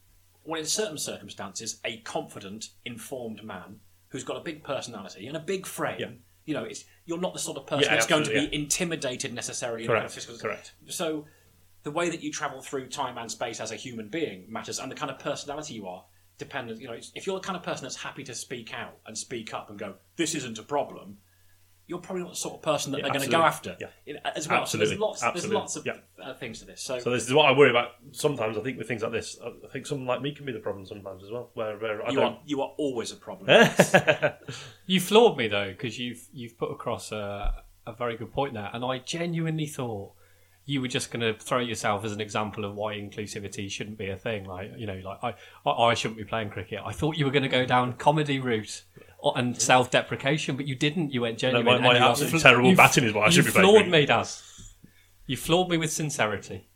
well, 0.45 0.59
in 0.59 0.65
certain 0.65 0.97
circumstances, 0.97 1.79
a 1.83 1.97
confident, 1.97 2.69
informed 2.85 3.43
man 3.43 3.81
who's 4.09 4.23
got 4.23 4.37
a 4.37 4.41
big 4.41 4.63
personality 4.63 5.27
and 5.27 5.35
a 5.35 5.39
big 5.41 5.65
frame. 5.65 5.99
Yeah. 5.99 6.07
You 6.45 6.53
know, 6.55 6.63
it's 6.63 6.85
you're 7.05 7.19
not 7.19 7.33
the 7.33 7.39
sort 7.39 7.57
of 7.57 7.67
person 7.67 7.83
Yeah, 7.83 7.95
that's 7.95 8.07
going 8.07 8.23
to 8.23 8.29
be 8.29 8.35
absolutely, 8.37 8.57
intimidated 8.63 9.33
necessarily. 9.33 9.83
in 9.83 9.91
a 9.91 9.93
kind 9.93 10.05
of 10.05 10.11
Correct, 10.11 10.25
physical- 10.25 10.37
correct. 10.39 10.73
So 10.87 11.25
the 11.83 11.91
way 11.91 12.09
that 12.09 12.21
you 12.21 12.31
travel 12.31 12.61
through 12.61 12.87
time 12.89 13.17
and 13.17 13.31
space 13.31 13.59
as 13.59 13.71
a 13.71 13.75
human 13.75 14.09
being 14.09 14.45
matters, 14.49 14.79
and 14.79 14.91
the 14.91 14.95
kind 14.95 15.11
of 15.11 15.19
personality 15.19 15.73
you 15.75 15.87
are 15.87 16.03
dependent. 16.37 16.79
You 16.81 16.87
know, 16.87 16.99
if 17.15 17.25
you're 17.27 17.35
the 17.39 17.45
kind 17.45 17.57
of 17.57 17.63
person 17.63 17.83
that's 17.83 17.95
happy 17.97 18.23
to 18.25 18.35
speak 18.35 18.73
out 18.73 18.97
and 19.05 19.17
speak 19.17 19.53
up 19.53 19.69
and 19.69 19.77
go, 19.79 19.95
"This 20.15 20.35
isn't 20.35 20.57
a 20.59 20.63
problem," 20.63 21.17
you're 21.87 21.99
probably 21.99 22.21
not 22.21 22.31
the 22.33 22.35
sort 22.37 22.53
of 22.55 22.61
person 22.61 22.91
that 22.91 22.99
Yeah, 22.99 23.03
they're 23.05 23.13
going 23.13 23.25
to 23.25 23.31
go 23.31 23.41
after. 23.41 23.71
absolutely. 23.71 23.95
In- 24.05 24.17
As 24.35 24.47
well, 24.47 24.61
Absolutely. 24.61 24.85
so 24.85 24.89
there's 24.91 24.99
lots, 24.99 25.23
Absolutely. 25.23 25.41
there's 25.41 25.53
lots 25.59 25.75
of 25.75 25.85
Yeah. 25.87 26.23
uh, 26.23 26.33
things 26.35 26.59
to 26.59 26.65
this. 26.65 26.83
So, 26.83 26.99
So 26.99 27.09
this 27.09 27.25
is 27.27 27.33
what 27.33 27.47
I 27.47 27.57
worry 27.57 27.71
about. 27.71 27.93
Sometimes 28.11 28.57
I 28.59 28.61
think 28.61 28.77
with 28.77 28.87
things 28.87 29.01
like 29.01 29.11
this, 29.11 29.39
I 29.43 29.47
I 29.47 29.71
think 29.73 29.87
someone 29.87 30.05
like 30.05 30.21
me 30.21 30.31
can 30.35 30.45
be 30.45 30.51
the 30.51 30.59
problem 30.59 30.85
sometimes 30.85 31.23
as 31.23 31.31
well. 31.31 31.49
Where, 31.55 31.77
where 31.79 32.05
I 32.05 32.11
you 32.11 32.17
don't. 32.17 32.33
are 32.33 32.39
you 32.45 32.61
are 32.61 32.73
always 32.77 33.11
a 33.11 33.15
problem. 33.15 33.47
You 34.85 34.99
floored 34.99 35.37
me 35.37 35.47
though 35.47 35.69
because 35.69 35.99
you've 35.99 36.27
you've 36.33 36.57
put 36.57 36.71
across 36.71 37.11
a, 37.11 37.63
a 37.85 37.93
very 37.93 38.17
good 38.17 38.31
point 38.31 38.53
there, 38.53 38.69
and 38.73 38.83
I 38.83 38.99
genuinely 38.99 39.67
thought 39.67 40.13
you 40.69 40.81
were 40.81 40.87
just 40.87 41.09
going 41.11 41.21
to 41.21 41.33
throw 41.39 41.57
yourself 41.59 42.05
as 42.05 42.11
an 42.11 42.21
example 42.21 42.63
of 42.63 42.75
why 42.75 42.93
inclusivity 42.93 43.69
shouldn't 43.71 43.97
be 43.97 44.09
a 44.09 44.15
thing. 44.15 44.45
Like 44.45 44.71
you 44.77 44.85
know, 44.85 45.01
like 45.03 45.17
I 45.23 45.33
I, 45.67 45.71
I 45.89 45.93
shouldn't 45.95 46.17
be 46.19 46.23
playing 46.25 46.51
cricket. 46.51 46.79
I 46.85 46.91
thought 46.91 47.17
you 47.17 47.25
were 47.25 47.31
going 47.31 47.43
to 47.43 47.49
go 47.49 47.65
down 47.65 47.93
comedy 47.93 48.39
route 48.39 48.83
or- 49.17 49.33
and 49.35 49.59
self-deprecation, 49.59 50.55
but 50.55 50.67
you 50.67 50.75
didn't. 50.75 51.11
You 51.11 51.21
went 51.21 51.39
genuine. 51.39 51.65
my- 51.65 51.79
my 51.79 51.87
and 51.89 51.97
you 51.97 52.03
are 52.03 52.09
absolutely 52.11 52.39
terrible 52.39 52.75
batting 52.75 53.03
is 53.05 53.13
why 53.13 53.25
I 53.25 53.29
should 53.29 53.45
be 53.45 53.51
playing 53.51 53.67
You 53.67 53.73
floored 53.73 53.89
me, 53.91 54.05
Daz. 54.05 54.43
You 55.25 55.37
floored 55.37 55.69
me 55.69 55.77
with 55.77 55.91
sincerity. 55.91 56.67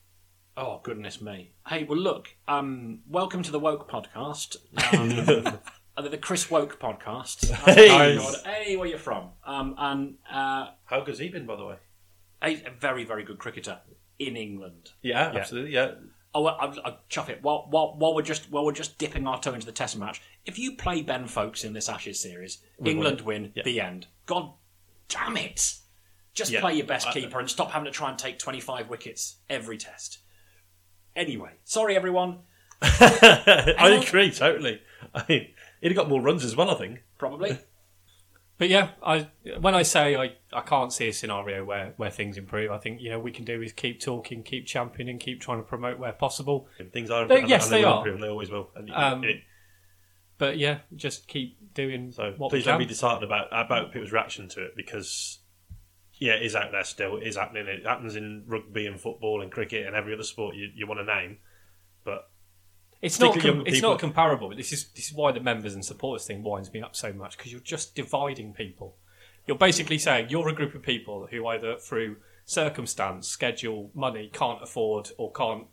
Oh 0.57 0.79
goodness 0.83 1.21
me! 1.21 1.53
Hey, 1.67 1.83
well 1.83 1.97
look, 1.97 2.35
um, 2.47 2.99
welcome 3.07 3.41
to 3.43 3.51
the 3.51 3.59
Woke 3.59 3.89
Podcast, 3.89 4.57
um, 4.93 5.59
uh, 5.97 6.01
the 6.01 6.17
Chris 6.17 6.49
Woke 6.51 6.79
Podcast. 6.79 7.49
Hey! 7.65 8.17
Oh, 8.17 8.21
God. 8.21 8.35
hey, 8.45 8.75
where 8.75 8.87
you 8.87 8.97
from? 8.99 9.29
Um, 9.45 9.73
and 9.77 10.15
uh, 10.31 10.67
How 10.85 11.01
good's 11.01 11.17
he 11.19 11.29
been, 11.29 11.45
by 11.47 11.55
the 11.55 11.65
way? 11.65 11.75
A, 12.43 12.61
very 12.79 13.03
very 13.05 13.23
good 13.23 13.37
cricketer 13.39 13.79
in 14.19 14.35
England. 14.35 14.91
Yeah, 15.01 15.31
absolutely. 15.35 15.71
Yeah. 15.73 15.91
Oh, 16.35 16.41
well, 16.41 16.57
I'll, 16.59 16.75
I'll 16.83 16.99
chuff 17.09 17.29
it. 17.29 17.43
While, 17.43 17.67
while, 17.69 17.93
while 17.97 18.15
we're 18.15 18.23
just 18.23 18.49
while 18.51 18.65
we're 18.65 18.71
just 18.71 18.97
dipping 18.97 19.27
our 19.27 19.39
toe 19.39 19.53
into 19.53 19.67
the 19.67 19.71
Test 19.71 19.97
match, 19.97 20.21
if 20.45 20.57
you 20.57 20.75
play 20.75 21.01
Ben 21.03 21.27
Foakes 21.27 21.63
in 21.63 21.73
this 21.73 21.87
Ashes 21.89 22.19
series, 22.19 22.57
England 22.83 23.21
win. 23.21 23.51
Yeah. 23.55 23.63
The 23.63 23.79
end. 23.81 24.07
God 24.25 24.51
damn 25.09 25.37
it! 25.37 25.75
Just 26.33 26.51
Yeah. 26.51 26.59
play 26.61 26.73
your 26.73 26.87
best 26.87 27.11
keeper 27.11 27.39
and 27.39 27.47
stop 27.49 27.69
having 27.71 27.85
to 27.85 27.91
try 27.91 28.09
and 28.09 28.17
take 28.17 28.39
twenty 28.39 28.59
five 28.59 28.89
wickets 28.89 29.37
every 29.49 29.77
Test. 29.77 30.19
Anyway, 31.15 31.51
sorry 31.65 31.95
everyone. 31.95 32.39
I 32.81 34.01
agree 34.03 34.31
totally. 34.31 34.81
I 35.13 35.23
mean, 35.29 35.47
he'd 35.81 35.89
have 35.89 35.95
got 35.95 36.09
more 36.09 36.21
runs 36.21 36.43
as 36.43 36.55
well. 36.55 36.71
I 36.71 36.75
think. 36.75 37.03
Probably. 37.17 37.59
But 38.57 38.69
yeah, 38.69 38.89
I 39.03 39.27
when 39.59 39.73
I 39.73 39.81
say 39.81 40.15
I, 40.15 40.35
I 40.53 40.61
can't 40.61 40.93
see 40.93 41.07
a 41.07 41.13
scenario 41.13 41.65
where, 41.65 41.93
where 41.97 42.11
things 42.11 42.37
improve, 42.37 42.71
I 42.71 42.77
think 42.77 43.01
you 43.01 43.09
know 43.09 43.19
we 43.19 43.31
can 43.31 43.45
do 43.45 43.61
is 43.61 43.73
keep 43.73 43.99
talking, 43.99 44.43
keep 44.43 44.67
championing, 44.67 45.17
keep 45.17 45.41
trying 45.41 45.57
to 45.57 45.63
promote 45.63 45.97
where 45.97 46.13
possible. 46.13 46.67
Things 46.91 47.09
are. 47.09 47.23
improving. 47.23 47.43
and- 47.45 47.49
yes, 47.49 47.65
and 47.65 47.73
they 47.73 47.83
will 47.83 47.93
are. 47.93 47.97
improve, 47.97 48.15
and 48.15 48.23
they 48.23 48.29
always 48.29 48.51
will. 48.51 48.69
And 48.75 48.91
Um, 48.91 49.23
it- 49.23 49.41
But 50.37 50.57
yeah, 50.57 50.79
just 50.95 51.27
keep 51.27 51.73
doing 51.73 52.11
so 52.11 52.33
what 52.37 52.49
please 52.51 52.65
don't 52.65 52.77
be 52.79 52.85
disheartened 52.85 53.23
about 53.23 53.47
about 53.51 53.91
people's 53.91 54.11
reaction 54.11 54.47
to 54.49 54.63
it 54.65 54.75
because 54.75 55.39
yeah, 56.19 56.33
it 56.33 56.43
is 56.43 56.55
out 56.55 56.71
there 56.71 56.83
still. 56.83 57.17
It 57.17 57.27
is 57.27 57.35
happening. 57.37 57.65
It 57.67 57.85
happens 57.85 58.15
in 58.15 58.43
rugby 58.45 58.85
and 58.85 58.99
football 58.99 59.41
and 59.41 59.51
cricket 59.51 59.87
and 59.87 59.95
every 59.95 60.13
other 60.13 60.23
sport 60.23 60.55
you, 60.55 60.69
you 60.75 60.85
want 60.87 60.99
to 60.99 61.05
name. 61.05 61.39
It's 63.03 63.19
not 63.19 63.39
com- 63.39 63.61
it's 63.67 63.75
people. 63.77 63.91
not 63.91 63.99
comparable. 63.99 64.55
This 64.55 64.71
is 64.71 64.85
this 64.95 65.09
is 65.09 65.13
why 65.13 65.31
the 65.31 65.39
members 65.41 65.73
and 65.75 65.83
supporters 65.83 66.25
thing 66.25 66.41
winds 66.41 66.71
me 66.73 66.81
up 66.81 66.95
so 66.95 67.11
much 67.13 67.37
because 67.37 67.51
you're 67.51 67.61
just 67.61 67.93
dividing 67.95 68.53
people. 68.53 68.95
You're 69.45 69.57
basically 69.57 69.97
saying 69.97 70.27
you're 70.29 70.47
a 70.47 70.53
group 70.53 70.73
of 70.73 70.81
people 70.81 71.27
who 71.29 71.45
either 71.47 71.75
through 71.77 72.15
circumstance, 72.45 73.27
schedule, 73.27 73.89
money 73.93 74.29
can't 74.33 74.61
afford 74.63 75.09
or 75.17 75.31
can't 75.31 75.65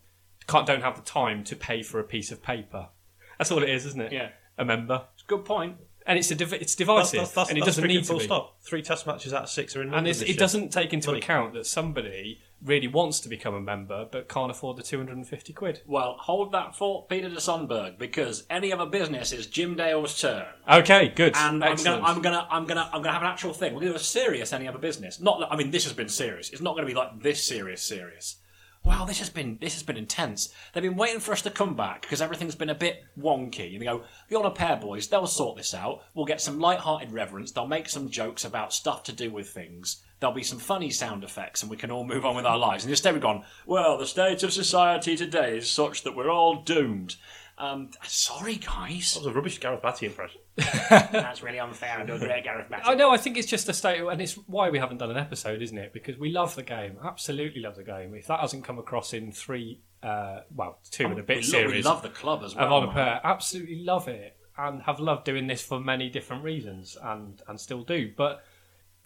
can't 0.47 0.65
don't 0.67 0.81
have 0.81 0.95
the 0.97 1.01
time 1.03 1.43
to 1.45 1.55
pay 1.55 1.81
for 1.83 1.99
a 1.99 2.03
piece 2.03 2.31
of 2.31 2.41
paper. 2.43 2.89
That's 3.37 3.51
all 3.51 3.63
it 3.63 3.69
is, 3.69 3.85
isn't 3.85 4.01
it? 4.01 4.11
Yeah. 4.11 4.29
A 4.57 4.65
member, 4.65 5.05
It's 5.13 5.23
a 5.23 5.27
good 5.27 5.45
point. 5.45 5.77
and 6.05 6.19
it's 6.19 6.29
a 6.31 6.35
div- 6.35 6.51
it's 6.53 6.61
that's, 6.61 6.75
divisive, 6.75 7.19
that's, 7.21 7.31
that's, 7.31 7.49
and 7.49 7.57
it 7.57 7.63
doesn't 7.63 7.87
need 7.87 7.99
to 7.99 8.03
full 8.03 8.19
be. 8.19 8.25
stop. 8.25 8.61
Three 8.61 8.81
Test 8.81 9.07
matches 9.07 9.33
out 9.33 9.43
of 9.43 9.49
six 9.49 9.75
are 9.75 9.81
in 9.81 9.93
And 9.93 10.07
it's, 10.07 10.21
it 10.21 10.27
year. 10.29 10.37
doesn't 10.37 10.69
take 10.73 10.93
into 10.93 11.11
account 11.11 11.53
that 11.53 11.65
somebody 11.65 12.41
really 12.63 12.87
wants 12.87 13.19
to 13.21 13.29
become 13.29 13.53
a 13.53 13.61
member 13.61 14.07
but 14.11 14.29
can't 14.29 14.51
afford 14.51 14.77
the 14.77 14.83
250 14.83 15.53
quid. 15.53 15.81
Well, 15.85 16.15
hold 16.19 16.51
that 16.51 16.75
thought, 16.75 17.09
Peter 17.09 17.29
de 17.29 17.35
Sonberg, 17.37 17.97
because 17.97 18.45
any 18.49 18.71
other 18.71 18.85
business 18.85 19.31
is 19.31 19.47
Jim 19.47 19.75
Dale's 19.75 20.19
turn. 20.19 20.45
Okay, 20.71 21.09
good. 21.09 21.35
And 21.35 21.63
I'm 21.63 21.71
Excellent. 21.73 22.01
gonna, 22.03 22.13
I'm 22.13 22.21
gonna, 22.21 22.47
I'm 22.49 22.65
gonna, 22.65 22.89
I'm 22.93 23.01
gonna 23.01 23.13
have 23.13 23.23
an 23.23 23.27
actual 23.29 23.53
thing. 23.53 23.73
We're 23.73 23.81
gonna 23.81 23.91
do 23.91 23.97
a 23.97 23.99
serious 23.99 24.53
any 24.53 24.67
other 24.67 24.77
business. 24.77 25.19
Not, 25.19 25.47
I 25.51 25.55
mean, 25.55 25.71
this 25.71 25.83
has 25.85 25.93
been 25.93 26.09
serious. 26.09 26.49
It's 26.49 26.61
not 26.61 26.75
gonna 26.75 26.87
be 26.87 26.93
like 26.93 27.21
this 27.21 27.43
serious, 27.43 27.81
serious. 27.81 28.37
Wow, 28.83 29.05
this 29.05 29.19
has 29.19 29.29
been, 29.29 29.59
this 29.61 29.73
has 29.73 29.83
been 29.83 29.95
intense. 29.95 30.51
They've 30.73 30.81
been 30.81 30.95
waiting 30.95 31.19
for 31.19 31.33
us 31.33 31.43
to 31.43 31.51
come 31.51 31.75
back 31.75 32.01
because 32.01 32.21
everything's 32.21 32.55
been 32.55 32.71
a 32.71 32.75
bit 32.75 33.03
wonky. 33.17 33.73
And 33.73 33.81
they 33.81 33.85
go, 33.85 34.03
"You're 34.27 34.39
on 34.39 34.51
a 34.51 34.55
pair, 34.55 34.75
boys. 34.75 35.07
They'll 35.07 35.27
sort 35.27 35.57
this 35.57 35.75
out. 35.75 36.03
We'll 36.15 36.25
get 36.25 36.41
some 36.41 36.59
light-hearted 36.59 37.11
reverence. 37.11 37.51
They'll 37.51 37.67
make 37.67 37.87
some 37.89 38.09
jokes 38.09 38.43
about 38.43 38.73
stuff 38.73 39.03
to 39.03 39.13
do 39.13 39.31
with 39.31 39.49
things. 39.49 40.03
There'll 40.19 40.35
be 40.35 40.43
some 40.43 40.57
funny 40.57 40.89
sound 40.89 41.23
effects, 41.23 41.61
and 41.61 41.69
we 41.69 41.77
can 41.77 41.91
all 41.91 42.03
move 42.03 42.25
on 42.25 42.35
with 42.35 42.45
our 42.45 42.57
lives." 42.57 42.83
And 42.83 42.91
instead, 42.91 43.13
we've 43.13 43.21
gone, 43.21 43.45
"Well, 43.67 43.97
the 43.97 44.07
state 44.07 44.41
of 44.41 44.51
society 44.51 45.15
today 45.15 45.57
is 45.57 45.69
such 45.69 46.01
that 46.03 46.15
we're 46.15 46.31
all 46.31 46.63
doomed." 46.63 47.17
Um, 47.59 47.91
sorry, 48.03 48.55
guys. 48.55 49.13
That 49.13 49.19
was 49.19 49.27
a 49.27 49.31
rubbish 49.31 49.59
Gareth 49.59 49.83
Batty 49.83 50.07
impression. 50.07 50.40
That's 50.57 51.41
really 51.41 51.59
unfair. 51.59 51.97
I'm 51.99 52.05
doing 52.05 52.19
great, 52.19 52.43
Gareth 52.43 52.69
Batty. 52.69 52.83
I 52.85 52.95
know. 52.95 53.11
I 53.11 53.17
think 53.17 53.37
it's 53.37 53.47
just 53.47 53.69
a 53.69 53.73
state, 53.73 54.01
and 54.01 54.21
it's 54.21 54.33
why 54.33 54.69
we 54.69 54.79
haven't 54.79 54.97
done 54.97 55.11
an 55.11 55.17
episode, 55.17 55.61
isn't 55.61 55.77
it? 55.77 55.93
Because 55.93 56.17
we 56.17 56.31
love 56.31 56.55
the 56.55 56.63
game, 56.63 56.97
absolutely 57.03 57.61
love 57.61 57.75
the 57.75 57.83
game. 57.83 58.13
If 58.13 58.27
that 58.27 58.39
hasn't 58.41 58.63
come 58.63 58.77
across 58.77 59.13
in 59.13 59.31
three, 59.31 59.79
uh, 60.03 60.41
well, 60.53 60.79
two 60.91 61.05
and 61.05 61.19
a 61.19 61.23
bit 61.23 61.37
we, 61.37 61.43
lo- 61.43 61.49
series 61.49 61.85
we 61.85 61.89
love 61.89 62.01
the 62.01 62.09
club 62.09 62.43
as 62.43 62.55
well. 62.55 62.65
of 62.65 62.89
on 62.89 62.93
pair, 62.93 63.21
absolutely 63.23 63.83
love 63.83 64.07
it, 64.07 64.37
and 64.57 64.81
have 64.83 64.99
loved 64.99 65.25
doing 65.25 65.47
this 65.47 65.61
for 65.61 65.79
many 65.79 66.09
different 66.09 66.43
reasons, 66.43 66.97
and 67.01 67.41
and 67.47 67.59
still 67.59 67.83
do. 67.83 68.11
But 68.15 68.43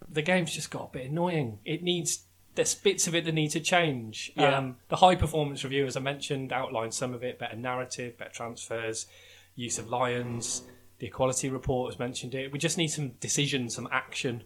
the 0.08 0.22
game's 0.22 0.52
just 0.52 0.70
got 0.70 0.90
a 0.90 0.92
bit 0.92 1.10
annoying. 1.10 1.60
It 1.64 1.82
needs 1.82 2.24
there's 2.56 2.74
bits 2.74 3.06
of 3.06 3.14
it 3.14 3.24
that 3.24 3.32
need 3.32 3.50
to 3.50 3.60
change. 3.60 4.32
Yeah. 4.34 4.56
Um, 4.56 4.76
the 4.88 4.96
high 4.96 5.14
performance 5.14 5.62
review, 5.62 5.86
as 5.86 5.96
I 5.96 6.00
mentioned, 6.00 6.52
outlined 6.52 6.94
some 6.94 7.14
of 7.14 7.22
it: 7.22 7.38
better 7.38 7.56
narrative, 7.56 8.18
better 8.18 8.32
transfers, 8.32 9.06
use 9.54 9.78
of 9.78 9.88
lions. 9.88 10.62
The 10.98 11.06
equality 11.06 11.50
report 11.50 11.92
has 11.92 11.98
mentioned 11.98 12.34
it. 12.34 12.52
We 12.52 12.58
just 12.58 12.78
need 12.78 12.88
some 12.88 13.10
decision, 13.20 13.68
some 13.68 13.88
action, 13.92 14.44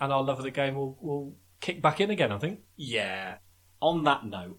and 0.00 0.12
our 0.12 0.22
love 0.22 0.38
of 0.38 0.44
the 0.44 0.50
game 0.50 0.74
will 0.74 0.98
will 1.00 1.36
kick 1.60 1.80
back 1.82 2.00
in 2.00 2.10
again. 2.10 2.32
I 2.32 2.38
think. 2.38 2.60
Yeah. 2.76 3.36
On 3.80 4.02
that 4.04 4.26
note, 4.26 4.58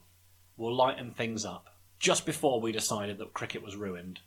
we'll 0.55 0.75
lighten 0.75 1.11
things 1.11 1.43
up. 1.43 1.67
Just 1.99 2.25
before 2.25 2.61
we 2.61 2.71
decided 2.71 3.17
that 3.17 3.33
cricket 3.33 3.61
was 3.61 3.75
ruined, 3.75 4.21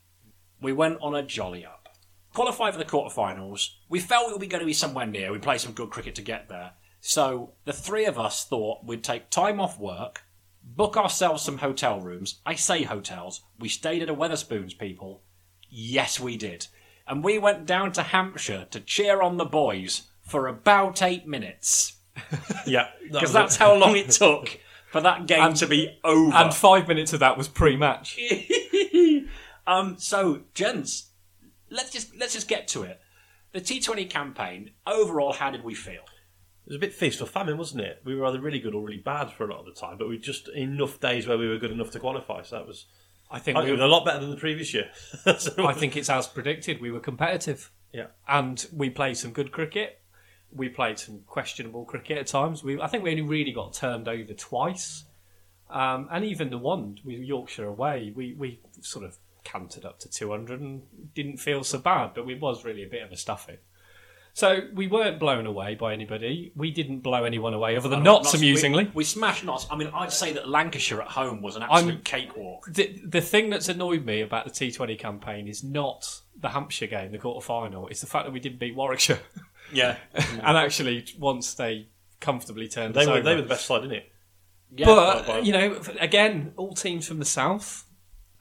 we 0.60 0.72
went 0.72 0.98
on 1.00 1.14
a 1.14 1.22
jolly 1.22 1.64
up. 1.64 1.88
Qualified 2.34 2.74
for 2.74 2.78
the 2.78 2.84
quarterfinals. 2.84 3.68
We 3.88 4.00
felt 4.00 4.28
we 4.28 4.32
were 4.34 4.38
going 4.38 4.60
to 4.60 4.66
be 4.66 4.72
somewhere 4.72 5.06
near. 5.06 5.32
We 5.32 5.38
played 5.38 5.60
some 5.60 5.72
good 5.72 5.90
cricket 5.90 6.14
to 6.16 6.22
get 6.22 6.48
there. 6.48 6.72
So 7.00 7.54
the 7.64 7.72
three 7.72 8.04
of 8.04 8.18
us 8.18 8.44
thought 8.44 8.84
we'd 8.84 9.02
take 9.02 9.28
time 9.28 9.60
off 9.60 9.78
work, 9.78 10.22
book 10.62 10.96
ourselves 10.96 11.42
some 11.42 11.58
hotel 11.58 12.00
rooms. 12.00 12.40
I 12.46 12.54
say 12.54 12.84
hotels. 12.84 13.42
We 13.58 13.68
stayed 13.68 14.02
at 14.02 14.08
a 14.08 14.14
Wetherspoons, 14.14 14.78
people. 14.78 15.22
Yes, 15.68 16.20
we 16.20 16.36
did. 16.36 16.68
And 17.12 17.22
we 17.22 17.36
went 17.38 17.66
down 17.66 17.92
to 17.92 18.02
Hampshire 18.02 18.66
to 18.70 18.80
cheer 18.80 19.20
on 19.20 19.36
the 19.36 19.44
boys 19.44 20.08
for 20.22 20.46
about 20.46 21.02
eight 21.02 21.26
minutes. 21.26 21.98
Yeah, 22.66 22.88
Because 23.02 23.34
that's 23.34 23.56
how 23.56 23.74
long 23.74 23.96
it 23.96 24.08
took 24.12 24.58
for 24.90 25.02
that 25.02 25.26
game 25.26 25.52
to 25.54 25.66
be 25.66 25.98
over. 26.04 26.34
And 26.34 26.54
five 26.54 26.88
minutes 26.88 27.12
of 27.12 27.20
that 27.20 27.36
was 27.36 27.48
pre-match. 27.48 28.18
um, 29.66 29.96
so, 29.98 30.44
gents, 30.54 31.10
let's 31.68 31.90
just 31.90 32.16
let's 32.16 32.32
just 32.32 32.48
get 32.48 32.66
to 32.68 32.84
it. 32.84 32.98
The 33.52 33.60
T20 33.60 34.08
campaign 34.08 34.70
overall, 34.86 35.34
how 35.34 35.50
did 35.50 35.64
we 35.64 35.74
feel? 35.74 36.04
It 36.64 36.68
was 36.68 36.76
a 36.76 36.78
bit 36.78 36.94
feast 36.94 37.20
or 37.20 37.26
famine, 37.26 37.58
wasn't 37.58 37.82
it? 37.82 38.00
We 38.06 38.14
were 38.14 38.24
either 38.24 38.40
really 38.40 38.60
good 38.60 38.74
or 38.74 38.82
really 38.82 39.02
bad 39.02 39.30
for 39.30 39.44
a 39.44 39.50
lot 39.50 39.60
of 39.60 39.66
the 39.66 39.78
time, 39.78 39.98
but 39.98 40.08
we 40.08 40.16
just 40.16 40.48
enough 40.48 40.98
days 40.98 41.26
where 41.26 41.36
we 41.36 41.46
were 41.46 41.58
good 41.58 41.72
enough 41.72 41.90
to 41.90 42.00
qualify. 42.00 42.40
So 42.40 42.56
that 42.56 42.66
was, 42.66 42.86
I 43.32 43.38
think 43.38 43.56
I 43.58 43.64
we 43.64 43.72
were 43.72 43.80
a 43.80 43.88
lot 43.88 44.04
better 44.04 44.20
than 44.20 44.30
the 44.30 44.36
previous 44.36 44.72
year. 44.74 44.90
So- 45.38 45.66
I 45.66 45.72
think 45.72 45.96
it's 45.96 46.10
as 46.10 46.26
predicted. 46.26 46.80
We 46.80 46.90
were 46.90 47.00
competitive. 47.00 47.70
yeah, 47.92 48.06
and 48.28 48.64
we 48.72 48.90
played 48.90 49.16
some 49.16 49.32
good 49.32 49.50
cricket. 49.52 50.00
We 50.54 50.68
played 50.68 50.98
some 50.98 51.20
questionable 51.26 51.84
cricket 51.86 52.18
at 52.18 52.26
times. 52.26 52.62
We, 52.62 52.78
I 52.80 52.86
think 52.86 53.02
we 53.04 53.10
only 53.10 53.22
really 53.22 53.52
got 53.52 53.72
turned 53.72 54.06
over 54.06 54.34
twice, 54.34 55.04
um, 55.70 56.08
and 56.12 56.24
even 56.26 56.50
the 56.50 56.58
one 56.58 56.98
with 57.04 57.20
Yorkshire 57.20 57.64
away, 57.66 58.12
we, 58.14 58.34
we 58.34 58.60
sort 58.82 59.04
of 59.06 59.16
cantered 59.44 59.84
up 59.86 59.98
to 60.00 60.10
200 60.10 60.60
and 60.60 60.82
didn't 61.14 61.38
feel 61.38 61.64
so 61.64 61.78
bad, 61.78 62.10
but 62.14 62.28
it 62.28 62.38
was 62.40 62.64
really 62.66 62.84
a 62.84 62.88
bit 62.88 63.02
of 63.02 63.10
a 63.10 63.16
stuffing. 63.16 63.56
So 64.34 64.60
we 64.74 64.86
weren't 64.86 65.18
blown 65.18 65.44
away 65.46 65.74
by 65.74 65.92
anybody. 65.92 66.52
We 66.56 66.70
didn't 66.70 67.00
blow 67.00 67.24
anyone 67.24 67.52
away, 67.52 67.76
other 67.76 67.90
than 67.90 68.02
Notts- 68.02 68.32
amusingly. 68.32 68.84
we, 68.84 68.90
we 68.94 69.04
smashed 69.04 69.44
Notts. 69.44 69.66
I 69.70 69.76
mean, 69.76 69.90
I'd 69.94 70.10
say 70.12 70.32
that 70.32 70.48
Lancashire 70.48 71.02
at 71.02 71.08
home 71.08 71.42
was 71.42 71.56
an 71.56 71.62
absolute 71.64 72.02
cakewalk. 72.04 72.64
the, 72.70 72.98
the 73.04 73.20
thing 73.20 73.50
that's 73.50 73.68
annoyed 73.68 74.06
me 74.06 74.22
about 74.22 74.44
the 74.46 74.50
T20 74.50 74.98
campaign 74.98 75.48
is 75.48 75.62
not 75.62 76.20
the 76.40 76.48
Hampshire 76.48 76.86
game, 76.86 77.12
the 77.12 77.18
quarter 77.18 77.44
final. 77.44 77.88
It's 77.88 78.00
the 78.00 78.06
fact 78.06 78.24
that 78.24 78.32
we 78.32 78.40
didn't 78.40 78.58
beat 78.58 78.74
Warwickshire, 78.74 79.20
Yeah, 79.72 79.96
and 80.14 80.56
actually 80.56 81.04
once 81.18 81.52
they 81.54 81.88
comfortably 82.20 82.68
turned 82.68 82.94
they 82.94 83.02
us 83.02 83.06
were 83.08 83.12
over. 83.14 83.22
they 83.22 83.34
were 83.34 83.42
the 83.42 83.48
best 83.48 83.66
side, 83.66 83.82
didn't 83.82 83.96
it? 83.98 84.12
yeah. 84.74 84.86
but 84.86 85.26
by- 85.26 85.32
by- 85.34 85.38
you 85.40 85.52
know, 85.52 85.78
again, 86.00 86.52
all 86.56 86.72
teams 86.72 87.06
from 87.06 87.18
the 87.18 87.24
south, 87.26 87.84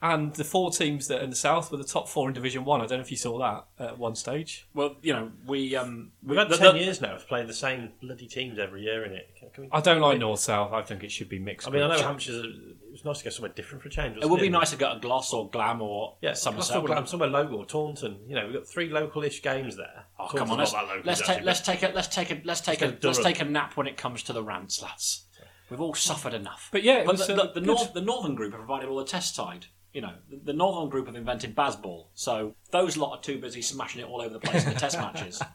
and 0.02 0.34
the 0.34 0.44
four 0.44 0.70
teams 0.72 1.06
that 1.08 1.20
are 1.20 1.24
in 1.24 1.30
the 1.30 1.36
south 1.36 1.70
were 1.70 1.78
the 1.78 1.84
top 1.84 2.08
four 2.08 2.28
in 2.28 2.34
Division 2.34 2.64
One. 2.64 2.80
I 2.80 2.86
don't 2.86 2.98
know 2.98 3.04
if 3.04 3.10
you 3.12 3.16
saw 3.16 3.38
that 3.38 3.66
at 3.78 3.98
one 3.98 4.16
stage. 4.16 4.66
Well, 4.74 4.96
you 5.00 5.12
know, 5.12 5.30
we 5.46 5.76
um, 5.76 6.10
We've 6.24 6.36
had 6.36 6.48
the- 6.48 6.56
ten 6.56 6.74
the- 6.74 6.80
years 6.82 7.00
now 7.00 7.14
of 7.14 7.26
playing 7.28 7.46
the 7.46 7.54
same 7.54 7.92
bloody 8.02 8.26
teams 8.26 8.58
every 8.58 8.82
year 8.82 9.04
in 9.04 9.12
it. 9.12 9.30
Can, 9.38 9.50
can 9.50 9.64
we, 9.64 9.70
I 9.72 9.80
don't 9.80 10.00
like 10.00 10.18
north 10.18 10.40
south. 10.40 10.72
I 10.72 10.82
think 10.82 11.04
it 11.04 11.12
should 11.12 11.28
be 11.28 11.38
mixed. 11.38 11.68
I 11.68 11.70
mean, 11.70 11.82
I 11.82 11.86
know 11.86 11.94
groups. 11.94 12.26
Hampshire's. 12.26 12.44
It 12.44 12.90
was 12.90 13.04
nice 13.06 13.18
to 13.18 13.24
go 13.24 13.30
somewhere 13.30 13.52
different 13.54 13.82
for 13.82 13.88
a 13.88 13.90
change. 13.92 14.16
It 14.16 14.16
wasn't 14.16 14.32
would 14.32 14.40
be 14.40 14.48
nice 14.50 14.70
to 14.72 14.76
get 14.76 14.96
a 14.96 15.00
Glos 15.00 15.32
or 15.32 15.48
Glam 15.48 15.80
or 15.80 16.16
Yeah, 16.20 16.34
Somerset. 16.34 16.74
Somerset, 16.74 16.94
Glam, 16.94 17.06
somewhere 17.06 17.30
local, 17.30 17.64
Taunton. 17.64 18.18
You 18.26 18.34
know, 18.34 18.44
we've 18.44 18.54
got 18.56 18.66
three 18.66 18.90
local-ish 18.90 19.40
games 19.40 19.76
there. 19.76 20.04
Oh 20.18 20.24
Taunton's 20.26 20.38
come 20.40 20.50
on, 20.50 20.58
not 20.58 20.58
let's, 20.58 20.72
that 20.72 20.86
local, 20.88 21.02
let's 21.04 21.20
take 21.22 21.42
let's 21.42 21.60
take 21.60 21.82
a 21.82 21.88
let's 21.94 22.08
take 22.08 22.30
a 22.30 22.42
let's 22.44 22.60
take 22.60 22.82
a 22.82 22.86
Let's 22.86 23.04
let's 23.04 23.18
go 23.18 23.24
take 23.24 23.40
a 23.40 23.44
nap 23.44 23.76
when 23.78 23.86
it 23.86 23.96
comes 23.96 24.22
to 24.24 24.32
the 24.34 24.42
rants, 24.42 24.82
lads. 24.82 25.24
We've 25.70 25.80
all 25.80 25.94
suffered 25.94 26.34
enough. 26.34 26.68
But 26.70 26.82
yeah, 26.82 26.98
it 26.98 27.06
but 27.06 27.16
was, 27.16 27.26
the, 27.26 27.32
uh, 27.32 27.46
the, 27.46 27.52
the, 27.54 27.60
good. 27.60 27.66
north, 27.66 27.92
the 27.94 28.00
northern 28.02 28.34
group 28.34 28.52
have 28.52 28.60
provided 28.60 28.90
all 28.90 28.98
the 28.98 29.06
test 29.06 29.34
side. 29.34 29.66
You 29.92 30.00
know, 30.00 30.14
the, 30.30 30.36
the 30.36 30.52
northern 30.52 30.88
group 30.88 31.06
have 31.06 31.16
invented 31.16 31.54
baseball, 31.54 32.10
so 32.14 32.54
those 32.70 32.96
lot 32.96 33.18
are 33.18 33.22
too 33.22 33.38
busy 33.38 33.60
smashing 33.62 34.00
it 34.00 34.08
all 34.08 34.20
over 34.20 34.32
the 34.32 34.40
place 34.40 34.64
in 34.64 34.72
the 34.72 34.80
test 34.80 34.98
matches. 34.98 35.42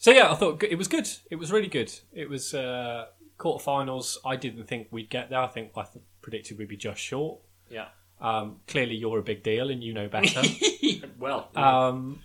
So 0.00 0.12
yeah, 0.12 0.32
I 0.32 0.34
thought 0.34 0.62
it 0.62 0.78
was 0.78 0.88
good. 0.88 1.06
It 1.30 1.36
was 1.36 1.52
really 1.52 1.68
good. 1.68 1.92
It 2.10 2.26
was 2.26 2.54
uh, 2.54 3.08
quarterfinals. 3.38 4.16
I 4.24 4.34
didn't 4.36 4.64
think 4.64 4.88
we'd 4.90 5.10
get 5.10 5.28
there. 5.28 5.40
I 5.40 5.46
think 5.46 5.72
I 5.76 5.82
th- 5.82 6.02
predicted 6.22 6.56
we'd 6.56 6.68
be 6.68 6.78
just 6.78 7.02
short. 7.02 7.40
Yeah. 7.68 7.88
Um, 8.18 8.60
clearly, 8.66 8.94
you're 8.94 9.18
a 9.18 9.22
big 9.22 9.42
deal 9.42 9.68
and 9.68 9.84
you 9.84 9.92
know 9.92 10.08
better. 10.08 10.40
well, 11.18 11.50
um, 11.54 12.20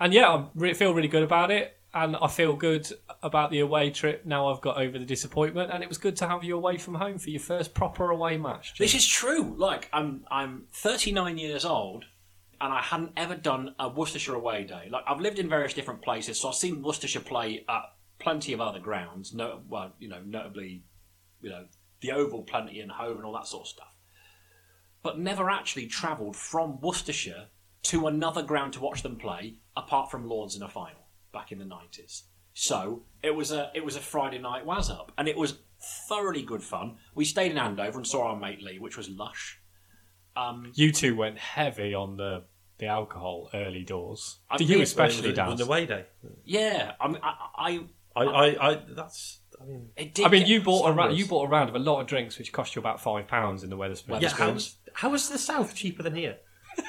and 0.00 0.12
yeah, 0.12 0.28
I 0.28 0.46
re- 0.56 0.74
feel 0.74 0.94
really 0.94 1.06
good 1.06 1.22
about 1.22 1.52
it. 1.52 1.78
And 1.94 2.16
I 2.16 2.28
feel 2.28 2.56
good 2.56 2.90
about 3.22 3.50
the 3.50 3.60
away 3.60 3.90
trip 3.90 4.24
now 4.24 4.48
I've 4.48 4.62
got 4.62 4.78
over 4.78 4.98
the 4.98 5.04
disappointment. 5.04 5.70
And 5.72 5.82
it 5.82 5.88
was 5.88 5.98
good 5.98 6.16
to 6.16 6.28
have 6.28 6.42
you 6.42 6.56
away 6.56 6.78
from 6.78 6.94
home 6.94 7.18
for 7.18 7.28
your 7.28 7.40
first 7.40 7.74
proper 7.74 8.10
away 8.10 8.38
match. 8.38 8.74
Jim. 8.74 8.84
This 8.84 8.94
is 8.94 9.06
true. 9.06 9.54
Like 9.58 9.88
I'm 9.92 10.24
I'm 10.30 10.64
39 10.72 11.36
years 11.36 11.66
old 11.66 12.06
and 12.62 12.72
I 12.72 12.80
hadn't 12.80 13.12
ever 13.16 13.34
done 13.34 13.74
a 13.78 13.88
Worcestershire 13.88 14.34
away 14.34 14.64
day. 14.64 14.88
Like 14.90 15.04
I've 15.06 15.20
lived 15.20 15.38
in 15.38 15.48
various 15.48 15.74
different 15.74 16.00
places, 16.00 16.40
so 16.40 16.48
I've 16.48 16.54
seen 16.54 16.80
Worcestershire 16.80 17.22
play 17.22 17.64
at 17.68 17.82
plenty 18.18 18.52
of 18.52 18.60
other 18.60 18.78
grounds. 18.78 19.34
No, 19.34 19.60
well, 19.68 19.92
you 19.98 20.08
know, 20.08 20.20
notably, 20.24 20.84
you 21.42 21.50
know, 21.50 21.66
the 22.00 22.12
Oval, 22.12 22.42
plenty, 22.42 22.80
and 22.80 22.90
Hove, 22.90 23.16
and 23.16 23.26
all 23.26 23.32
that 23.34 23.48
sort 23.48 23.64
of 23.64 23.68
stuff. 23.68 23.96
But 25.02 25.18
never 25.18 25.50
actually 25.50 25.88
travelled 25.88 26.36
from 26.36 26.80
Worcestershire 26.80 27.48
to 27.84 28.06
another 28.06 28.42
ground 28.42 28.74
to 28.74 28.80
watch 28.80 29.02
them 29.02 29.16
play, 29.16 29.56
apart 29.76 30.10
from 30.10 30.28
Lords 30.28 30.54
in 30.56 30.62
a 30.62 30.68
final 30.68 31.01
back 31.32 31.52
in 31.52 31.58
the 31.58 31.64
90s. 31.64 32.22
So 32.54 33.04
it 33.22 33.34
was 33.34 33.50
a 33.50 33.70
it 33.74 33.84
was 33.84 33.96
a 33.96 34.00
Friday 34.00 34.38
night 34.38 34.66
was 34.66 34.90
up, 34.90 35.10
and 35.16 35.26
it 35.26 35.36
was 35.36 35.58
thoroughly 36.08 36.42
good 36.42 36.62
fun. 36.62 36.96
We 37.14 37.24
stayed 37.24 37.50
in 37.50 37.58
Andover 37.58 37.96
and 37.98 38.06
saw 38.06 38.28
our 38.28 38.36
mate 38.38 38.62
Lee, 38.62 38.78
which 38.78 38.96
was 38.96 39.08
lush. 39.08 39.58
Um, 40.36 40.70
You 40.74 40.92
two 40.92 41.16
went 41.16 41.38
heavy 41.38 41.94
on 41.94 42.16
the 42.16 42.44
the 42.78 42.86
alcohol 42.86 43.48
early 43.54 43.84
doors. 43.84 44.40
I 44.50 44.58
mean, 44.58 44.68
you 44.68 44.82
especially, 44.82 45.28
it 45.30 45.30
was 45.30 45.36
Dan. 45.36 45.52
an 45.52 45.62
away 45.62 45.86
day. 45.86 46.06
yeah, 46.44 46.92
I 47.00 47.08
mean, 47.08 47.18
I, 47.22 47.34
I, 47.56 47.80
I, 48.16 48.24
I, 48.24 48.70
I 48.72 48.82
that's. 48.90 49.40
I 49.60 49.64
mean, 49.64 49.88
it 49.96 50.14
did 50.14 50.26
I 50.26 50.28
mean, 50.28 50.46
you 50.46 50.60
bought 50.60 50.88
a 50.88 50.92
ra- 50.92 51.08
you 51.08 51.24
bought 51.26 51.44
a 51.44 51.48
round 51.48 51.68
of 51.70 51.76
a 51.76 51.78
lot 51.78 52.00
of 52.00 52.06
drinks, 52.06 52.38
which 52.38 52.52
cost 52.52 52.74
you 52.74 52.80
about 52.80 53.00
five 53.00 53.28
pounds 53.28 53.62
in 53.62 53.70
the 53.70 53.76
Wetherspoons. 53.76 54.20
Wetherspoons. 54.20 54.22
yeah. 54.22 54.28
How's 54.30 54.76
how 54.94 55.14
is 55.14 55.28
the 55.30 55.38
south 55.38 55.74
cheaper 55.74 56.02
than 56.02 56.14
here? 56.16 56.36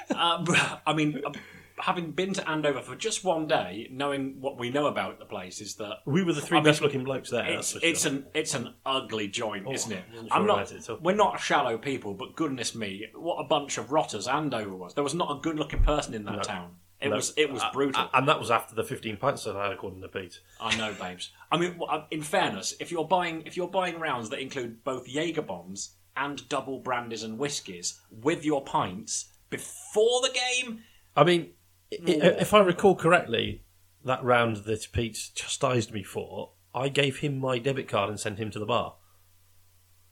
Uh, 0.10 0.44
I 0.88 0.94
mean, 0.94 1.22
uh, 1.26 1.32
having 1.80 2.12
been 2.12 2.34
to 2.34 2.50
Andover 2.50 2.82
for 2.82 2.96
just 2.96 3.24
one 3.24 3.48
day, 3.48 3.88
knowing 3.92 4.40
what 4.42 4.58
we 4.60 4.70
know 4.70 4.88
about 4.88 5.20
the 5.20 5.26
place 5.26 5.60
is 5.62 5.76
that 5.76 5.98
We 6.06 6.24
were 6.24 6.34
the 6.34 6.42
three 6.42 6.58
I 6.58 6.62
mean, 6.62 6.66
best 6.72 6.82
looking 6.82 7.04
blokes 7.04 7.30
there. 7.30 7.46
it's 7.46 7.76
it's 7.82 8.04
sure. 8.04 8.12
an 8.12 8.26
it's 8.34 8.54
an 8.54 8.74
ugly 8.86 9.28
joint, 9.28 9.68
isn't 9.72 9.92
it? 9.92 10.04
I'm 10.12 10.14
sure 10.28 10.28
I'm 10.32 10.46
not. 10.46 10.54
about 10.62 10.72
it, 10.72 10.84
so- 10.84 11.00
We're 11.02 11.16
not 11.16 11.40
shallow 11.40 11.78
people, 11.78 12.14
but 12.14 12.36
goodness 12.36 12.76
me, 12.76 13.08
what 13.16 13.36
a 13.38 13.44
bunch 13.46 13.78
of 13.78 13.92
rotters 13.92 14.28
Andover 14.28 14.76
was. 14.76 14.94
There 14.94 15.04
was 15.04 15.16
not 15.16 15.36
a 15.36 15.40
good 15.42 15.58
looking 15.58 15.84
person 15.84 16.14
in 16.14 16.24
that 16.26 16.44
town. 16.44 16.76
It 17.02 17.10
No. 17.10 17.16
was 17.18 17.34
it 17.36 17.52
was 17.52 17.62
Uh, 17.62 17.72
brutal. 17.74 18.02
uh, 18.04 18.08
and 18.14 18.30
that 18.30 18.40
was 18.40 18.50
after 18.50 18.74
the 18.76 18.84
15 18.84 19.18
pints 19.18 19.44
that 19.44 19.58
I 19.58 19.64
had, 19.64 19.74
according 19.74 20.02
to 20.02 20.08
Pete. 20.08 20.40
I 20.62 20.76
know, 20.78 20.94
babes. 20.94 21.32
I 21.52 21.58
mean, 21.58 21.78
uh, 21.90 22.04
in 22.12 22.22
fairness, 22.22 22.76
if 22.80 22.92
you're 22.92 23.04
buying 23.08 23.42
if 23.46 23.58
you're 23.58 23.68
buying 23.68 24.00
rounds 24.00 24.30
that 24.30 24.40
include 24.40 24.84
both 24.86 25.08
Jaeger 25.10 25.42
bombs 25.42 25.96
and 26.16 26.48
double 26.48 26.80
brandies 26.80 27.24
and 27.24 27.38
whiskies 27.40 28.00
with 28.12 28.46
your 28.46 28.64
pints 28.64 29.34
before 29.50 30.22
the 30.22 30.30
game, 30.32 30.84
I 31.16 31.24
mean, 31.26 31.42
i- 31.42 31.44
i- 31.44 31.54
if 32.02 32.54
I 32.54 32.60
recall 32.60 32.96
correctly, 32.96 33.64
that 34.06 34.24
round 34.24 34.58
that 34.66 34.88
Pete 34.92 35.30
chastised 35.36 35.92
me 35.94 36.04
for, 36.04 36.52
I 36.76 36.90
gave 36.90 37.20
him 37.20 37.40
my 37.40 37.58
debit 37.60 37.88
card 37.88 38.10
and 38.10 38.20
sent 38.20 38.40
him 38.40 38.50
to 38.52 38.60
the 38.60 38.66
bar. 38.66 38.96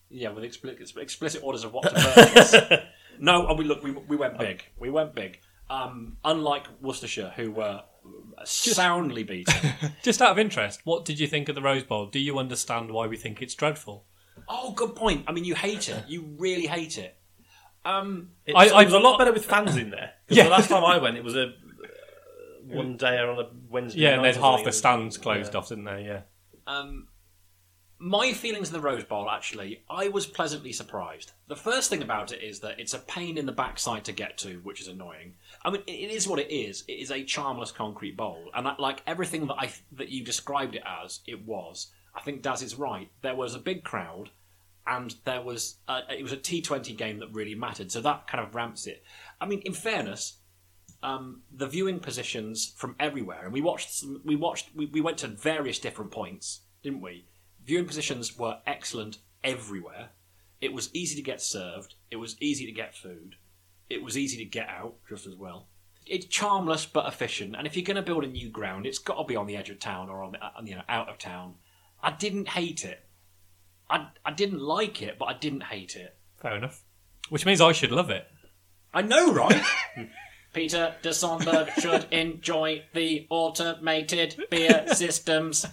yeah, 0.09 0.29
with 0.29 0.43
explicit, 0.43 0.97
explicit 0.97 1.41
orders 1.43 1.63
of 1.63 1.73
what 1.73 1.83
to 1.83 1.91
purchase. 1.91 2.55
no, 3.19 3.47
I 3.47 3.55
mean, 3.57 3.67
look, 3.67 3.83
we, 3.83 3.91
we 3.91 4.15
went 4.17 4.37
big. 4.37 4.63
We 4.79 4.89
went 4.89 5.15
big. 5.15 5.39
Um, 5.69 6.17
unlike 6.25 6.67
Worcestershire, 6.81 7.33
who 7.35 7.51
were 7.51 7.81
soundly 8.43 9.23
beaten. 9.23 9.71
Just 10.03 10.21
out 10.21 10.31
of 10.31 10.39
interest, 10.39 10.81
what 10.83 11.05
did 11.05 11.19
you 11.19 11.27
think 11.27 11.47
of 11.49 11.55
the 11.55 11.61
Rose 11.61 11.83
Bowl? 11.83 12.07
Do 12.07 12.19
you 12.19 12.39
understand 12.39 12.91
why 12.91 13.07
we 13.07 13.17
think 13.17 13.41
it's 13.41 13.55
dreadful? 13.55 14.05
oh, 14.49 14.71
good 14.73 14.95
point. 14.95 15.23
I 15.27 15.31
mean, 15.33 15.45
you 15.45 15.55
hate 15.55 15.87
it. 15.87 16.03
You 16.07 16.35
really 16.37 16.65
hate 16.65 16.97
it. 16.97 17.15
Um, 17.85 18.31
It, 18.45 18.53
I- 18.55 18.67
I- 18.69 18.81
it 18.81 18.85
was 18.85 18.93
a 18.93 18.99
lot 18.99 19.17
better 19.17 19.31
with 19.31 19.45
fans 19.45 19.77
in 19.77 19.91
there. 19.91 20.11
'Cause 20.27 20.37
Yeah. 20.37 20.43
The 20.45 20.49
last 20.49 20.67
time 20.69 20.83
I 20.83 20.97
went, 20.97 21.15
it 21.15 21.23
was 21.23 21.35
a 21.35 21.53
one 22.71 22.97
day 22.97 23.17
on 23.17 23.39
a 23.39 23.49
Wednesday. 23.69 24.01
Yeah, 24.01 24.09
night 24.09 24.15
and 24.17 24.25
there's 24.25 24.37
or 24.37 24.41
half 24.41 24.51
something. 24.51 24.65
the 24.65 24.71
stands 24.71 25.17
closed 25.17 25.53
Yeah. 25.53 25.59
off, 25.59 25.69
didn't 25.69 25.83
there? 25.85 25.99
Yeah. 25.99 26.21
Um, 26.67 27.07
my 27.99 28.33
feelings 28.33 28.69
of 28.69 28.73
the 28.73 28.79
Rose 28.81 29.03
Bowl, 29.03 29.29
actually, 29.29 29.83
I 29.87 30.07
was 30.07 30.25
pleasantly 30.25 30.73
surprised. 30.73 31.33
The 31.47 31.55
first 31.55 31.89
thing 31.91 32.01
about 32.01 32.31
it 32.31 32.41
is 32.41 32.59
that 32.61 32.79
it's 32.79 32.95
a 32.95 32.99
pain 32.99 33.37
in 33.37 33.45
the 33.45 33.51
backside 33.51 34.05
to 34.05 34.11
get 34.11 34.39
to, 34.39 34.59
which 34.63 34.81
is 34.81 34.87
annoying. 34.87 35.35
I 35.63 35.69
mean, 35.69 35.83
it 35.85 35.91
it 35.91 36.11
is 36.11 36.27
what 36.27 36.39
it 36.39 36.51
is. 36.51 36.83
It 36.87 36.93
is 36.93 37.11
a 37.11 37.23
charmless 37.23 37.71
concrete 37.71 38.17
bowl, 38.17 38.49
and 38.55 38.65
that, 38.65 38.79
like 38.79 39.03
everything 39.05 39.45
that 39.47 39.55
I 39.59 39.71
that 39.91 40.09
you 40.09 40.23
described 40.25 40.73
it 40.75 40.83
as, 41.03 41.19
it 41.27 41.45
was. 41.45 41.91
I 42.15 42.21
think 42.21 42.41
Daz 42.41 42.61
is 42.63 42.75
right. 42.75 43.09
There 43.21 43.35
was 43.35 43.53
a 43.53 43.59
big 43.59 43.83
crowd, 43.83 44.31
and 44.87 45.15
there 45.23 45.41
was 45.41 45.77
a, 45.87 45.99
it 46.09 46.23
was 46.23 46.31
a 46.31 46.37
T 46.37 46.59
Twenty 46.61 46.93
game 46.93 47.19
that 47.19 47.31
really 47.31 47.53
mattered. 47.55 47.91
So 47.91 48.01
that 48.01 48.27
kind 48.27 48.43
of 48.43 48.55
ramps 48.55 48.87
it. 48.87 49.03
I 49.39 49.45
mean, 49.45 49.59
in 49.61 49.73
fairness, 49.73 50.37
um, 51.03 51.41
the 51.51 51.67
viewing 51.67 51.99
positions 51.99 52.73
from 52.77 52.95
everywhere, 52.99 53.43
and 53.43 53.53
we 53.53 53.61
watched. 53.61 53.91
Some, 53.91 54.21
we 54.23 54.35
watched. 54.35 54.69
We, 54.75 54.85
we 54.87 55.01
went 55.01 55.17
to 55.19 55.27
various 55.27 55.79
different 55.79 56.11
points, 56.11 56.61
didn't 56.83 57.01
we? 57.01 57.25
Viewing 57.65 57.85
positions 57.85 58.37
were 58.37 58.59
excellent 58.67 59.19
everywhere. 59.43 60.09
It 60.59 60.73
was 60.73 60.93
easy 60.93 61.15
to 61.15 61.21
get 61.21 61.41
served. 61.41 61.95
It 62.11 62.17
was 62.17 62.39
easy 62.39 62.65
to 62.65 62.71
get 62.71 62.95
food. 62.95 63.35
It 63.89 64.03
was 64.03 64.17
easy 64.17 64.37
to 64.37 64.45
get 64.45 64.69
out 64.69 64.95
just 65.09 65.25
as 65.25 65.35
well. 65.35 65.67
It's 66.05 66.25
charmless 66.25 66.85
but 66.85 67.07
efficient, 67.07 67.55
and 67.55 67.65
if 67.65 67.75
you're 67.75 67.85
going 67.85 67.95
to 67.95 68.01
build 68.01 68.23
a 68.23 68.27
new 68.27 68.49
ground, 68.49 68.85
it's 68.85 68.99
got 68.99 69.15
to 69.17 69.23
be 69.23 69.35
on 69.35 69.47
the 69.47 69.57
edge 69.57 69.69
of 69.69 69.79
town 69.79 70.09
or 70.09 70.23
on 70.23 70.33
the, 70.33 70.43
uh, 70.43 70.51
you 70.63 70.75
know 70.75 70.83
out 70.87 71.09
of 71.09 71.17
town. 71.17 71.55
I 72.01 72.11
didn't 72.11 72.49
hate 72.49 72.85
it. 72.85 73.05
I 73.89 74.07
I 74.23 74.31
didn't 74.31 74.59
like 74.59 75.01
it, 75.01 75.17
but 75.17 75.25
I 75.25 75.33
didn't 75.33 75.63
hate 75.63 75.95
it. 75.95 76.15
Fair 76.37 76.55
enough. 76.55 76.83
Which 77.29 77.45
means 77.45 77.61
I 77.61 77.71
should 77.71 77.91
love 77.91 78.09
it. 78.09 78.27
I 78.93 79.01
know, 79.01 79.33
right? 79.33 79.63
Peter 80.53 80.95
de 81.01 81.09
Sonberg 81.09 81.69
should 81.81 82.07
enjoy 82.11 82.83
the 82.93 83.27
automated 83.29 84.35
beer 84.49 84.85
systems. 84.93 85.65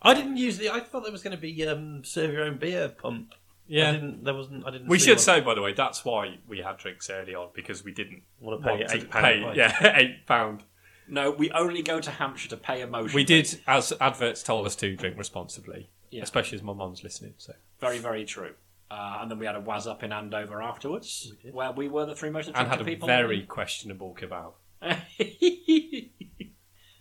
I 0.00 0.14
didn't 0.14 0.36
use 0.36 0.58
the. 0.58 0.70
I 0.70 0.80
thought 0.80 1.02
there 1.02 1.12
was 1.12 1.22
going 1.22 1.36
to 1.36 1.40
be 1.40 1.66
um, 1.66 2.04
serve 2.04 2.32
your 2.32 2.44
own 2.44 2.58
beer 2.58 2.88
pump. 2.88 3.34
Yeah, 3.68 3.82
I 3.82 3.86
Yeah. 3.86 3.92
didn't, 3.92 4.24
there 4.24 4.34
wasn't. 4.34 4.66
I 4.66 4.70
didn't. 4.70 4.88
We 4.88 4.98
see 4.98 5.06
should 5.06 5.12
one. 5.18 5.18
say, 5.18 5.40
by 5.40 5.54
the 5.54 5.62
way, 5.62 5.72
that's 5.72 6.04
why 6.04 6.38
we 6.48 6.58
had 6.58 6.76
drinks 6.78 7.08
early 7.10 7.34
on 7.34 7.48
because 7.54 7.84
we 7.84 7.92
didn't 7.92 8.22
Want 8.40 8.60
to 8.60 8.64
pay 8.68 8.76
want 8.78 8.88
to 8.88 8.96
eight 8.96 9.10
pound 9.10 9.24
pay. 9.24 9.42
a. 9.42 9.54
Yeah, 9.54 9.92
eight 9.96 10.26
pound. 10.26 10.64
No, 11.08 11.30
we 11.30 11.50
only 11.50 11.82
go 11.82 12.00
to 12.00 12.10
Hampshire 12.10 12.48
to 12.50 12.56
pay 12.56 12.80
emotion. 12.80 13.14
We 13.14 13.24
did, 13.24 13.60
as 13.66 13.92
adverts 14.00 14.42
told 14.42 14.66
us 14.66 14.76
to, 14.76 14.96
drink 14.96 15.18
responsibly. 15.18 15.88
Yeah. 16.10 16.22
Especially 16.22 16.56
as 16.56 16.62
my 16.62 16.72
mum's 16.74 17.02
listening. 17.02 17.34
So 17.38 17.54
Very, 17.80 17.98
very 17.98 18.24
true. 18.24 18.52
Uh, 18.92 19.20
and 19.22 19.30
then 19.30 19.38
we 19.38 19.46
had 19.46 19.56
a 19.56 19.60
was 19.60 19.86
up 19.86 20.02
in 20.02 20.12
Andover 20.12 20.60
afterwards, 20.60 21.32
where 21.50 21.72
we 21.72 21.88
were 21.88 22.04
the 22.04 22.14
three 22.14 22.28
most 22.28 22.48
and 22.54 22.68
had 22.68 22.78
a 22.78 22.84
people. 22.84 23.08
very 23.08 23.40
questionable 23.40 24.14
kebab. 24.14 24.52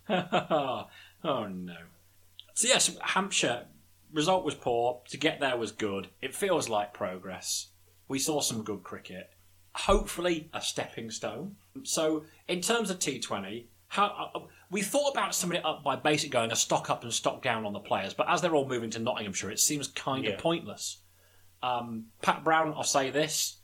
oh 1.24 1.48
no. 1.48 1.76
So 2.54 2.70
yes, 2.70 2.96
Hampshire 3.02 3.66
result 4.14 4.46
was 4.46 4.56
poor. 4.56 5.02
To 5.10 5.18
get 5.18 5.42
there 5.42 5.58
was 5.58 5.74
good. 5.74 6.08
It 6.22 6.34
feels 6.34 6.70
like 6.70 6.94
progress. 6.94 7.68
We 8.08 8.20
saw 8.20 8.40
some 8.40 8.64
good 8.64 8.84
cricket. 8.84 9.32
Hopefully, 9.76 10.50
a 10.54 10.62
stepping 10.62 11.12
stone. 11.12 11.58
So, 11.84 12.24
in 12.48 12.62
terms 12.62 12.90
of 12.90 13.00
T20, 13.00 13.66
how 13.90 14.32
uh, 14.34 14.40
we 14.70 14.82
thought 14.82 15.12
about 15.12 15.36
summing 15.36 15.58
it 15.58 15.66
up 15.66 15.84
by 15.84 15.98
basically 15.98 16.30
going 16.30 16.54
a 16.54 16.56
stock 16.56 16.90
up 16.90 17.04
and 17.04 17.12
stock 17.12 17.42
down 17.42 17.66
on 17.66 17.74
the 17.74 17.80
players, 17.80 18.14
but 18.14 18.30
as 18.30 18.42
they're 18.42 18.56
all 18.56 18.68
moving 18.68 18.90
to 18.92 19.00
Nottinghamshire, 19.00 19.52
it 19.52 19.60
seems 19.60 19.90
kind 19.90 20.26
of 20.26 20.38
pointless. 20.38 21.01
Um, 21.64 22.06
Pat 22.22 22.44
Brown, 22.44 22.74
I'll 22.76 22.84
say 22.84 23.10
this, 23.12 23.58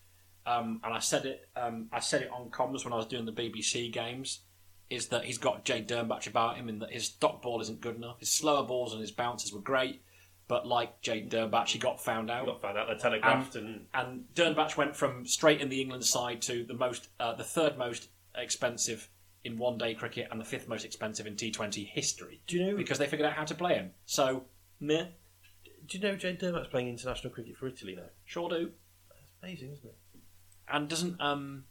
um, 0.45 0.81
and 0.83 0.93
I 0.93 0.99
said 0.99 1.25
it. 1.25 1.49
Um, 1.55 1.87
I 1.91 1.99
said 1.99 2.21
it 2.21 2.29
on 2.31 2.49
comms 2.49 2.83
when 2.83 2.93
I 2.93 2.97
was 2.97 3.05
doing 3.07 3.25
the 3.25 3.31
BBC 3.31 3.91
games. 3.91 4.41
Is 4.89 5.07
that 5.09 5.25
he's 5.25 5.37
got 5.37 5.65
Jade 5.65 5.87
Dernbach 5.89 6.27
about 6.27 6.55
him, 6.55 6.69
and 6.69 6.81
that 6.81 6.91
his 6.91 7.05
stock 7.07 7.41
ball 7.41 7.59
isn't 7.61 7.81
good 7.81 7.97
enough. 7.97 8.19
His 8.19 8.31
slower 8.31 8.63
balls 8.65 8.93
and 8.93 9.01
his 9.01 9.11
bounces 9.11 9.51
were 9.51 9.59
great, 9.59 10.01
but 10.47 10.65
like 10.65 11.01
Jade 11.01 11.29
Dernbach, 11.29 11.67
he 11.67 11.77
got 11.79 12.01
found 12.01 12.31
out. 12.31 12.45
Got 12.45 12.61
found 12.61 12.77
out. 12.77 12.87
They 12.87 12.95
telegraphed 12.95 13.55
and 13.55 13.87
and 13.93 14.25
Dernbach 14.33 14.77
went 14.77 14.95
from 14.95 15.25
straight 15.25 15.59
in 15.59 15.67
the 15.67 15.81
England 15.81 16.05
side 16.05 16.41
to 16.43 16.63
the 16.63 16.73
most, 16.73 17.09
uh, 17.19 17.33
the 17.33 17.43
third 17.43 17.77
most 17.77 18.07
expensive 18.35 19.09
in 19.43 19.57
one-day 19.57 19.93
cricket 19.93 20.27
and 20.31 20.39
the 20.39 20.45
fifth 20.45 20.67
most 20.69 20.85
expensive 20.85 21.25
in 21.27 21.35
T20 21.35 21.85
history. 21.87 22.41
Do 22.47 22.57
you 22.57 22.65
know- 22.71 22.77
Because 22.77 22.97
they 22.97 23.07
figured 23.07 23.27
out 23.27 23.33
how 23.35 23.43
to 23.45 23.55
play 23.55 23.75
him. 23.75 23.91
So, 24.05 24.45
meh, 24.79 25.07
Do 25.87 25.97
you 25.97 26.03
know 26.03 26.15
Jade 26.15 26.39
Dernbach's 26.39 26.67
playing 26.67 26.89
international 26.89 27.31
cricket 27.31 27.55
for 27.55 27.67
Italy 27.67 27.95
now? 27.95 28.03
sure 28.25 28.49
do. 28.49 28.71
That's 29.09 29.31
amazing, 29.41 29.71
isn't 29.71 29.85
it? 29.85 29.97
And 30.69 30.89
doesn't 30.89 31.21
um, 31.21 31.63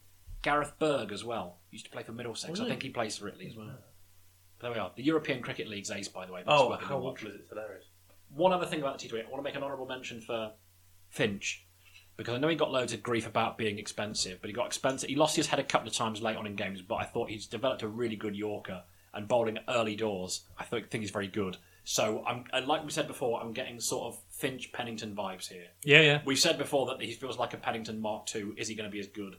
Gareth 0.43 0.73
Berg 0.79 1.13
as 1.13 1.25
well 1.25 1.59
used 1.71 1.85
to 1.85 1.91
play 1.91 2.03
for 2.03 2.13
Middlesex? 2.13 2.51
Was 2.51 2.61
I 2.61 2.69
think 2.69 2.83
he 2.83 2.89
plays 2.89 3.19
for 3.19 3.29
Italy 3.29 3.49
as 3.49 3.57
well. 3.57 3.71
There 4.61 4.71
we 4.71 4.79
are. 4.79 4.91
The 4.97 5.03
European 5.03 5.43
Cricket 5.43 5.69
League's 5.69 5.91
ace, 5.91 6.09
by 6.09 6.25
the 6.25 6.33
way. 6.33 6.43
Oh, 6.47 6.73
how 6.81 6.99
awful 6.99 7.29
is 7.29 7.35
it? 7.35 7.41
It's 7.43 7.51
hilarious. 7.51 7.85
One 8.35 8.53
other 8.53 8.65
thing 8.65 8.81
about 8.81 8.99
the 8.99 9.09
T20, 9.09 9.27
I 9.27 9.31
want 9.31 9.37
to 9.37 9.43
make 9.43 9.55
an 9.55 9.63
honourable 9.63 9.87
mention 9.87 10.21
for 10.21 10.53
Finch 11.11 11.67
because 12.17 12.35
I 12.35 12.39
know 12.39 12.49
he 12.49 12.57
got 12.57 12.73
loads 12.73 12.93
of 12.93 13.03
grief 13.03 13.27
about 13.27 13.59
being 13.59 13.79
expensive, 13.79 14.39
but 14.41 14.49
he 14.49 14.55
got 14.55 14.67
expensive. 14.67 15.11
He 15.11 15.17
lost 15.17 15.37
his 15.37 15.49
head 15.49 15.59
a 15.59 15.65
couple 15.65 15.89
of 15.89 15.95
times 15.95 16.23
late 16.23 16.37
on 16.37 16.47
in 16.47 16.57
games, 16.57 16.81
but 16.81 16.97
I 16.97 17.05
thought 17.05 17.29
he's 17.29 17.47
developed 17.47 17.83
a 17.83 17.89
really 17.89 18.17
good 18.17 18.35
Yorker 18.35 18.83
and 19.13 19.29
bowling 19.29 19.59
early 19.69 19.97
doors. 19.97 20.47
I 20.59 20.65
think, 20.65 20.91
think 20.91 21.03
he's 21.03 21.11
very 21.11 21.29
good. 21.29 21.59
So 21.89 22.25
I'm 22.27 22.45
and 22.53 22.67
like 22.67 22.85
we 22.85 22.91
said 22.91 23.07
before, 23.07 23.41
I'm 23.41 23.53
getting 23.53 23.79
sort 23.79 24.13
of 24.13 24.21
Finch 24.33 24.73
Pennington 24.73 25.15
vibes 25.15 25.49
here. 25.49 25.69
Yeah, 25.85 26.01
yeah. 26.01 26.21
We've 26.25 26.37
said 26.37 26.59
before 26.59 26.87
that 26.87 27.01
he 27.01 27.13
feels 27.13 27.39
like 27.39 27.55
a 27.55 27.59
Pennington 27.59 28.01
Mark 28.01 28.27
II. 28.35 28.55
Is 28.57 28.67
he 28.67 28.75
going 28.75 28.91
to 28.91 28.93
be 28.93 28.99
as 28.99 29.07
good? 29.07 29.37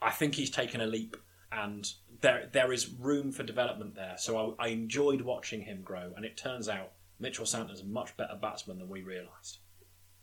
I 0.00 0.10
think 0.10 0.34
he's 0.34 0.48
taken 0.48 0.80
a 0.80 0.86
leap, 0.86 1.18
and 1.52 1.86
there 2.22 2.48
there 2.50 2.72
is 2.72 2.94
room 2.94 3.30
for 3.30 3.42
development 3.42 3.94
there. 3.94 4.14
So 4.16 4.56
I, 4.58 4.64
I 4.64 4.68
enjoyed 4.68 5.20
watching 5.20 5.60
him 5.60 5.82
grow, 5.82 6.14
and 6.16 6.24
it 6.24 6.38
turns 6.38 6.66
out 6.66 6.92
Mitchell 7.20 7.44
Santner's 7.44 7.82
a 7.82 7.84
much 7.84 8.16
better 8.16 8.38
batsman 8.40 8.78
than 8.78 8.88
we 8.88 9.02
realised. 9.02 9.58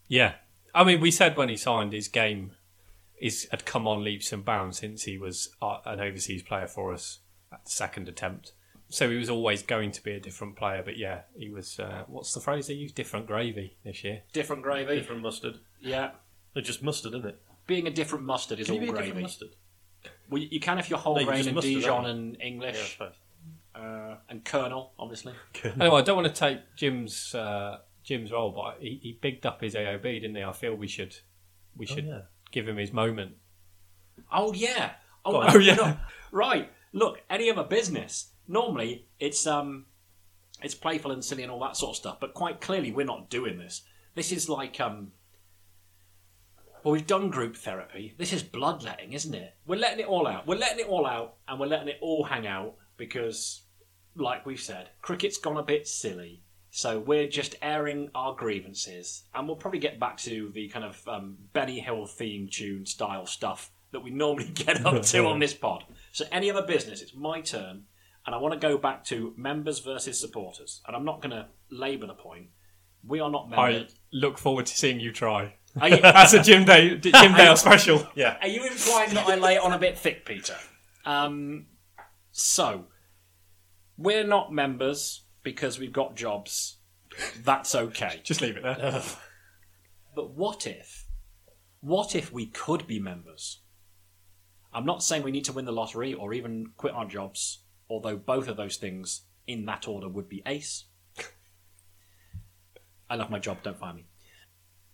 Yeah. 0.08 0.34
I 0.74 0.84
mean, 0.84 1.00
we 1.00 1.12
said 1.12 1.38
when 1.38 1.50
he 1.50 1.56
signed 1.56 1.94
his 1.94 2.08
game 2.08 2.54
is 3.22 3.48
had 3.52 3.66
come 3.66 3.88
on 3.88 4.04
leaps 4.04 4.34
and 4.34 4.44
bounds 4.44 4.80
since 4.80 5.04
he 5.04 5.20
was 5.20 5.56
uh, 5.62 5.78
an 5.86 6.00
overseas 6.00 6.42
player 6.42 6.68
for 6.68 6.92
us 6.92 7.20
at 7.54 7.64
the 7.64 7.70
second 7.70 8.10
attempt. 8.10 8.54
So 8.92 9.10
he 9.10 9.18
was 9.18 9.30
always 9.30 9.62
going 9.62 9.92
to 9.92 10.04
be 10.04 10.12
a 10.14 10.20
different 10.20 10.56
player, 10.56 10.82
but 10.84 10.98
yeah, 10.98 11.22
he 11.38 11.50
was. 11.50 11.80
Uh, 11.80 12.04
what's 12.08 12.34
the 12.34 12.40
phrase 12.40 12.68
they 12.68 12.74
use? 12.74 12.92
Different 12.92 13.28
gravy 13.28 13.78
this 13.84 14.04
year. 14.04 14.22
Different 14.34 14.64
gravy, 14.64 14.96
Different 14.96 15.22
mustard. 15.22 15.60
yeah. 15.80 16.12
They're 16.54 16.64
just 16.64 16.82
mustard, 16.82 17.14
isn't 17.14 17.28
it? 17.28 17.40
Being 17.68 17.86
a 17.86 17.92
different 17.92 18.26
mustard 18.26 18.60
is 18.60 18.66
Can 18.66 18.76
all 18.76 18.82
you 18.82 18.88
be 18.88 18.90
a 18.90 18.94
different 18.94 19.12
gravy. 19.14 19.22
mustard? 19.24 19.50
Well, 20.30 20.42
you 20.42 20.60
can 20.60 20.80
if 20.80 20.90
you're 20.90 20.98
whole 20.98 21.14
No, 21.16 21.20
you 21.22 21.26
grain 21.28 21.38
just 21.38 21.48
and 21.50 21.56
mustard, 21.56 21.74
Dijon 21.76 22.06
and 22.08 22.36
Yeah, 22.40 22.44
I 22.44 22.48
English 22.48 22.92
suppose. 22.94 23.14
uh, 23.76 24.16
and 24.30 24.44
Colonel, 24.44 24.94
obviously. 24.98 25.34
Anyway, 25.64 25.98
I 25.98 26.02
don't 26.02 26.16
want 26.16 26.34
to 26.34 26.40
take 26.40 26.60
Jim's 26.76 27.36
uh, 27.36 27.78
Jim's 28.04 28.32
role, 28.32 28.52
but 28.52 28.78
he, 28.82 29.00
he 29.04 29.20
bigged 29.22 29.46
up 29.46 29.62
his 29.62 29.76
AOB, 29.76 30.02
didn't 30.02 30.36
he? 30.36 30.44
I 30.44 30.52
feel 30.52 30.74
we 30.74 30.88
should 30.88 31.16
we 31.78 31.86
should 31.86 32.06
yeah. 32.06 32.22
give 32.52 32.68
him 32.68 32.78
his 32.78 32.92
moment. 32.92 33.34
Oh 34.32 34.52
yeah. 34.54 34.94
Oh, 35.24 35.32
Go 35.34 35.42
on. 35.42 35.50
Oh, 35.56 35.60
yeah. 35.60 35.98
Right. 36.32 36.72
Look, 36.92 37.22
any 37.30 37.52
other 37.52 37.64
business 37.64 38.32
normally 38.50 39.06
it's 39.20 39.48
um 39.48 39.86
it's 40.62 40.76
playful 40.76 41.12
and 41.12 41.24
silly 41.24 41.44
and 41.44 41.52
all 41.52 41.60
that 41.62 41.78
sort 41.78 41.92
of 41.92 41.96
stuff, 41.96 42.18
but 42.20 42.34
quite 42.34 42.60
clearly 42.60 42.92
we're 42.92 43.06
not 43.06 43.30
doing 43.30 43.58
this. 43.58 43.84
This 44.16 44.34
is 44.34 44.50
like 44.50 44.80
um 44.82 45.14
well, 46.84 46.94
we've 46.94 47.08
done 47.08 47.30
group 47.30 47.58
therapy. 47.58 48.14
This 48.18 48.32
is 48.32 48.42
bloodletting, 48.42 49.14
isn't 49.14 49.36
it? 49.36 49.56
We're 49.66 49.80
letting 49.80 50.00
it 50.00 50.08
all 50.08 50.28
out. 50.28 50.48
We're 50.48 50.58
letting 50.58 50.80
it 50.80 50.88
all 50.88 51.06
out, 51.06 51.36
and 51.48 51.60
we're 51.60 51.68
letting 51.68 51.90
it 51.90 51.98
all 52.02 52.24
hang 52.24 52.48
out 52.48 52.76
because, 52.96 53.64
like 54.16 54.46
we've 54.46 54.60
said, 54.60 54.90
cricket's 55.02 55.38
gone 55.38 55.58
a 55.58 55.64
bit 55.64 55.88
silly. 55.88 56.42
So 56.72 57.00
we're 57.00 57.28
just 57.28 57.56
airing 57.62 58.12
our 58.16 58.34
grievances, 58.34 59.24
and 59.34 59.48
we'll 59.48 59.58
probably 59.58 59.80
get 59.80 60.00
back 60.00 60.18
to 60.20 60.52
the 60.54 60.70
kind 60.70 60.86
of 60.86 61.06
um, 61.08 61.38
Benny 61.52 61.80
Hill 61.80 62.06
theme 62.06 62.48
tune 62.50 62.86
style 62.86 63.26
stuff 63.26 63.72
that 63.92 64.02
we 64.02 64.12
normally 64.12 64.46
get 64.54 64.86
up 64.86 65.02
to 65.02 65.26
on 65.26 65.40
this 65.40 65.54
pod. 65.54 65.84
So 66.12 66.26
any 66.32 66.50
other 66.50 66.66
business, 66.66 67.02
it's 67.02 67.16
my 67.16 67.42
turn, 67.42 67.86
and 68.30 68.36
I 68.36 68.38
want 68.38 68.54
to 68.54 68.60
go 68.60 68.78
back 68.78 69.04
to 69.06 69.34
members 69.38 69.80
versus 69.80 70.20
supporters. 70.20 70.84
And 70.86 70.96
I'm 70.96 71.04
not 71.04 71.20
going 71.20 71.32
to 71.32 71.48
labour 71.72 72.06
the 72.06 72.14
point. 72.14 72.50
We 73.04 73.22
are 73.22 73.32
not 73.32 73.50
members. 73.50 73.92
I 73.92 74.16
look 74.16 74.38
forward 74.38 74.68
to 74.68 74.78
seeing 74.78 75.00
you 75.00 75.12
try. 75.12 75.56
Are 75.82 75.90
you, 75.90 75.98
That's 76.02 76.34
a 76.34 76.44
Jim 76.44 76.64
Day 76.64 76.96
Jim 76.98 77.34
Dale 77.34 77.56
special. 77.56 78.08
Yeah. 78.14 78.38
Are 78.40 78.48
you 78.48 78.68
implying 78.68 79.16
that 79.16 79.26
I 79.28 79.34
lay 79.34 79.56
it 79.56 79.64
on 79.64 79.74
a 79.74 79.80
bit 79.80 79.98
thick, 79.98 80.26
Peter? 80.26 80.56
Um, 81.08 81.66
so, 82.30 82.86
we're 83.98 84.28
not 84.28 84.54
members 84.54 85.24
because 85.42 85.80
we've 85.80 85.92
got 85.92 86.16
jobs. 86.16 86.78
That's 87.44 87.74
okay. 87.74 88.22
Just 88.24 88.42
leave 88.42 88.58
it 88.58 88.62
there. 88.62 89.02
But 90.16 90.36
what 90.36 90.68
if? 90.68 91.08
What 91.82 92.14
if 92.14 92.32
we 92.32 92.46
could 92.46 92.86
be 92.86 93.00
members? 93.00 93.62
I'm 94.72 94.86
not 94.86 95.02
saying 95.02 95.24
we 95.24 95.32
need 95.32 95.46
to 95.46 95.54
win 95.54 95.66
the 95.66 95.72
lottery 95.72 96.14
or 96.14 96.32
even 96.32 96.68
quit 96.78 96.94
our 96.94 97.08
jobs, 97.08 97.64
although 97.90 98.18
both 98.18 98.48
of 98.48 98.58
those 98.58 98.78
things 98.78 99.24
in 99.48 99.66
that 99.66 99.88
order 99.88 100.08
would 100.08 100.30
be 100.30 100.44
ace. 100.46 100.86
I 103.10 103.16
love 103.16 103.32
my 103.32 103.40
job, 103.40 103.64
don't 103.64 103.80
fire 103.80 103.94
me. 103.94 104.06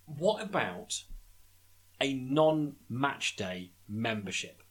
What 0.06 0.42
about 0.42 1.04
a 2.00 2.14
non 2.14 2.76
match 2.88 3.36
day 3.36 3.72
membership? 3.90 4.62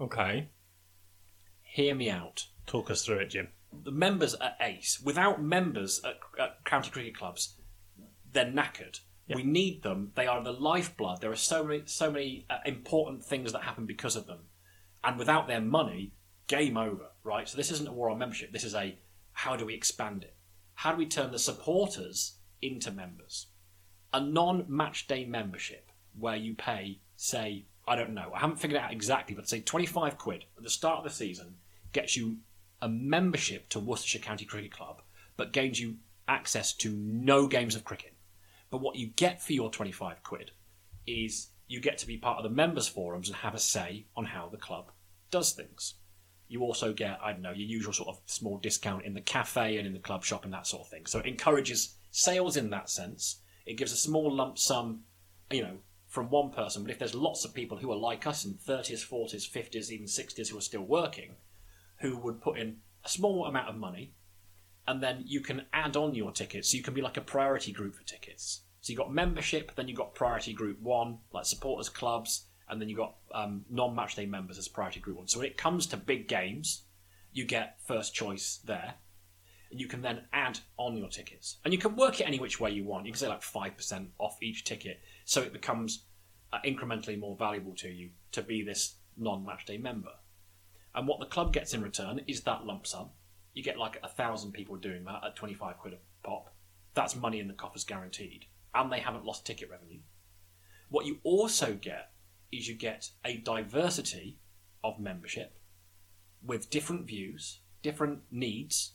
Okay. 0.00 0.48
Hear 1.62 1.94
me 1.94 2.10
out. 2.10 2.46
Talk 2.66 2.90
us 2.90 3.04
through 3.04 3.18
it, 3.18 3.30
Jim. 3.30 3.48
the 3.84 3.90
members 3.92 4.34
at 4.34 4.56
Ace. 4.60 5.00
Without 5.04 5.42
members 5.42 6.00
at, 6.04 6.18
at 6.40 6.64
county 6.64 6.90
cricket 6.90 7.16
clubs, 7.16 7.56
they're 8.32 8.46
knackered. 8.46 9.00
We 9.34 9.42
need 9.42 9.82
them. 9.82 10.12
They 10.14 10.26
are 10.28 10.42
the 10.42 10.52
lifeblood. 10.52 11.20
There 11.20 11.32
are 11.32 11.36
so 11.36 11.64
many, 11.64 11.82
so 11.86 12.10
many 12.10 12.46
uh, 12.48 12.58
important 12.64 13.24
things 13.24 13.52
that 13.52 13.62
happen 13.62 13.84
because 13.84 14.14
of 14.14 14.26
them, 14.26 14.44
and 15.02 15.18
without 15.18 15.48
their 15.48 15.60
money, 15.60 16.12
game 16.46 16.76
over. 16.76 17.06
Right. 17.24 17.48
So 17.48 17.56
this 17.56 17.70
isn't 17.70 17.88
a 17.88 17.92
war 17.92 18.10
on 18.10 18.18
membership. 18.18 18.52
This 18.52 18.64
is 18.64 18.74
a 18.74 18.98
how 19.32 19.56
do 19.56 19.66
we 19.66 19.74
expand 19.74 20.24
it? 20.24 20.34
How 20.74 20.92
do 20.92 20.98
we 20.98 21.06
turn 21.06 21.32
the 21.32 21.38
supporters 21.38 22.36
into 22.62 22.90
members? 22.90 23.48
A 24.12 24.20
non-match 24.20 25.06
day 25.06 25.24
membership 25.24 25.90
where 26.18 26.36
you 26.36 26.54
pay, 26.54 27.00
say, 27.16 27.66
I 27.86 27.96
don't 27.96 28.14
know, 28.14 28.32
I 28.34 28.40
haven't 28.40 28.58
figured 28.58 28.80
it 28.80 28.84
out 28.84 28.92
exactly, 28.92 29.34
but 29.34 29.48
say 29.48 29.60
twenty-five 29.60 30.18
quid 30.18 30.44
at 30.56 30.62
the 30.62 30.70
start 30.70 30.98
of 30.98 31.04
the 31.04 31.10
season 31.10 31.56
gets 31.92 32.16
you 32.16 32.38
a 32.80 32.88
membership 32.88 33.68
to 33.70 33.80
Worcestershire 33.80 34.22
County 34.22 34.44
Cricket 34.44 34.72
Club, 34.72 35.02
but 35.36 35.52
gains 35.52 35.80
you 35.80 35.96
access 36.28 36.72
to 36.74 36.92
no 36.92 37.46
games 37.46 37.74
of 37.74 37.84
cricket. 37.84 38.14
But 38.70 38.80
what 38.80 38.96
you 38.96 39.08
get 39.08 39.42
for 39.42 39.52
your 39.52 39.70
25 39.70 40.22
quid 40.22 40.50
is 41.06 41.48
you 41.68 41.80
get 41.80 41.98
to 41.98 42.06
be 42.06 42.16
part 42.16 42.38
of 42.38 42.42
the 42.42 42.50
members' 42.50 42.88
forums 42.88 43.28
and 43.28 43.36
have 43.36 43.54
a 43.54 43.58
say 43.58 44.06
on 44.16 44.26
how 44.26 44.48
the 44.48 44.56
club 44.56 44.90
does 45.30 45.52
things. 45.52 45.94
You 46.48 46.62
also 46.62 46.92
get, 46.92 47.18
I 47.22 47.32
don't 47.32 47.42
know, 47.42 47.50
your 47.50 47.66
usual 47.66 47.92
sort 47.92 48.08
of 48.08 48.20
small 48.26 48.58
discount 48.58 49.04
in 49.04 49.14
the 49.14 49.20
cafe 49.20 49.78
and 49.78 49.86
in 49.86 49.92
the 49.92 49.98
club 49.98 50.24
shop 50.24 50.44
and 50.44 50.52
that 50.54 50.66
sort 50.66 50.82
of 50.82 50.88
thing. 50.88 51.06
So 51.06 51.18
it 51.18 51.26
encourages 51.26 51.96
sales 52.10 52.56
in 52.56 52.70
that 52.70 52.88
sense. 52.88 53.40
It 53.64 53.74
gives 53.74 53.92
a 53.92 53.96
small 53.96 54.32
lump 54.32 54.58
sum, 54.58 55.02
you 55.50 55.62
know, 55.62 55.78
from 56.06 56.30
one 56.30 56.50
person. 56.50 56.82
But 56.82 56.92
if 56.92 56.98
there's 56.98 57.14
lots 57.14 57.44
of 57.44 57.52
people 57.52 57.78
who 57.78 57.90
are 57.90 57.96
like 57.96 58.26
us 58.26 58.44
in 58.44 58.54
30s, 58.54 59.06
40s, 59.06 59.50
50s, 59.50 59.90
even 59.90 60.06
60s 60.06 60.48
who 60.48 60.58
are 60.58 60.62
still 60.62 60.82
working, 60.82 61.34
who 62.00 62.16
would 62.18 62.40
put 62.40 62.58
in 62.58 62.78
a 63.04 63.08
small 63.08 63.46
amount 63.46 63.68
of 63.68 63.76
money, 63.76 64.14
and 64.86 65.02
then 65.02 65.24
you 65.26 65.40
can 65.40 65.62
add 65.72 65.96
on 65.96 66.14
your 66.14 66.30
tickets. 66.30 66.70
So 66.70 66.76
you 66.76 66.82
can 66.82 66.94
be 66.94 67.02
like 67.02 67.16
a 67.16 67.22
priority 67.22 67.72
group 67.72 67.96
for 67.96 68.04
tickets. 68.04 68.62
So 68.80 68.92
you 68.92 68.96
got 68.96 69.12
membership, 69.12 69.72
then 69.74 69.88
you 69.88 69.94
got 69.94 70.14
priority 70.14 70.52
group 70.52 70.80
one, 70.80 71.18
like 71.32 71.44
supporters 71.44 71.88
clubs, 71.88 72.46
and 72.68 72.80
then 72.80 72.88
you've 72.88 72.98
got 72.98 73.16
um, 73.32 73.64
non-match 73.70 74.16
day 74.16 74.26
members 74.26 74.58
as 74.58 74.68
priority 74.68 75.00
group 75.00 75.18
one. 75.18 75.28
So 75.28 75.38
when 75.38 75.46
it 75.46 75.56
comes 75.56 75.86
to 75.88 75.96
big 75.96 76.28
games, 76.28 76.82
you 77.32 77.44
get 77.44 77.78
first 77.86 78.14
choice 78.14 78.60
there. 78.64 78.94
And 79.70 79.80
you 79.80 79.88
can 79.88 80.00
then 80.00 80.22
add 80.32 80.60
on 80.76 80.96
your 80.96 81.08
tickets, 81.08 81.56
and 81.64 81.74
you 81.74 81.78
can 81.78 81.96
work 81.96 82.20
it 82.20 82.24
any 82.24 82.38
which 82.38 82.60
way 82.60 82.70
you 82.70 82.84
want. 82.84 83.04
You 83.04 83.12
can 83.12 83.18
say 83.18 83.26
like 83.26 83.42
five 83.42 83.76
percent 83.76 84.10
off 84.18 84.40
each 84.40 84.62
ticket, 84.62 85.00
so 85.24 85.42
it 85.42 85.52
becomes 85.52 86.04
uh, 86.52 86.58
incrementally 86.64 87.18
more 87.18 87.36
valuable 87.36 87.74
to 87.76 87.88
you 87.88 88.10
to 88.30 88.42
be 88.42 88.62
this 88.62 88.94
non-match 89.16 89.66
day 89.66 89.76
member. 89.76 90.12
And 90.94 91.06
what 91.06 91.20
the 91.20 91.26
club 91.26 91.52
gets 91.52 91.74
in 91.74 91.82
return 91.82 92.20
is 92.26 92.42
that 92.42 92.64
lump 92.64 92.86
sum. 92.86 93.10
You 93.54 93.62
get 93.62 93.78
like 93.78 93.98
a 94.02 94.08
thousand 94.08 94.52
people 94.52 94.76
doing 94.76 95.04
that 95.04 95.22
at 95.24 95.36
25 95.36 95.78
quid 95.78 95.94
a 95.94 96.26
pop. 96.26 96.54
That's 96.94 97.16
money 97.16 97.40
in 97.40 97.48
the 97.48 97.54
coffers 97.54 97.84
guaranteed. 97.84 98.46
And 98.74 98.92
they 98.92 99.00
haven't 99.00 99.24
lost 99.24 99.44
ticket 99.44 99.70
revenue. 99.70 100.00
What 100.88 101.06
you 101.06 101.18
also 101.22 101.74
get 101.74 102.12
is 102.52 102.68
you 102.68 102.74
get 102.74 103.10
a 103.24 103.38
diversity 103.38 104.38
of 104.82 104.98
membership 104.98 105.58
with 106.44 106.70
different 106.70 107.06
views, 107.06 107.60
different 107.82 108.20
needs, 108.30 108.92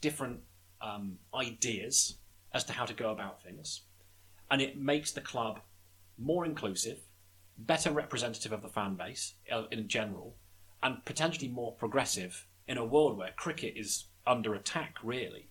different 0.00 0.40
um, 0.82 1.18
ideas 1.34 2.18
as 2.52 2.64
to 2.64 2.72
how 2.72 2.84
to 2.84 2.94
go 2.94 3.10
about 3.10 3.42
things. 3.42 3.82
And 4.50 4.60
it 4.60 4.78
makes 4.78 5.12
the 5.12 5.20
club 5.20 5.60
more 6.18 6.44
inclusive, 6.44 6.98
better 7.56 7.90
representative 7.90 8.52
of 8.52 8.62
the 8.62 8.68
fan 8.68 8.96
base 8.96 9.34
uh, 9.52 9.64
in 9.70 9.88
general, 9.88 10.36
and 10.82 11.04
potentially 11.04 11.48
more 11.48 11.72
progressive 11.72 12.46
in 12.66 12.78
a 12.78 12.84
world 12.84 13.16
where 13.16 13.30
cricket 13.36 13.74
is 13.76 14.06
under 14.26 14.54
attack, 14.54 14.96
really. 15.02 15.48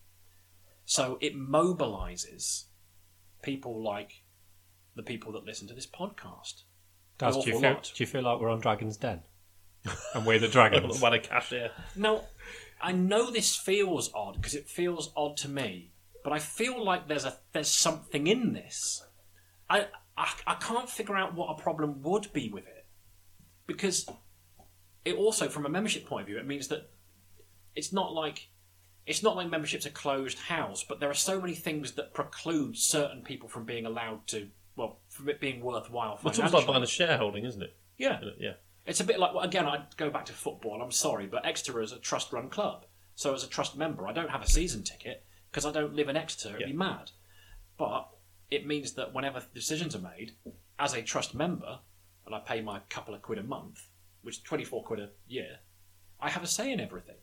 So 0.84 1.18
it 1.20 1.36
mobilises 1.36 2.64
people 3.42 3.82
like 3.82 4.24
the 4.96 5.02
people 5.02 5.32
that 5.32 5.44
listen 5.44 5.68
to 5.68 5.74
this 5.74 5.86
podcast. 5.86 6.64
Daz, 7.20 7.36
do 7.36 7.50
you, 7.50 7.60
feel, 7.60 7.70
lot. 7.70 7.92
do 7.94 8.02
you 8.02 8.06
feel 8.06 8.22
like 8.22 8.40
we're 8.40 8.48
on 8.48 8.60
Dragon's 8.60 8.96
Den? 8.96 9.20
and 10.14 10.26
we're 10.26 10.38
the 10.38 10.48
dragons. 10.48 11.00
what 11.00 11.14
a 11.14 11.18
cash 11.18 11.50
here. 11.50 11.70
Now, 11.94 12.22
I 12.80 12.92
know 12.92 13.30
this 13.30 13.56
feels 13.56 14.10
odd 14.14 14.36
because 14.36 14.54
it 14.54 14.68
feels 14.68 15.12
odd 15.16 15.36
to 15.38 15.48
me, 15.48 15.92
but 16.24 16.32
I 16.32 16.38
feel 16.38 16.82
like 16.82 17.08
there's 17.08 17.24
a 17.24 17.36
there's 17.52 17.68
something 17.68 18.26
in 18.26 18.52
this. 18.52 19.04
I, 19.68 19.86
I 20.16 20.32
I 20.46 20.54
can't 20.54 20.88
figure 20.88 21.16
out 21.16 21.34
what 21.34 21.56
a 21.58 21.62
problem 21.62 22.02
would 22.02 22.32
be 22.32 22.48
with 22.48 22.66
it 22.66 22.86
because 23.66 24.08
it 25.04 25.14
also, 25.16 25.48
from 25.48 25.66
a 25.66 25.68
membership 25.68 26.06
point 26.06 26.22
of 26.22 26.26
view, 26.26 26.38
it 26.38 26.46
means 26.46 26.68
that 26.68 26.90
it's 27.74 27.92
not 27.92 28.12
like 28.12 28.48
it's 29.06 29.22
not 29.22 29.36
like 29.36 29.48
membership's 29.50 29.86
a 29.86 29.90
closed 29.90 30.38
house, 30.38 30.84
but 30.84 31.00
there 31.00 31.10
are 31.10 31.14
so 31.14 31.40
many 31.40 31.54
things 31.54 31.92
that 31.92 32.14
preclude 32.14 32.76
certain 32.76 33.22
people 33.22 33.48
from 33.48 33.64
being 33.64 33.86
allowed 33.86 34.26
to. 34.28 34.48
Well, 34.76 35.00
from 35.08 35.28
it 35.28 35.40
being 35.40 35.60
worthwhile 35.62 36.18
Well, 36.22 36.30
it's 36.30 36.38
almost 36.38 36.54
like 36.54 36.66
buying 36.66 36.82
a 36.82 36.86
shareholding, 36.86 37.44
isn't 37.44 37.62
it? 37.62 37.76
yeah, 37.98 38.20
Yeah. 38.38 38.52
it's 38.86 39.00
a 39.00 39.04
bit 39.04 39.18
like 39.18 39.34
well, 39.34 39.44
again. 39.44 39.66
I 39.66 39.84
go 39.96 40.10
back 40.10 40.24
to 40.26 40.32
football. 40.32 40.80
I'm 40.82 40.92
sorry, 40.92 41.26
but 41.26 41.44
Exeter 41.44 41.80
is 41.82 41.92
a 41.92 41.98
trust-run 41.98 42.48
club. 42.48 42.86
So 43.14 43.34
as 43.34 43.44
a 43.44 43.48
trust 43.48 43.76
member, 43.76 44.06
I 44.06 44.12
don't 44.12 44.30
have 44.30 44.42
a 44.42 44.48
season 44.48 44.82
ticket 44.82 45.24
because 45.50 45.66
I 45.66 45.72
don't 45.72 45.94
live 45.94 46.08
in 46.08 46.16
Exeter. 46.16 46.54
It'd 46.56 46.68
be 46.68 46.72
mad. 46.72 47.10
But 47.76 48.08
it 48.50 48.66
means 48.66 48.92
that 48.94 49.12
whenever 49.14 49.42
decisions 49.54 49.94
are 49.94 50.00
made, 50.00 50.32
as 50.78 50.94
a 50.94 51.02
trust 51.02 51.34
member, 51.34 51.80
and 52.24 52.34
I 52.34 52.40
pay 52.40 52.60
my 52.62 52.80
couple 52.88 53.14
of 53.14 53.22
quid 53.22 53.38
a 53.38 53.42
month, 53.42 53.88
which 54.22 54.36
is 54.36 54.42
24 54.42 54.84
quid 54.84 55.00
a 55.00 55.10
year, 55.26 55.58
I 56.20 56.30
have 56.30 56.42
a 56.42 56.46
say 56.46 56.72
in 56.72 56.80
everything. 56.80 57.16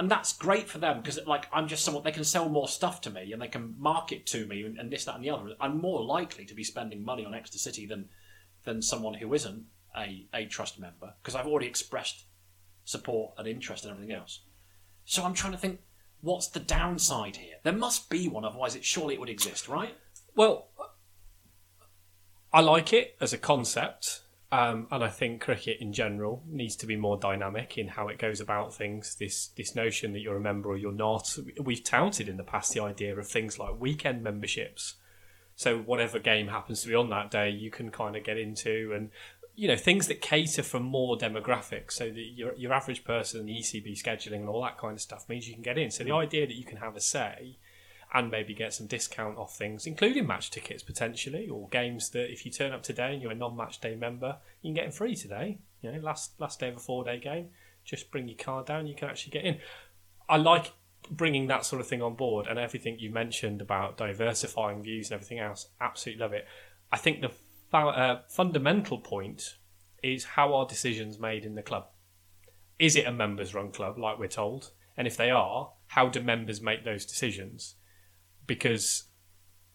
And 0.00 0.10
that's 0.10 0.32
great 0.32 0.66
for 0.66 0.78
them 0.78 1.02
because, 1.02 1.20
like, 1.26 1.46
I'm 1.52 1.68
just 1.68 1.84
someone 1.84 2.02
they 2.02 2.10
can 2.10 2.24
sell 2.24 2.48
more 2.48 2.68
stuff 2.68 3.02
to 3.02 3.10
me 3.10 3.34
and 3.34 3.42
they 3.42 3.48
can 3.48 3.74
market 3.78 4.24
to 4.28 4.46
me 4.46 4.62
and, 4.64 4.78
and 4.78 4.90
this, 4.90 5.04
that, 5.04 5.16
and 5.16 5.22
the 5.22 5.28
other. 5.28 5.50
I'm 5.60 5.78
more 5.78 6.02
likely 6.02 6.46
to 6.46 6.54
be 6.54 6.64
spending 6.64 7.04
money 7.04 7.26
on 7.26 7.34
Exeter 7.34 7.58
City 7.58 7.84
than 7.84 8.08
than 8.64 8.80
someone 8.80 9.12
who 9.12 9.34
isn't 9.34 9.66
a, 9.94 10.26
a 10.32 10.46
trust 10.46 10.80
member 10.80 11.12
because 11.20 11.34
I've 11.34 11.46
already 11.46 11.66
expressed 11.66 12.24
support 12.86 13.34
and 13.36 13.46
interest 13.46 13.84
and 13.84 13.92
everything 13.92 14.16
else. 14.16 14.40
So 15.04 15.22
I'm 15.22 15.34
trying 15.34 15.52
to 15.52 15.58
think, 15.58 15.80
what's 16.22 16.48
the 16.48 16.60
downside 16.60 17.36
here? 17.36 17.56
There 17.62 17.74
must 17.74 18.08
be 18.08 18.26
one, 18.26 18.46
otherwise 18.46 18.74
it 18.74 18.86
surely 18.86 19.12
it 19.12 19.20
would 19.20 19.28
exist, 19.28 19.68
right? 19.68 19.94
Well, 20.34 20.68
I 22.54 22.62
like 22.62 22.94
it 22.94 23.18
as 23.20 23.34
a 23.34 23.38
concept, 23.38 24.22
um, 24.52 24.88
and 24.90 25.04
I 25.04 25.08
think 25.08 25.40
cricket 25.40 25.78
in 25.80 25.92
general 25.92 26.42
needs 26.48 26.74
to 26.76 26.86
be 26.86 26.96
more 26.96 27.16
dynamic 27.16 27.78
in 27.78 27.86
how 27.86 28.08
it 28.08 28.18
goes 28.18 28.40
about 28.40 28.74
things. 28.74 29.14
This 29.14 29.48
this 29.48 29.76
notion 29.76 30.12
that 30.12 30.20
you're 30.20 30.36
a 30.36 30.40
member 30.40 30.70
or 30.70 30.76
you're 30.76 30.90
not. 30.90 31.36
We've 31.62 31.84
touted 31.84 32.28
in 32.28 32.36
the 32.36 32.42
past 32.42 32.72
the 32.72 32.80
idea 32.80 33.16
of 33.16 33.28
things 33.28 33.60
like 33.60 33.80
weekend 33.80 34.24
memberships. 34.24 34.96
So 35.54 35.78
whatever 35.78 36.18
game 36.18 36.48
happens 36.48 36.82
to 36.82 36.88
be 36.88 36.94
on 36.96 37.10
that 37.10 37.30
day, 37.30 37.50
you 37.50 37.70
can 37.70 37.90
kind 37.90 38.16
of 38.16 38.24
get 38.24 38.38
into, 38.38 38.92
and 38.94 39.10
you 39.54 39.68
know 39.68 39.76
things 39.76 40.08
that 40.08 40.20
cater 40.20 40.64
for 40.64 40.80
more 40.80 41.16
demographics. 41.16 41.92
So 41.92 42.06
that 42.06 42.32
your 42.34 42.52
your 42.56 42.72
average 42.72 43.04
person, 43.04 43.46
the 43.46 43.54
ECB 43.54 44.02
scheduling 44.02 44.40
and 44.40 44.48
all 44.48 44.62
that 44.62 44.78
kind 44.78 44.94
of 44.94 45.00
stuff 45.00 45.28
means 45.28 45.46
you 45.46 45.54
can 45.54 45.62
get 45.62 45.78
in. 45.78 45.92
So 45.92 46.02
the 46.02 46.12
idea 46.12 46.48
that 46.48 46.56
you 46.56 46.64
can 46.64 46.78
have 46.78 46.96
a 46.96 47.00
say 47.00 47.58
and 48.12 48.30
maybe 48.30 48.54
get 48.54 48.74
some 48.74 48.86
discount 48.86 49.38
off 49.38 49.56
things, 49.56 49.86
including 49.86 50.26
match 50.26 50.50
tickets 50.50 50.82
potentially, 50.82 51.48
or 51.48 51.68
games 51.68 52.10
that 52.10 52.30
if 52.32 52.44
you 52.44 52.50
turn 52.50 52.72
up 52.72 52.82
today 52.82 53.12
and 53.12 53.22
you're 53.22 53.30
a 53.30 53.36
non-match 53.36 53.80
day 53.80 53.94
member, 53.94 54.36
you 54.62 54.68
can 54.68 54.74
get 54.74 54.84
them 54.84 54.92
free 54.92 55.14
today. 55.14 55.58
You 55.80 55.92
know, 55.92 56.00
last 56.00 56.38
last 56.40 56.60
day 56.60 56.68
of 56.68 56.76
a 56.76 56.80
four-day 56.80 57.20
game, 57.20 57.48
just 57.84 58.10
bring 58.10 58.28
your 58.28 58.36
card 58.36 58.66
down, 58.66 58.86
you 58.86 58.94
can 58.94 59.08
actually 59.08 59.30
get 59.30 59.44
in. 59.44 59.58
I 60.28 60.36
like 60.36 60.72
bringing 61.10 61.46
that 61.46 61.64
sort 61.64 61.80
of 61.80 61.86
thing 61.86 62.02
on 62.02 62.14
board, 62.14 62.46
and 62.46 62.58
everything 62.58 62.98
you 62.98 63.10
mentioned 63.10 63.60
about 63.60 63.96
diversifying 63.96 64.82
views 64.82 65.10
and 65.10 65.14
everything 65.14 65.38
else. 65.38 65.68
Absolutely 65.80 66.20
love 66.20 66.32
it. 66.32 66.46
I 66.92 66.96
think 66.96 67.22
the 67.22 67.30
uh, 67.76 68.22
fundamental 68.28 68.98
point 68.98 69.56
is 70.02 70.24
how 70.24 70.54
are 70.54 70.66
decisions 70.66 71.18
made 71.18 71.44
in 71.44 71.54
the 71.54 71.62
club. 71.62 71.86
Is 72.78 72.96
it 72.96 73.06
a 73.06 73.12
members-run 73.12 73.70
club, 73.72 73.98
like 73.98 74.18
we're 74.18 74.28
told? 74.28 74.72
And 74.96 75.06
if 75.06 75.16
they 75.16 75.30
are, 75.30 75.72
how 75.88 76.08
do 76.08 76.20
members 76.20 76.60
make 76.60 76.84
those 76.84 77.06
decisions? 77.06 77.76
Because 78.50 79.04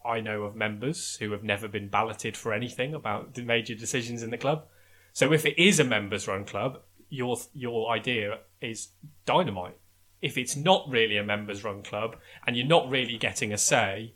I 0.03 0.19
know 0.19 0.43
of 0.43 0.53
members 0.53 1.15
who 1.21 1.31
have 1.31 1.45
never 1.45 1.69
been 1.69 1.87
balloted 1.87 2.35
for 2.35 2.51
anything 2.51 2.93
about 2.93 3.33
the 3.33 3.41
major 3.41 3.73
decisions 3.73 4.21
in 4.21 4.31
the 4.31 4.37
club. 4.37 4.65
So 5.13 5.31
if 5.31 5.45
it 5.45 5.57
is 5.57 5.79
a 5.79 5.85
members 5.85 6.27
run 6.27 6.43
club, 6.43 6.81
your 7.07 7.37
your 7.53 7.89
idea 7.89 8.39
is 8.59 8.89
dynamite. 9.25 9.77
If 10.21 10.37
it's 10.37 10.57
not 10.57 10.89
really 10.89 11.15
a 11.15 11.23
members 11.23 11.63
run 11.63 11.83
club 11.83 12.17
and 12.45 12.57
you're 12.57 12.67
not 12.67 12.89
really 12.89 13.17
getting 13.17 13.53
a 13.53 13.57
say, 13.57 14.15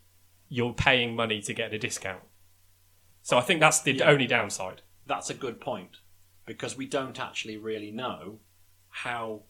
you're 0.49 0.74
paying 0.74 1.16
money 1.16 1.39
to 1.43 1.53
get 1.53 1.74
a 1.74 1.80
discount. 1.80 2.24
So 3.22 3.38
I 3.38 3.41
think 3.41 3.62
that's 3.62 3.82
the 3.82 3.93
Yeah. 3.93 4.10
only 4.10 4.28
downside. 4.28 4.82
That's 5.05 5.30
a 5.30 5.34
good 5.45 5.62
point 5.62 5.99
because 6.45 6.76
we 6.76 6.86
don't 6.86 7.18
actually 7.18 7.55
really 7.55 7.91
know 7.91 8.41
how 8.89 9.43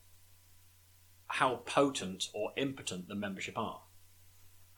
how 1.40 1.56
potent 1.66 2.26
or 2.32 2.54
impotent 2.58 3.08
the 3.08 3.16
membership 3.16 3.58
are. 3.58 3.82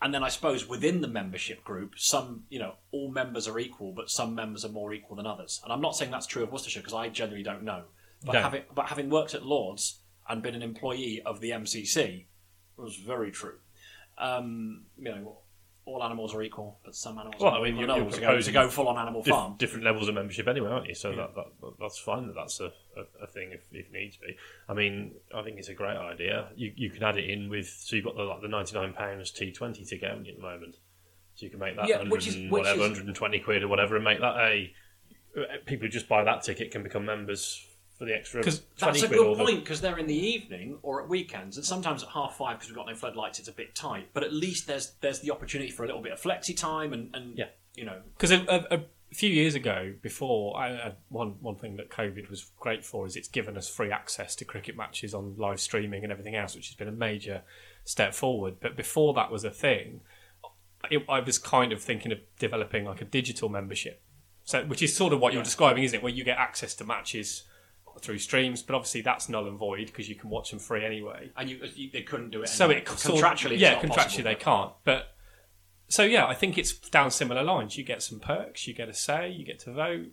And 0.01 0.13
then 0.13 0.23
I 0.23 0.29
suppose 0.29 0.67
within 0.67 1.01
the 1.01 1.07
membership 1.07 1.63
group, 1.63 1.93
some 1.97 2.43
you 2.49 2.59
know 2.59 2.73
all 2.91 3.11
members 3.11 3.47
are 3.47 3.59
equal, 3.59 3.91
but 3.91 4.09
some 4.09 4.33
members 4.33 4.65
are 4.65 4.69
more 4.69 4.93
equal 4.93 5.15
than 5.15 5.27
others. 5.27 5.61
And 5.63 5.71
I'm 5.71 5.81
not 5.81 5.95
saying 5.95 6.11
that's 6.11 6.25
true 6.27 6.43
of 6.43 6.51
Worcestershire 6.51 6.81
because 6.81 6.93
I 6.93 7.09
genuinely 7.09 7.43
don't 7.43 7.63
know. 7.63 7.83
But 8.25 8.33
No. 8.33 8.41
having 8.41 8.63
but 8.73 8.87
having 8.87 9.09
worked 9.09 9.33
at 9.35 9.45
Lords 9.45 9.99
and 10.27 10.41
been 10.41 10.55
an 10.55 10.61
employee 10.63 11.21
of 11.23 11.39
the 11.39 11.51
MCC 11.51 12.25
it 12.77 12.81
was 12.81 12.95
very 12.95 13.31
true. 13.31 13.57
Um, 14.17 14.85
you 14.97 15.05
know, 15.05 15.37
all 15.91 16.03
animals 16.03 16.33
are 16.33 16.41
equal, 16.41 16.79
but 16.85 16.95
some 16.95 17.17
animals. 17.17 17.41
Well, 17.41 17.53
are 17.53 17.59
I 17.59 17.63
mean, 17.63 17.75
you're- 17.77 17.87
you're 17.93 18.01
others. 18.03 18.15
to 18.15 18.21
go, 18.21 18.27
proposing 18.27 18.53
to 18.53 18.59
go 18.59 18.69
full 18.69 18.87
on 18.87 18.97
animal 18.97 19.21
Dif- 19.23 19.31
farm. 19.33 19.55
different 19.57 19.83
levels 19.85 20.07
of 20.07 20.15
membership 20.15 20.47
anyway, 20.47 20.69
aren't 20.69 20.87
you? 20.87 20.95
So 20.95 21.13
that, 21.15 21.35
that 21.35 21.73
that's 21.79 21.97
fine 21.99 22.27
that 22.27 22.35
that's 22.35 22.59
a, 22.59 22.67
a, 22.97 23.23
a 23.23 23.27
thing 23.27 23.51
if, 23.51 23.61
if 23.71 23.91
needs 23.91 24.17
be. 24.17 24.35
I 24.69 24.73
mean, 24.73 25.15
I 25.35 25.41
think 25.43 25.57
it's 25.59 25.69
a 25.69 25.73
great 25.73 25.97
idea. 25.97 26.49
You 26.55 26.71
you 26.75 26.89
can 26.89 27.03
add 27.03 27.17
it 27.17 27.29
in 27.29 27.49
with 27.49 27.67
so 27.67 27.95
you've 27.95 28.05
got 28.05 28.15
the 28.15 28.23
like 28.23 28.41
the 28.41 28.47
ninety 28.47 28.75
nine 28.75 28.93
pounds 28.93 29.31
T 29.31 29.51
twenty 29.51 29.83
ticket 29.85 30.09
at 30.09 30.23
the 30.23 30.41
moment. 30.41 30.75
So 31.35 31.45
you 31.45 31.49
can 31.49 31.59
make 31.59 31.75
that 31.77 31.87
Yeah, 31.87 31.97
100 31.97 32.11
which 32.11 32.27
is- 32.27 32.35
which 32.35 32.51
whatever, 32.51 32.73
is- 32.75 32.79
120 32.89 33.39
quid 33.39 33.63
or 33.63 33.67
whatever, 33.67 33.95
and 33.95 34.03
make 34.05 34.19
that 34.19 34.35
a. 34.37 34.73
People 35.65 35.85
who 35.85 35.89
just 35.89 36.09
buy 36.09 36.23
that 36.25 36.43
ticket 36.43 36.71
can 36.71 36.83
become 36.83 37.05
members 37.05 37.65
for 38.01 38.05
the 38.05 38.15
extra 38.15 38.41
'Cause 38.43 38.63
20 38.77 38.99
That's 38.99 39.11
a 39.11 39.15
good 39.15 39.37
point 39.37 39.59
because 39.59 39.79
they're 39.79 39.99
in 39.99 40.07
the 40.07 40.15
evening 40.17 40.79
or 40.81 41.03
at 41.03 41.07
weekends, 41.07 41.55
and 41.57 41.63
sometimes 41.63 42.01
at 42.01 42.09
half 42.09 42.35
five 42.35 42.57
because 42.57 42.69
we've 42.69 42.75
got 42.75 42.87
no 42.87 42.95
floodlights. 42.95 43.37
It's 43.37 43.47
a 43.47 43.51
bit 43.51 43.75
tight, 43.75 44.07
but 44.11 44.23
at 44.23 44.33
least 44.33 44.65
there's 44.65 44.95
there's 45.01 45.19
the 45.19 45.29
opportunity 45.29 45.69
for 45.69 45.83
a 45.83 45.85
little 45.85 46.01
bit 46.01 46.11
of 46.11 46.19
flexi 46.19 46.57
time 46.57 46.93
and, 46.93 47.15
and 47.15 47.37
Yeah. 47.37 47.49
you 47.75 47.85
know 47.85 48.01
Because 48.17 48.31
a, 48.31 48.39
a, 48.49 48.77
a 48.77 49.13
few 49.13 49.29
years 49.29 49.53
ago, 49.53 49.93
before 50.01 50.57
I, 50.57 50.93
one 51.09 51.39
one 51.41 51.57
thing 51.57 51.75
that 51.77 51.91
COVID 51.91 52.27
was 52.27 52.51
great 52.59 52.83
for 52.83 53.05
is 53.05 53.15
it's 53.15 53.27
given 53.27 53.55
us 53.55 53.69
free 53.69 53.91
access 53.91 54.35
to 54.37 54.45
cricket 54.45 54.75
matches 54.75 55.13
on 55.13 55.35
live 55.37 55.59
streaming 55.61 56.01
and 56.01 56.11
everything 56.11 56.33
else, 56.35 56.55
which 56.55 56.69
has 56.69 56.75
been 56.75 56.87
a 56.87 56.91
major 56.91 57.43
step 57.83 58.15
forward. 58.15 58.55
But 58.59 58.75
before 58.75 59.13
that 59.13 59.29
was 59.29 59.43
a 59.43 59.51
thing, 59.51 60.01
it, 60.89 61.03
I 61.07 61.19
was 61.19 61.37
kind 61.37 61.71
of 61.71 61.83
thinking 61.83 62.11
of 62.11 62.17
developing 62.39 62.83
like 62.85 62.99
a 63.01 63.05
digital 63.05 63.47
membership, 63.47 64.01
so 64.43 64.65
which 64.65 64.81
is 64.81 64.95
sort 64.95 65.13
of 65.13 65.19
what 65.19 65.33
you're 65.33 65.41
Yeah. 65.41 65.45
describing, 65.45 65.83
isn't 65.83 65.99
it? 65.99 66.01
Where 66.01 66.11
you 66.11 66.23
get 66.23 66.39
access 66.39 66.73
to 66.75 66.83
matches 66.83 67.43
through 67.99 68.19
streams, 68.19 68.61
but 68.61 68.75
obviously 68.75 69.01
that's 69.01 69.27
null 69.29 69.47
and 69.47 69.57
void 69.57 69.87
because 69.87 70.07
you 70.07 70.15
can 70.15 70.29
watch 70.29 70.49
them 70.51 70.59
free 70.59 70.85
anyway. 70.85 71.31
and 71.35 71.49
you, 71.49 71.59
you 71.75 71.89
they 71.91 72.01
couldn't 72.03 72.29
do 72.31 72.41
it. 72.41 72.47
So 72.49 72.65
anyway. 72.65 72.81
it 72.81 72.85
contractually, 72.85 73.59
yeah, 73.59 73.79
contractually 73.81 73.95
possible, 73.95 74.23
they 74.23 74.35
can't. 74.35 74.71
But 74.83 75.07
so 75.89 76.03
yeah, 76.03 76.25
I 76.25 76.33
think 76.33 76.57
it's 76.57 76.73
down 76.73 77.11
similar 77.11 77.43
lines. 77.43 77.77
You 77.77 77.83
get 77.83 78.01
some 78.01 78.19
perks, 78.19 78.67
you 78.67 78.73
get 78.73 78.87
a 78.89 78.93
say, 78.93 79.29
you 79.29 79.45
get 79.45 79.59
to 79.61 79.73
vote. 79.73 80.07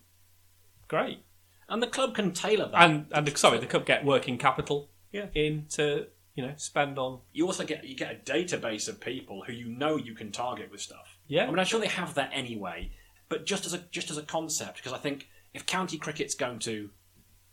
Great, 0.88 1.24
and 1.68 1.82
the 1.82 1.86
club 1.86 2.14
can 2.14 2.32
tailor 2.32 2.68
that. 2.70 2.82
and 2.82 3.06
and 3.12 3.26
the, 3.26 3.36
sorry, 3.36 3.58
the 3.58 3.66
club 3.66 3.84
get 3.84 4.04
working 4.04 4.38
capital 4.38 4.90
Yeah. 5.12 5.26
in 5.34 5.66
to 5.70 6.06
you 6.34 6.46
know 6.46 6.54
spend 6.56 6.98
on. 6.98 7.20
you 7.32 7.46
also 7.46 7.64
get 7.64 7.84
you 7.84 7.94
get 7.96 8.12
a 8.12 8.30
database 8.30 8.88
of 8.88 9.00
people 9.00 9.44
who 9.46 9.52
you 9.52 9.68
know 9.68 9.96
you 9.96 10.14
can 10.14 10.32
target 10.32 10.70
with 10.70 10.80
stuff. 10.80 11.18
Yeah. 11.26 11.44
I 11.44 11.46
mean, 11.48 11.58
I'm 11.58 11.66
sure 11.66 11.78
they 11.80 11.86
have 11.88 12.14
that 12.14 12.30
anyway, 12.32 12.90
but 13.28 13.44
just 13.44 13.66
as 13.66 13.74
a 13.74 13.78
just 13.90 14.10
as 14.10 14.16
a 14.16 14.22
concept, 14.22 14.76
because 14.76 14.92
I 14.92 14.98
think 14.98 15.28
if 15.54 15.66
county 15.66 15.98
cricket's 15.98 16.34
going 16.34 16.58
to 16.60 16.90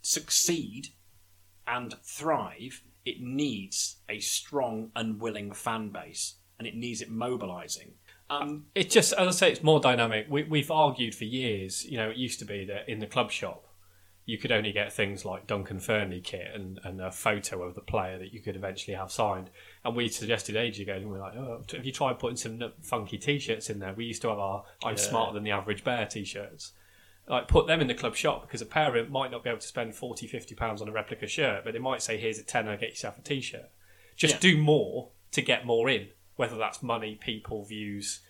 succeed 0.06 0.89
and 1.68 1.95
thrive, 2.03 2.84
it 3.06 3.22
needs 3.22 3.97
a 4.10 4.20
strong 4.20 4.91
and 4.95 5.20
willing 5.20 5.51
fan 5.51 5.89
base, 5.89 6.36
and 6.58 6.68
it 6.68 6.76
needs 6.76 7.01
it 7.01 7.10
mobilising. 7.10 7.93
Um, 8.30 8.66
It's 8.74 8.93
just 8.93 9.14
as 9.14 9.28
I 9.28 9.32
say, 9.32 9.51
it's 9.51 9.64
more 9.64 9.80
dynamic. 9.80 10.28
We, 10.30 10.43
we've 10.43 10.72
argued 10.72 11.14
for 11.14 11.26
years. 11.26 11.86
You 11.86 11.97
know, 11.97 12.10
it 12.10 12.18
used 12.18 12.39
to 12.39 12.45
be 12.45 12.66
that 12.66 12.89
in 12.89 12.99
the 12.99 13.06
club 13.08 13.32
shop, 13.32 13.66
you 14.28 14.39
could 14.39 14.51
only 14.51 14.72
get 14.72 14.91
things 14.91 15.24
like 15.24 15.45
Duncan 15.45 15.78
Fearnley 15.80 16.24
kit 16.24 16.47
and, 16.56 16.80
and 16.84 16.99
a 16.99 17.12
photo 17.12 17.62
of 17.62 17.76
the 17.76 17.82
player 17.82 18.18
that 18.18 18.34
you 18.34 18.41
could 18.41 18.56
eventually 18.56 18.95
have 18.97 19.12
signed. 19.12 19.51
And 19.84 19.95
we 19.95 20.10
suggested 20.10 20.56
ages 20.56 20.80
ago, 20.82 20.93
and 20.93 21.12
we 21.12 21.18
are 21.18 21.22
like, 21.22 21.36
oh, 21.36 21.62
have 21.72 21.86
you 21.86 21.91
tried 21.91 22.18
putting 22.18 22.38
some 22.38 22.60
funky 22.82 23.20
t-shirts 23.20 23.70
in 23.70 23.78
there? 23.78 23.93
We 23.93 24.06
used 24.06 24.24
to 24.24 24.30
have 24.30 24.39
our 24.39 24.64
I'm 24.84 24.95
Yeah. 24.95 25.01
smarter 25.01 25.34
than 25.34 25.43
the 25.43 25.51
average 25.51 25.84
bear 25.84 26.08
t-shirts. 26.08 26.74
Like 27.28 27.47
put 27.47 27.65
them 27.65 27.82
in 27.82 27.88
the 27.88 27.95
club 27.95 28.15
shop 28.15 28.43
because 28.43 28.61
a 28.61 28.65
parent 28.67 29.09
might 29.09 29.32
not 29.32 29.43
be 29.43 29.49
able 29.49 29.59
to 29.59 29.67
spend 29.67 29.95
40, 29.95 30.28
50 30.28 30.53
pounds 30.55 30.82
on 30.82 30.88
a 30.88 30.91
replica 30.91 31.26
shirt, 31.28 31.63
but 31.63 31.73
they 31.73 31.80
might 31.80 32.01
say, 32.03 32.17
here's 32.17 32.38
a 32.38 32.43
tenner, 32.43 32.78
get 32.78 32.89
yourself 32.91 33.17
a 33.17 33.21
t-shirt. 33.21 33.69
Just 34.15 34.36
Yeah. 34.36 34.39
do 34.41 34.57
more 34.57 35.09
to 35.32 35.41
get 35.41 35.65
more 35.65 35.89
in, 35.89 36.09
whether 36.36 36.55
that's 36.57 36.84
money, 36.84 37.15
people, 37.15 37.65
views, 37.65 38.21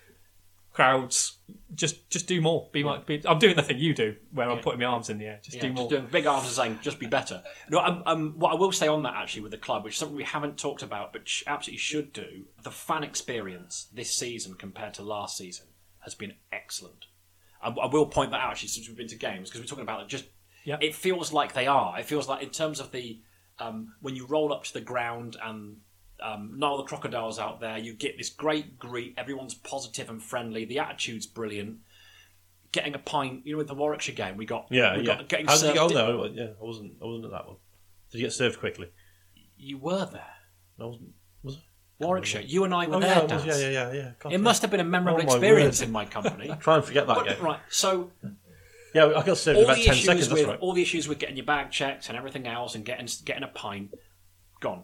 crowds. 0.72 1.38
Just 1.74 2.10
just 2.10 2.28
do 2.28 2.42
more. 2.42 2.70
Be 2.72 2.84
my. 2.84 2.98
Be, 3.00 3.22
I'm 3.26 3.40
doing 3.40 3.56
the 3.56 3.62
thing 3.64 3.78
you 3.80 3.94
do, 3.94 4.16
where 4.32 4.50
I'm 4.50 4.60
putting 4.60 4.80
my 4.80 4.86
arms 4.86 5.10
in 5.10 5.18
the 5.18 5.26
air. 5.26 5.40
Just 5.44 5.58
Yeah, 5.58 5.62
do 5.64 5.68
just 5.70 5.80
more. 5.82 5.90
doing 5.90 6.08
big 6.12 6.26
arms 6.26 6.46
and 6.46 6.54
saying, 6.54 6.80
just 6.82 7.00
be 7.00 7.06
better. 7.08 7.44
No, 7.70 7.80
um, 7.80 8.04
um, 8.06 8.34
what 8.40 8.52
I 8.52 8.56
will 8.56 8.72
say 8.72 8.88
on 8.88 9.04
that 9.04 9.14
actually 9.16 9.44
with 9.44 9.52
the 9.52 9.58
club, 9.58 9.84
which 9.84 9.94
is 9.94 10.00
something 10.00 10.16
we 10.18 10.24
haven't 10.24 10.58
talked 10.58 10.82
about, 10.84 11.14
but 11.14 11.28
sh- 11.28 11.44
absolutely 11.48 11.80
should 11.80 12.14
do, 12.14 12.46
the 12.64 12.72
fan 12.72 13.04
experience 13.04 13.88
this 13.94 14.14
season 14.16 14.56
compared 14.56 14.94
to 14.96 15.04
last 15.04 15.38
season 15.38 15.68
has 16.00 16.16
been 16.16 16.34
excellent. 16.52 17.06
I, 17.66 17.70
I 17.70 17.86
will 17.88 18.06
point 18.06 18.32
that 18.32 18.40
out 18.42 18.52
actually 18.52 18.70
since 18.70 18.88
we've 18.88 18.98
been 18.98 19.08
to 19.08 19.16
games 19.16 19.50
because 19.50 19.62
we're 19.62 19.68
talking 19.68 19.84
about 19.84 20.02
it. 20.02 20.08
Just 20.08 20.26
Yeah. 20.64 20.78
it 20.82 20.96
feels 20.96 21.34
like 21.34 21.54
they 21.54 21.68
are. 21.68 22.00
It 22.00 22.06
feels 22.06 22.28
like 22.30 22.44
in 22.44 22.50
terms 22.50 22.80
of 22.80 22.92
the 22.92 23.20
um, 23.60 23.94
when 24.02 24.16
you 24.16 24.26
roll 24.28 24.52
up 24.54 24.64
to 24.66 24.74
the 24.74 24.82
ground 24.82 25.38
and 25.44 25.78
um, 26.22 26.54
Nile 26.58 26.78
the 26.78 26.84
crocodiles 26.84 27.40
out 27.40 27.60
there, 27.62 27.78
you 27.78 27.94
get 27.94 28.18
this 28.18 28.30
great 28.30 28.78
greet. 28.80 29.14
Everyone's 29.18 29.54
positive 29.54 30.10
and 30.10 30.22
friendly. 30.22 30.66
The 30.66 30.80
attitude's 30.80 31.26
brilliant. 31.26 31.78
Getting 32.72 32.94
a 32.96 33.00
pint, 33.00 33.46
you 33.46 33.54
know, 33.54 33.58
with 33.60 33.68
the 33.68 33.76
Warwickshire 33.76 34.16
game, 34.16 34.36
we 34.36 34.46
got 34.46 34.68
Yeah, 34.70 34.98
we 34.98 35.04
yeah. 35.08 35.16
got 35.18 35.30
getting 35.30 35.46
How 35.46 35.54
did 35.54 35.60
served. 35.62 35.76
you 35.76 35.90
go? 35.90 36.24
No, 36.24 36.26
yeah, 36.26 36.48
I 36.60 36.64
wasn't. 36.64 36.94
I 37.02 37.06
wasn't 37.06 37.26
at 37.26 37.32
that 37.32 37.48
one. 37.48 37.56
Did 38.12 38.18
you 38.20 38.26
get 38.26 38.34
served 38.34 38.60
quickly? 38.60 38.88
You 39.58 39.78
were 39.78 40.06
there. 40.06 40.34
I 40.80 40.84
wasn't. 40.86 41.12
Warwickshire. 42.00 42.42
You 42.42 42.64
and 42.66 42.74
I 42.74 42.88
were 42.88 42.96
Oh 42.96 43.00
there, 43.00 43.10
yeah, 43.28 43.36
was, 43.36 43.46
yeah, 43.46 43.56
yeah, 43.58 43.70
yeah, 43.70 43.92
yeah. 43.94 44.12
God, 44.20 44.34
It 44.34 44.40
must 44.40 44.62
have 44.62 44.72
been 44.72 44.80
a 44.80 44.84
memorable 44.84 45.22
Oh, 45.22 45.26
my 45.26 45.32
experience 45.34 45.80
word. 45.80 45.86
in 45.88 45.92
my 45.92 46.06
company. 46.06 46.54
Try 46.60 46.76
and 46.76 46.84
forget 46.86 47.08
that 47.08 47.16
But- 47.16 47.26
game. 47.28 47.42
right, 47.42 47.60
so 47.70 48.12
Yeah, 48.94 49.14
I 49.16 49.24
got 49.24 49.38
served 49.38 49.58
all 49.58 49.64
about 49.66 49.78
the 49.78 49.84
ten 49.84 49.94
issues 49.94 50.06
seconds. 50.06 50.30
with 50.32 50.46
right. 50.48 50.60
all 50.60 50.74
the 50.74 50.82
issues 50.82 51.08
with 51.08 51.20
getting 51.20 51.38
your 51.38 51.46
bag 51.46 51.72
checked 51.72 52.10
and 52.10 52.18
everything 52.18 52.48
else, 52.48 52.76
and 52.76 52.84
getting 52.86 53.08
getting 53.24 53.44
a 53.44 53.48
pint, 53.48 53.94
gone. 54.60 54.84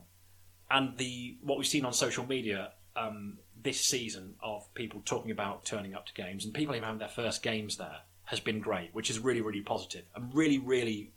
And 0.69 0.97
the 0.97 1.37
what 1.41 1.57
we've 1.57 1.67
seen 1.67 1.83
on 1.85 1.93
social 1.93 2.25
media 2.25 2.71
um, 2.95 3.37
this 3.61 3.79
season 3.81 4.35
of 4.41 4.73
people 4.73 5.01
talking 5.05 5.31
about 5.31 5.65
turning 5.65 5.93
up 5.93 6.05
to 6.07 6.13
games 6.13 6.45
and 6.45 6.53
people 6.53 6.73
even 6.75 6.83
having 6.85 6.99
their 6.99 7.07
first 7.09 7.41
games 7.43 7.77
there 7.77 7.99
has 8.25 8.39
been 8.39 8.59
great, 8.59 8.93
which 8.93 9.09
is 9.09 9.19
really 9.19 9.41
really 9.41 9.61
positive 9.61 10.03
and 10.15 10.33
really 10.33 10.57
really 10.59 11.11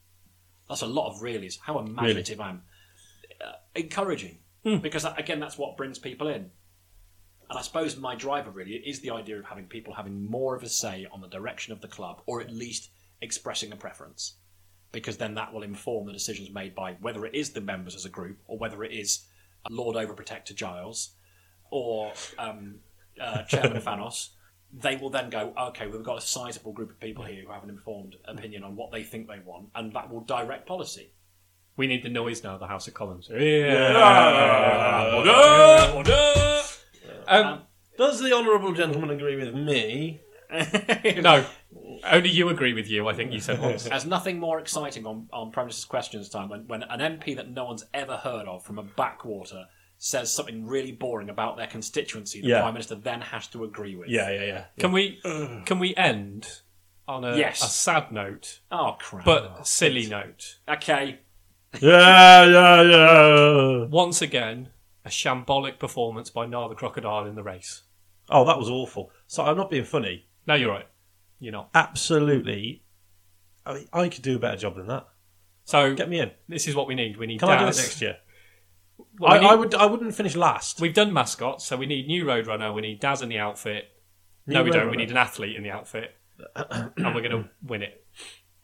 that's 0.69 0.83
a 0.83 0.87
lot 0.87 1.11
of 1.13 1.21
reallys. 1.21 1.59
How 1.61 1.79
imaginative 1.79 2.41
I 2.41 2.51
am, 2.51 2.63
uh, 3.45 3.53
encouraging 3.75 4.39
because 4.65 5.05
again 5.05 5.41
that's 5.41 5.59
what 5.59 5.77
brings 5.77 5.99
people 5.99 6.29
in. 6.29 6.51
And 7.51 7.59
I 7.59 7.63
suppose 7.63 7.97
my 7.97 8.15
driver 8.15 8.51
really 8.51 8.73
is 8.73 9.01
the 9.01 9.11
idea 9.11 9.39
of 9.39 9.45
having 9.45 9.67
people 9.67 9.93
having 9.93 10.25
more 10.25 10.57
of 10.57 10.63
a 10.63 10.69
say 10.69 11.07
on 11.13 11.21
the 11.21 11.29
direction 11.29 11.73
of 11.73 11.81
the 11.81 11.89
club, 11.89 12.23
or 12.27 12.41
at 12.41 12.51
least 12.51 12.91
expressing 13.21 13.71
a 13.73 13.77
preference, 13.77 14.37
because 14.93 15.19
then 15.19 15.35
that 15.35 15.53
will 15.53 15.63
inform 15.63 16.07
the 16.07 16.13
decisions 16.13 16.51
made 16.53 16.75
by 16.75 16.95
whether 17.01 17.27
it 17.27 17.35
is 17.35 17.51
the 17.51 17.61
members 17.61 17.95
as 17.95 18.07
a 18.07 18.11
group, 18.11 18.39
or 18.47 18.59
whether 18.59 18.83
it 18.83 18.93
is 18.93 19.27
Lord 19.69 19.97
Overprotector 19.97 20.55
Giles, 20.55 21.17
or 21.71 22.13
um, 22.39 22.77
uh, 23.21 23.43
Chairman 23.43 23.83
Fanos. 23.83 24.31
They 24.73 24.97
will 24.97 25.11
then 25.11 25.31
go, 25.31 25.53
okay, 25.69 25.87
we've 25.87 26.03
got 26.03 26.19
a 26.19 26.23
sizable 26.23 26.73
group 26.73 26.91
of 26.91 26.99
people 26.99 27.25
here 27.25 27.45
who 27.45 27.53
have 27.53 27.63
an 27.63 27.71
informed 27.71 28.17
opinion 28.25 28.65
on 28.65 28.75
what 28.75 28.91
they 28.91 29.05
think 29.05 29.29
they 29.29 29.39
want, 29.45 29.69
and 29.75 29.93
that 29.93 30.11
will 30.11 30.23
direct 30.23 30.67
policy. 30.67 31.13
We 31.77 31.87
need 31.87 32.03
the 32.05 32.09
noise 32.09 32.45
now. 32.45 32.57
The 32.57 32.67
House 32.69 32.87
of 32.89 32.95
Commons. 32.95 33.29
Um, 37.27 37.63
Does 37.97 38.21
the 38.21 38.33
honourable 38.35 38.73
gentleman 38.73 39.11
agree 39.11 39.37
with 39.37 39.55
me? 39.55 40.21
no, 41.21 41.45
only 42.05 42.29
you 42.29 42.49
agree 42.49 42.75
with 42.75 42.89
you. 42.89 43.09
I 43.09 43.15
think 43.15 43.33
you 43.33 43.41
said 43.41 43.61
once. 43.61 43.85
There's 43.89 44.07
nothing 44.07 44.39
more 44.39 44.61
exciting 44.61 45.07
on, 45.07 45.29
on 45.33 45.51
premises 45.51 45.85
questions 45.85 46.29
time 46.29 46.49
when, 46.49 46.67
when 46.69 46.83
an 46.85 47.01
MP 47.19 47.35
that 47.37 47.51
no 47.51 47.65
one's 47.65 47.85
ever 47.93 48.17
heard 48.17 48.47
of 48.47 48.65
from 48.65 48.79
a 48.79 48.83
backwater 48.83 49.65
says 49.99 50.33
something 50.33 50.67
really 50.67 50.93
boring 50.93 51.31
about 51.31 51.57
their 51.57 51.67
constituency 51.67 52.41
the 52.41 52.49
Yeah. 52.49 52.61
Prime 52.61 52.75
Minister 52.75 52.95
then 52.97 53.21
has 53.23 53.47
to 53.49 53.65
agree 53.65 53.97
with. 53.97 54.09
Yeah, 54.09 54.31
yeah, 54.31 54.45
yeah. 54.45 54.65
Can 54.79 54.93
we 54.93 55.21
can 55.65 55.79
we 55.79 55.95
end 55.97 56.47
on 57.09 57.25
a, 57.25 57.37
Yes. 57.37 57.63
a 57.65 57.69
sad 57.69 58.13
note, 58.13 58.61
Oh, 58.71 58.97
crap. 58.99 59.25
but 59.25 59.67
silly 59.67 60.07
note? 60.07 60.59
okay. 60.69 61.21
Yeah, 61.81 62.45
yeah, 62.47 62.83
yeah. 62.83 63.85
Once 63.87 64.23
again, 64.23 64.69
a 65.05 65.09
shambolic 65.09 65.79
performance 65.79 66.31
by 66.31 66.47
Nar 66.47 66.69
the 66.69 66.75
crocodile 66.75 67.27
in 67.27 67.35
the 67.35 67.43
race. 67.43 67.83
Oh, 68.29 68.45
that 68.47 68.59
was 68.59 68.69
awful. 68.71 69.11
So 69.27 69.45
I'm 69.45 69.57
not 69.57 69.71
being 69.71 69.85
funny. 69.85 70.27
No, 70.47 70.55
you're 70.55 70.71
right. 70.71 70.87
You're 71.41 71.53
not. 71.53 71.71
Absolutely. 71.75 72.83
I 73.67 73.75
mean, 73.75 73.89
I 73.93 74.09
could 74.09 74.23
do 74.23 74.37
a 74.37 74.39
better 74.39 74.57
job 74.57 74.77
than 74.77 74.87
that. 74.89 75.07
So 75.65 75.95
Get 75.95 76.09
me 76.09 76.21
in. 76.21 76.31
this 76.49 76.69
is 76.69 76.75
what 76.75 76.87
we 76.87 76.95
need. 76.95 77.17
We 77.17 77.27
need. 77.27 77.41
Can 77.41 77.49
I 77.49 77.57
do 77.59 77.65
it 77.65 77.67
Daz. 77.69 77.79
next 77.79 78.01
year? 78.03 78.17
Well, 79.19 79.33
we 79.33 79.39
I, 79.39 79.41
need- 79.41 79.47
I 79.47 79.55
would. 79.55 79.75
I 79.75 79.87
wouldn't 79.87 80.15
finish 80.15 80.37
last. 80.37 80.81
We've 80.81 80.95
done 80.95 81.13
mascots, 81.13 81.65
so 81.65 81.77
we 81.77 81.87
need 81.87 82.07
new 82.07 82.25
Roadrunner. 82.25 82.75
We 82.75 82.83
need 82.83 83.01
Daz 83.01 83.23
in 83.23 83.29
the 83.29 83.39
outfit. 83.39 83.87
New 84.47 84.55
no, 84.55 84.63
we 84.63 84.71
don't. 84.71 84.87
We 84.91 84.97
Roadrunner. 84.97 84.99
need 84.99 85.11
an 85.11 85.17
athlete 85.17 85.57
in 85.57 85.63
the 85.63 85.71
outfit, 85.71 86.11
and 86.57 86.93
we're 87.15 87.23
going 87.23 87.31
to 87.31 87.49
win 87.63 87.83
it. 87.83 88.05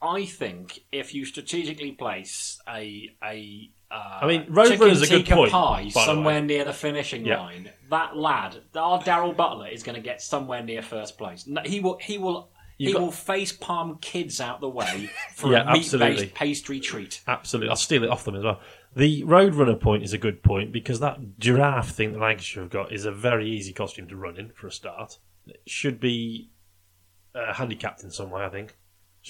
I 0.03 0.25
think 0.25 0.81
if 0.93 1.15
you 1.15 1.25
strategically 1.25 1.93
place 1.93 2.59
a 2.69 3.11
a 3.23 3.71
uh, 3.91 4.21
I 4.23 4.27
mean, 4.27 4.45
Roadrunner's 4.47 5.01
chicken 5.09 5.17
a 5.17 5.23
good 5.25 5.27
point, 5.27 5.51
pie 5.53 5.89
somewhere 5.89 6.41
near 6.41 6.65
the 6.65 6.73
finishing 6.73 7.27
Yeah. 7.27 7.41
line, 7.41 7.71
that 7.91 8.17
lad, 8.17 8.57
our 8.77 9.03
Daryl 9.03 9.37
Butler, 9.37 9.67
is 9.67 9.83
going 9.83 9.97
to 9.97 10.01
get 10.01 10.23
somewhere 10.23 10.63
near 10.63 10.81
first 10.81 11.19
place. 11.19 11.49
He 11.65 11.81
will. 11.81 11.99
He 12.01 12.17
will. 12.17 12.51
He 12.79 12.85
You've 12.87 12.95
got- 12.95 13.03
will 13.03 13.11
face 13.13 13.53
palm 13.53 13.99
kids 14.01 14.41
out 14.41 14.61
the 14.61 14.69
way 14.69 15.11
for 15.35 15.53
Yeah, 15.53 15.69
a 15.69 15.73
meat-based 15.75 16.33
pastry 16.35 16.81
treat. 16.81 17.21
Absolutely. 17.27 17.69
I'll 17.69 17.77
steal 17.77 18.05
it 18.05 18.09
off 18.11 18.25
them 18.25 18.37
as 18.37 18.45
well. 18.45 18.61
The 18.97 19.23
Roadrunner 19.25 19.79
point 19.79 20.03
is 20.03 20.13
a 20.15 20.19
good 20.19 20.43
point 20.43 20.73
because 20.73 20.99
that 21.01 21.39
giraffe 21.39 21.91
thing 21.91 22.13
that 22.13 22.21
Lancashire 22.21 22.63
have 22.63 22.73
got 22.73 22.91
is 22.93 23.05
a 23.05 23.13
very 23.13 23.51
easy 23.51 23.73
costume 23.75 24.09
to 24.09 24.17
run 24.17 24.39
in 24.39 24.49
for 24.53 24.67
a 24.69 24.73
start. 24.73 25.19
It 25.47 25.61
should 25.67 26.01
be 26.01 26.49
uh, 27.35 27.53
handicapped 27.53 28.03
in 28.03 28.11
some 28.11 28.31
way, 28.31 28.43
I 28.45 28.49
think. 28.49 28.77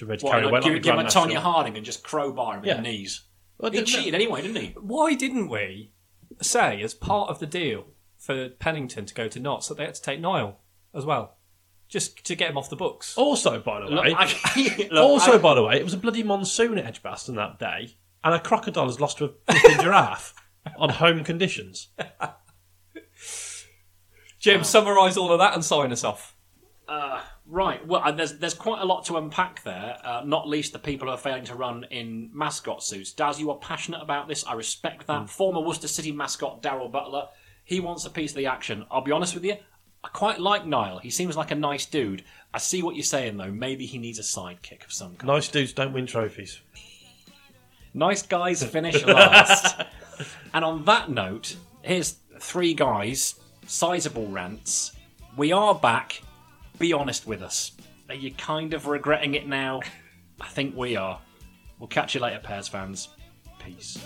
Should 0.00 0.08
be 0.08 0.14
able 0.14 0.20
to 0.20 0.26
like, 0.48 0.52
weight 0.52 0.62
give, 0.62 0.72
like 0.72 0.82
give 0.82 0.94
him 0.94 1.00
a 1.00 1.04
Tonya 1.04 1.36
Harding 1.36 1.76
and 1.76 1.84
just 1.84 2.02
crowbar 2.02 2.56
him 2.58 2.64
Yeah. 2.64 2.76
in 2.78 2.82
the 2.82 2.88
knees. 2.90 3.24
Well, 3.58 3.70
He 3.70 3.78
no, 3.78 3.84
cheated 3.84 4.14
anyway, 4.14 4.40
didn't 4.40 4.56
he? 4.62 4.74
Why 4.80 5.14
didn't 5.14 5.48
we 5.50 5.92
say, 6.40 6.80
as 6.82 6.94
part 6.94 7.28
of 7.28 7.38
the 7.38 7.46
deal 7.46 7.84
for 8.18 8.48
Pennington 8.48 9.04
to 9.04 9.12
go 9.14 9.28
to 9.28 9.38
Notts, 9.38 9.68
that 9.68 9.76
they 9.76 9.84
had 9.84 9.94
to 9.94 10.00
take 10.02 10.18
Niall 10.20 10.60
as 10.94 11.04
well, 11.04 11.36
just 11.88 12.24
to 12.24 12.34
get 12.34 12.50
him 12.50 12.56
off 12.56 12.70
the 12.70 12.76
books? 12.76 13.14
Also, 13.18 13.60
by 13.60 13.80
the 13.80 13.86
Look, 13.88 14.04
way, 14.04 14.14
I, 14.16 14.88
look, 14.90 15.02
also 15.04 15.34
I- 15.34 15.38
by 15.38 15.54
the 15.54 15.62
way, 15.62 15.76
it 15.76 15.84
was 15.84 15.92
a 15.92 15.98
bloody 15.98 16.22
monsoon 16.22 16.78
at 16.78 16.86
Edgbaston 16.86 17.34
that 17.34 17.58
day, 17.58 17.96
and 18.24 18.34
a 18.34 18.40
crocodile 18.40 18.86
has 18.86 19.00
lost 19.00 19.18
to 19.18 19.34
a 19.48 19.52
giraffe 19.82 20.34
on 20.78 20.88
home 20.88 21.22
conditions. 21.24 21.88
Jim, 24.38 24.64
summarise 24.64 25.16
all 25.18 25.32
of 25.32 25.38
that 25.38 25.52
and 25.54 25.62
sign 25.64 25.92
us 25.92 26.02
off. 26.04 26.34
Uh, 26.88 27.20
Right. 27.50 27.84
Well, 27.84 28.00
uh, 28.04 28.12
there's 28.12 28.38
there's 28.38 28.54
quite 28.54 28.80
a 28.80 28.84
lot 28.84 29.04
to 29.06 29.16
unpack 29.16 29.64
there. 29.64 29.98
Uh, 30.04 30.22
not 30.24 30.48
least 30.48 30.72
the 30.72 30.78
people 30.78 31.08
who 31.08 31.14
are 31.14 31.18
failing 31.18 31.44
to 31.46 31.56
run 31.56 31.84
in 31.90 32.30
mascot 32.32 32.80
suits. 32.82 33.10
Daz, 33.12 33.40
you 33.40 33.50
are 33.50 33.58
passionate 33.58 34.00
about 34.00 34.28
this. 34.28 34.46
I 34.46 34.52
respect 34.54 35.08
that. 35.08 35.28
Former 35.28 35.60
Worcester 35.60 35.88
City 35.88 36.12
mascot 36.12 36.62
Daryl 36.62 36.90
Butler. 36.90 37.26
He 37.64 37.80
wants 37.80 38.04
a 38.04 38.10
piece 38.10 38.30
of 38.30 38.36
the 38.36 38.46
action. 38.46 38.86
I'll 38.88 39.00
be 39.00 39.10
honest 39.10 39.34
with 39.34 39.44
you. 39.44 39.56
I 40.04 40.08
quite 40.08 40.38
like 40.40 40.64
Niall. 40.64 40.98
He 41.00 41.10
seems 41.10 41.36
like 41.36 41.50
a 41.50 41.56
nice 41.56 41.86
dude. 41.86 42.22
I 42.54 42.58
see 42.58 42.82
what 42.84 42.94
you're 42.94 43.02
saying 43.02 43.36
though. 43.36 43.50
Maybe 43.50 43.84
he 43.84 43.98
needs 43.98 44.20
a 44.20 44.22
sidekick 44.22 44.84
of 44.84 44.92
some 44.92 45.16
kind. 45.16 45.26
Nice 45.26 45.48
dudes 45.48 45.72
don't 45.72 45.92
win 45.92 46.06
trophies. 46.06 46.60
Nice 47.92 48.22
guys 48.22 48.62
finish 48.76 49.04
last. 49.04 49.82
and 50.54 50.64
on 50.64 50.84
that 50.84 51.10
note, 51.10 51.56
here's 51.82 52.16
three 52.38 52.74
guys, 52.74 53.34
sizable 53.66 54.28
rants. 54.28 54.92
We 55.36 55.50
are 55.52 55.74
back. 55.74 56.22
Be 56.80 56.94
honest 56.94 57.26
with 57.26 57.42
us. 57.42 57.72
Are 58.08 58.14
you 58.14 58.32
kind 58.32 58.72
of 58.72 58.86
regretting 58.86 59.34
it 59.34 59.46
now? 59.46 59.80
I 60.40 60.48
think 60.48 60.74
we 60.74 60.96
are. 60.96 61.20
We'll 61.78 61.88
catch 61.88 62.14
you 62.14 62.22
later, 62.22 62.40
Pairs 62.42 62.68
fans. 62.68 63.10
Peace. 63.58 64.02